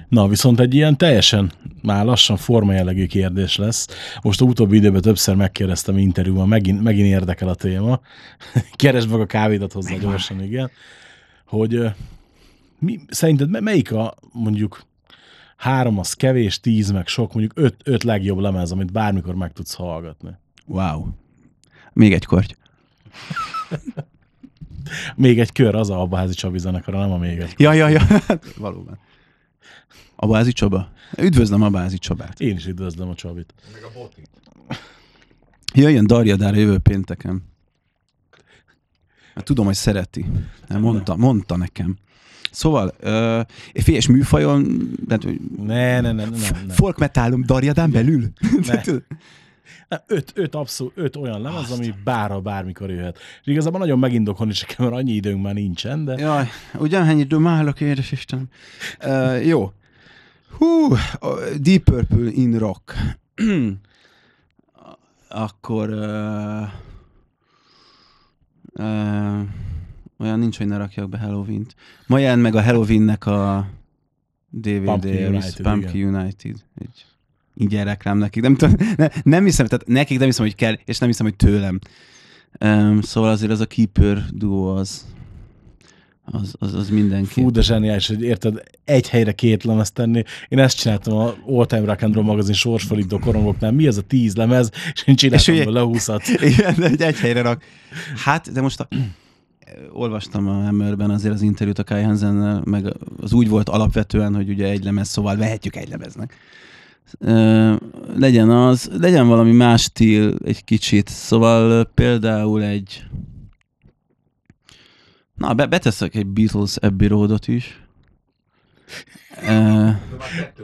[0.08, 1.52] Na, viszont egy ilyen teljesen
[1.82, 3.88] már lassan forma jellegű kérdés lesz.
[4.22, 8.00] Most a utóbbi időben többször megkérdeztem interjúban, megint, megint érdekel a téma.
[8.76, 10.72] Keresd meg a kávédat hozzá gyorsan, igen.
[11.46, 11.92] Hogy
[12.80, 14.82] mi, szerinted me- melyik a mondjuk
[15.58, 19.74] három az kevés, tíz meg sok, mondjuk öt, öt legjobb lemez, amit bármikor meg tudsz
[19.74, 20.30] hallgatni?
[20.66, 21.08] Wow.
[21.94, 22.54] Még egy korty.
[25.16, 27.54] Még egy kör, az a Abbaházi Csabi zenekara, nem a még egy.
[27.58, 28.02] Ja, ja, ja.
[28.58, 29.00] Valóban.
[30.22, 30.92] A Bázi Csaba.
[31.18, 32.40] Üdvözlöm a Bázi Csabát.
[32.40, 33.54] Én is üdvözlöm a Csabit.
[33.74, 34.30] Meg a botit.
[35.74, 37.44] Jöjjön Darjadára jövő pénteken.
[39.36, 40.26] Hát tudom, hogy szereti.
[40.70, 41.98] Hát Mondta, mondta nekem.
[42.52, 43.42] Szóval, uh,
[43.74, 45.26] figyelj, és műfajon, tehát,
[45.58, 46.66] Ne, ne, ne, ne, ne.
[46.66, 46.74] ne.
[46.74, 48.32] folk metalum Darjadán belül?
[48.68, 48.82] Ne.
[49.88, 53.18] Nem, öt, öt abszolút, öt olyan lemez, ami bárha, bármikor jöhet.
[53.42, 56.48] És igazából nagyon megindokolni kell, mert annyi időnk már nincsen, de Jaj,
[56.78, 58.48] ugyanhány időm állok, édes Istenem.
[59.04, 59.72] Uh, jó.
[60.60, 62.96] Hú, a Deep Purple in Rock.
[65.30, 66.68] Akkor uh,
[68.74, 69.40] uh,
[70.18, 71.76] olyan nincs, hogy ne rakjak be Halloween-t.
[72.08, 73.70] Ma jelent meg a Halloween-nek a
[74.50, 76.56] DVD, Pumpkin Pumpkin United, United.
[76.76, 77.06] Egy
[77.54, 78.42] ingyen reklám nekik.
[78.42, 81.36] Nem, tudom, ne, nem hiszem, tehát nekik nem hiszem, hogy kell, és nem hiszem, hogy
[81.36, 81.80] tőlem.
[82.60, 85.06] Um, szóval azért az a Keeper duo az,
[86.32, 87.28] az, az, az mindenki.
[87.28, 90.24] fú, de zseniális, hogy érted, egy helyre két lemez tenni.
[90.48, 93.72] Én ezt csináltam a All Time Rock and Roll magazin sorsfordító korongoknál.
[93.72, 94.72] Mi az a tíz lemez?
[94.94, 96.22] És én csináltam ugye- belőle húszat.
[96.58, 97.64] Igen, de egy, helyre rak.
[98.16, 98.88] Hát, de most a,
[99.92, 104.50] olvastam a Hammerben azért az interjút a Kai Hansennel, meg az úgy volt alapvetően, hogy
[104.50, 106.34] ugye egy lemez, szóval vehetjük egy lemeznek.
[107.20, 107.74] Ö,
[108.16, 113.04] legyen az, legyen valami más stíl egy kicsit, szóval például egy
[115.40, 117.80] na, be, beteszek egy Beatles Abbey Roadot is.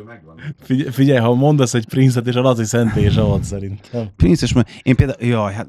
[0.06, 0.40] Megvan.
[0.62, 4.08] Figyelj, figyelj ha mondasz egy Prince-et, és a Laci szentély is ahhoz szerintem.
[4.16, 5.68] Prince és ma- én például, jaj, hát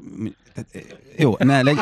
[0.53, 1.77] tehát, jó, ne, legy,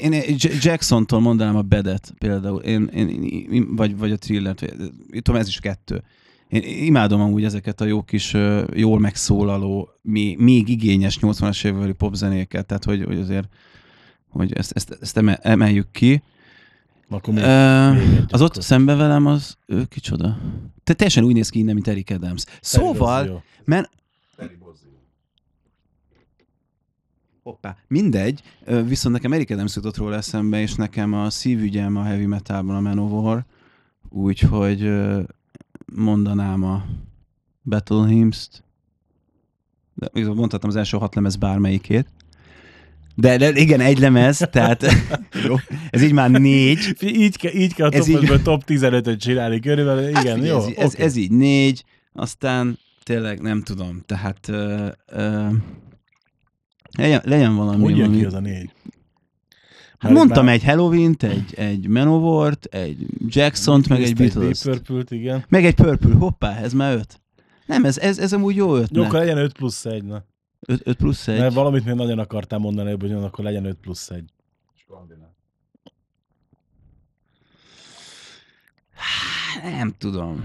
[0.00, 3.08] én, én, én Jackson-tól mondanám a Bedet például, én, én,
[3.50, 6.02] én, vagy, vagy a Thrillert, vagy, tudom, ez is kettő.
[6.48, 8.36] Én imádom amúgy ezeket a jó kis,
[8.74, 13.48] jól megszólaló, még, még igényes 80-as évveli popzenéket, tehát hogy, hogy azért
[14.32, 16.22] hogy ezt, ezt, ezt eme- emeljük ki.
[17.08, 18.62] Akkor még, Ö, még az ott akkor.
[18.62, 20.38] szembe velem, az ő kicsoda?
[20.84, 22.44] Te teljesen úgy néz ki innen, mint Eric Adams.
[22.60, 23.90] Szóval, mert.
[27.42, 27.76] Hoppá.
[27.88, 28.42] Mindegy,
[28.86, 32.80] viszont nekem Eric Adams jutott róla eszembe, és nekem a szívügyem a heavy metalban a
[32.80, 33.44] Manowar,
[34.08, 34.92] úgyhogy
[35.94, 36.84] mondanám a
[37.62, 38.62] Battle Hymns-t.
[39.94, 42.08] De mondhatom az első hat lemez bármelyikét.
[43.14, 44.84] De, de igen, egy lemez, tehát
[45.46, 45.54] jó,
[45.90, 46.96] ez így már négy.
[47.00, 50.08] Így kell, így kell a Ez top, így- 5-ből top 15-öt csinálni körülbelül.
[50.08, 50.56] Igen, Hát jó.
[50.56, 51.02] ez, ez, oké.
[51.02, 55.46] ez így négy, aztán tényleg nem tudom, tehát ö, ö,
[56.98, 57.82] Legyen, legyen valami.
[57.82, 58.18] Hogy jön valami.
[58.18, 58.70] ki az a négy?
[59.98, 64.64] Hát Mert mondtam már egy Halloween-t, egy, egy Manowar-t, egy Jackson-t, meg egy nézte Beatles-t.
[64.64, 65.44] Deep Purple-t, igen.
[65.48, 67.20] Meg egy Purple, hoppá, ez már öt.
[67.66, 69.04] Nem, ez, ez, ez amúgy jó Jó, ötlet.
[69.06, 70.24] akkor legyen 5 plusz 1, na.
[70.66, 71.38] 5, 5 plusz egy.
[71.38, 74.24] Mert valamit még nagyon akartál mondani, hogy jön, akkor legyen 5 plusz 1.
[74.74, 75.28] Skandináv.
[79.62, 80.44] Nem tudom.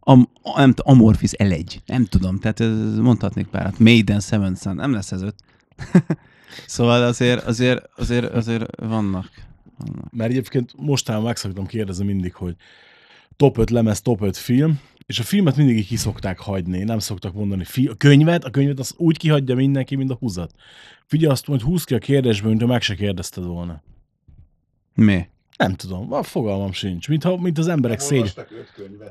[0.00, 1.76] Am, nem, t- Amorphis L1.
[1.86, 3.78] Nem tudom, tehát ez, mondhatnék párat.
[3.78, 4.74] Maiden Seven Sun.
[4.74, 5.34] Nem lesz ez öt.
[6.66, 9.30] szóval azért, azért, azért, azért vannak.
[9.78, 10.12] vannak.
[10.12, 12.56] Mert egyébként mostán meg szoktam kérdezni mindig, hogy
[13.36, 16.98] top 5 lemez, top 5 film, és a filmet mindig így ki szokták hagyni, nem
[16.98, 17.64] szoktak mondani.
[17.64, 20.54] Fi- a könyvet, a könyvet az úgy kihagyja mindenki, mint a húzat.
[21.06, 23.82] Figyelj azt, hogy húz ki a kérdésből, mint ha meg se kérdezted volna.
[24.94, 25.28] Mi?
[25.56, 27.08] Nem tudom, a fogalmam sincs.
[27.08, 28.34] Mint, ha, mint az emberek szégy...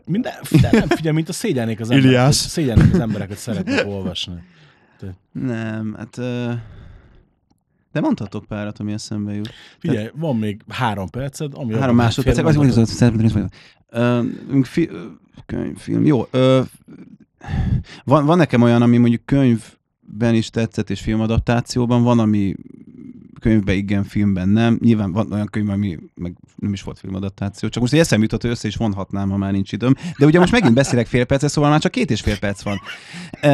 [0.05, 2.11] Minden, de nem figyelj, mint a szégyelnék az emberek.
[2.11, 2.35] Iliász.
[2.47, 4.43] Szégyelnék az emberek, hogy szeretnek olvasni.
[5.31, 6.17] Nem, hát...
[6.17, 6.51] ö,
[7.91, 9.49] De mondhatok párat, ami eszembe jut.
[9.79, 12.37] Figyelj, van még három perced, ami Három másodperc.
[12.37, 13.31] Azt mondatot.
[13.31, 13.45] hogy.
[13.89, 14.21] Ö,
[14.63, 15.05] fi- ö,
[15.45, 16.05] Könyv, film.
[16.05, 16.27] Jó.
[16.31, 16.61] ö,
[18.03, 22.55] Van, van nekem olyan, ami mondjuk könyvben is tetszett, és filmadaptációban, van, ami
[23.39, 24.77] könyvben igen, filmben nem.
[24.81, 27.69] Nyilván van olyan könyv, ami meg nem is volt filmadaptáció.
[27.69, 29.93] Csak most egy eszem jutott, hogy össze is vonhatnám, ha már nincs időm.
[30.19, 32.79] De ugye most megint beszélek fél percet, szóval már csak két és fél perc van.
[33.41, 33.47] Ö,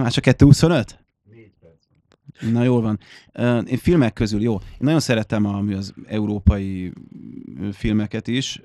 [0.00, 0.86] Már csak 2.25?
[1.30, 2.52] Négy perc.
[2.52, 2.98] Na jól van.
[3.66, 6.92] Én filmek közül, jó, én nagyon szeretem ami az európai
[7.72, 8.60] filmeket is,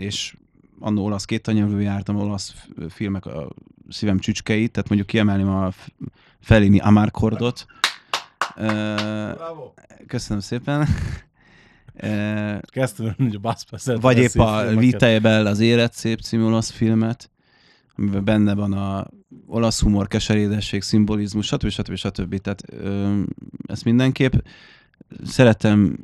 [0.00, 0.36] és
[0.78, 2.54] annó olasz két anyanyelvű jártam, olasz
[2.88, 3.48] filmek a
[3.88, 5.94] szívem csücskeit, tehát mondjuk kiemelném a F-
[6.40, 7.66] Fellini Amarkordot.
[8.56, 9.72] Bravo.
[10.06, 10.88] Köszönöm szépen.
[12.62, 17.30] Kezdtem, hogy a Bass vagy épp a Vita Bella az Élet szép című olasz filmet,
[17.96, 19.06] amiben benne van a
[19.46, 21.68] olasz humor, keserédesség, szimbolizmus, stb.
[21.68, 21.94] stb.
[21.94, 22.38] stb.
[22.38, 23.20] Tehát ö,
[23.66, 24.32] ezt mindenképp
[25.24, 25.96] szeretem,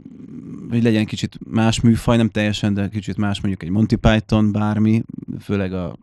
[0.70, 5.02] hogy legyen kicsit más műfaj, nem teljesen, de kicsit más, mondjuk egy Monty Python, bármi,
[5.40, 5.96] főleg a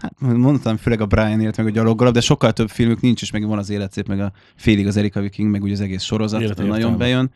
[0.00, 3.46] Hát mondtam, főleg a Brianért, meg a gyaloggalap, de sokkal több filmük nincs, és meg
[3.46, 6.70] van az életszép, meg a félig az Erika Viking, meg ugye az egész sorozat, Életértelme.
[6.70, 7.30] nagyon bejön.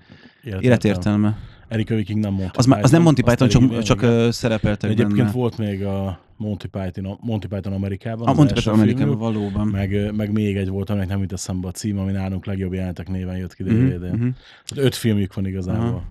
[0.61, 1.39] Életértelme.
[1.69, 4.33] Erika Viking nem Monty Az, az nem Monty Python, csak, igen, csak igen.
[4.33, 5.31] szerepeltek Egyébként benne.
[5.31, 8.29] volt még a Monty Python, Monty Python Amerikában.
[8.29, 9.67] A Monty Python Amerikában filmjük, valóban.
[9.67, 13.09] Meg, meg még egy volt, aminek nem jut eszembe a cím, ami nálunk legjobb jelentek
[13.09, 14.29] néven jött ki Mhm, mhm.
[14.67, 15.87] Tehát Öt filmjük van igazából.
[15.87, 16.03] Aha.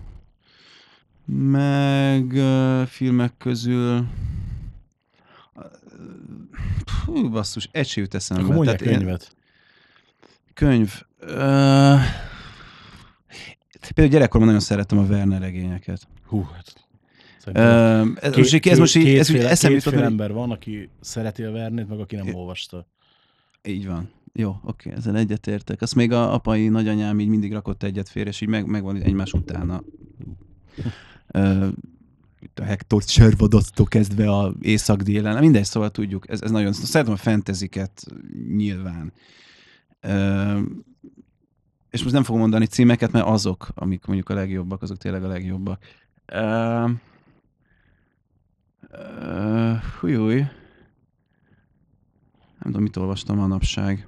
[1.50, 4.04] Meg uh, filmek közül...
[7.06, 8.42] Hú, basszus, egy se jut eszembe.
[8.42, 9.36] Akkor mondják Tehát én- könyvet.
[10.54, 11.02] Könyv.
[11.22, 12.00] Uh,
[13.92, 16.08] például gyerekkorban nagyon szerettem a Werner regényeket.
[16.26, 16.86] Hú, hát.
[17.38, 21.42] szerintem Uh, ez, most, ez most így, ez kétféle, eszembe hogy ember van, aki szereti
[21.42, 22.32] a Vernét, meg aki nem É.
[22.32, 22.86] olvasta.
[23.62, 24.10] Így van.
[24.32, 25.82] Jó, oké, ezzel egyetértek.
[25.82, 29.32] Azt még a apai nagyanyám így mindig rakott egyet félre, és így meg, megvan egymás
[29.32, 29.82] utána.
[32.40, 37.16] Itt a Hector Servadottól kezdve a észak-délen, mindegy, szóval tudjuk, ez, ez nagyon, szeretem a
[37.16, 38.04] fantaziket
[38.56, 39.12] nyilván.
[40.00, 40.60] Ö,
[41.94, 45.28] és most nem fogom mondani címeket, mert azok, amik mondjuk a legjobbak, azok tényleg a
[45.28, 45.82] legjobbak.
[46.26, 46.84] Ö,
[48.90, 50.34] ö, hújúj.
[52.58, 54.06] Nem tudom, mit olvastam manapság.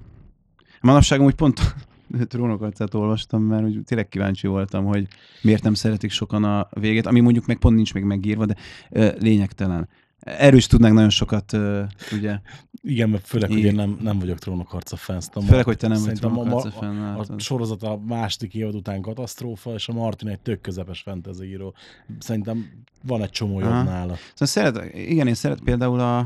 [0.80, 1.74] Manapság úgy pont
[2.28, 5.08] trónokarcát olvastam, mert úgy tényleg kíváncsi voltam, hogy
[5.42, 8.56] miért nem szeretik sokan a végét, ami mondjuk meg pont nincs még megírva, de
[8.90, 9.88] ö, lényegtelen.
[10.26, 11.82] Erről is tudnánk nagyon sokat, ö,
[12.12, 12.38] ugye,
[12.82, 15.20] Igen, mert főleg, hogy én nem, nem vagyok trónokharca fan.
[15.20, 16.98] Szerintem főleg, a- hogy te nem vagy szerintem a, trónokarca a, fenn.
[17.02, 17.40] a látod.
[17.40, 21.74] sorozat a második évad után katasztrófa, és a Martin egy tök közepes fantasy író.
[22.18, 22.70] Szerintem
[23.02, 24.14] van egy csomó jobb nála.
[24.14, 26.18] Szóval szeret, igen, én szeret például a,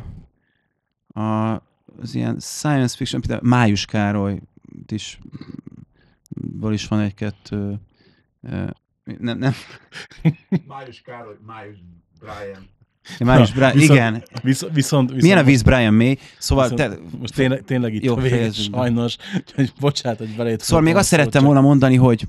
[1.21, 1.63] a
[2.03, 4.41] az ilyen science fiction, például Május Károly
[4.87, 5.19] is,
[6.31, 7.81] ból is van egy-kettő,
[9.19, 9.53] nem, nem,
[10.67, 11.77] Május Károly, Május
[12.21, 12.69] Brian.
[13.19, 16.99] Május Brian, viszont- igen, Visz, viszont, viszont, milyen a víz Brian May, szóval viszont, te,
[17.19, 19.17] most tényleg, tényleg itt Jó, a vége, sajnos,
[19.55, 22.27] hogy bocsánat, hogy belét Szóval még azt szerettem volna mondani, hogy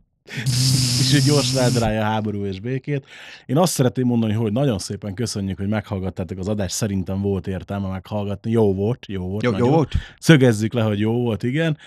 [1.00, 3.06] és egy gyors rádralja a háború és békét.
[3.46, 7.88] Én azt szeretném mondani, hogy nagyon szépen köszönjük, hogy meghallgattátok az adást, szerintem volt értelme
[7.88, 8.52] meghallgatni.
[8.52, 9.44] Jó volt, jó volt.
[9.44, 9.94] jó, jó volt?
[10.20, 11.78] Szögezzük le, hogy jó volt, igen.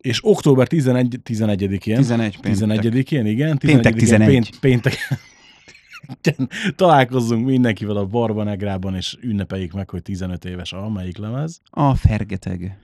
[0.00, 2.80] És október 11, 11-én, 11 péntek.
[2.82, 3.58] 11-én, igen.
[3.58, 4.28] Péntek 11-én, 11.
[4.28, 4.96] Pént, péntek.
[6.76, 11.60] Találkozzunk mindenkivel a Barbanegrában, és ünnepeljük meg, hogy 15 éves a melyik lemez.
[11.70, 12.78] A fergeteg.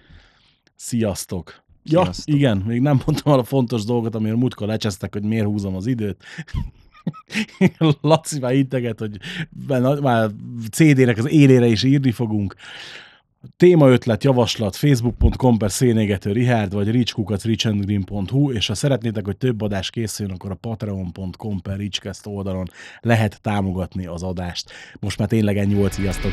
[0.74, 1.62] Sziasztok!
[1.84, 2.34] Ja, Sziasztok.
[2.34, 6.24] igen, még nem mondtam a fontos dolgot, amiről múltkor lecsesztek, hogy miért húzom az időt.
[8.00, 9.18] Laci már integet, hogy
[9.66, 10.30] már- már
[10.70, 12.54] CD-nek az élére is írni fogunk.
[13.56, 20.34] Témaötlet, javaslat, facebook.com per szénégető Richard, vagy reachkukac.reachandgreen.hu, és ha szeretnétek, hogy több adás készüljön,
[20.34, 21.80] akkor a patreon.com per
[22.24, 22.68] oldalon
[23.00, 24.70] lehet támogatni az adást.
[25.00, 26.32] Most már tényleg ennyi volt, sziasztok!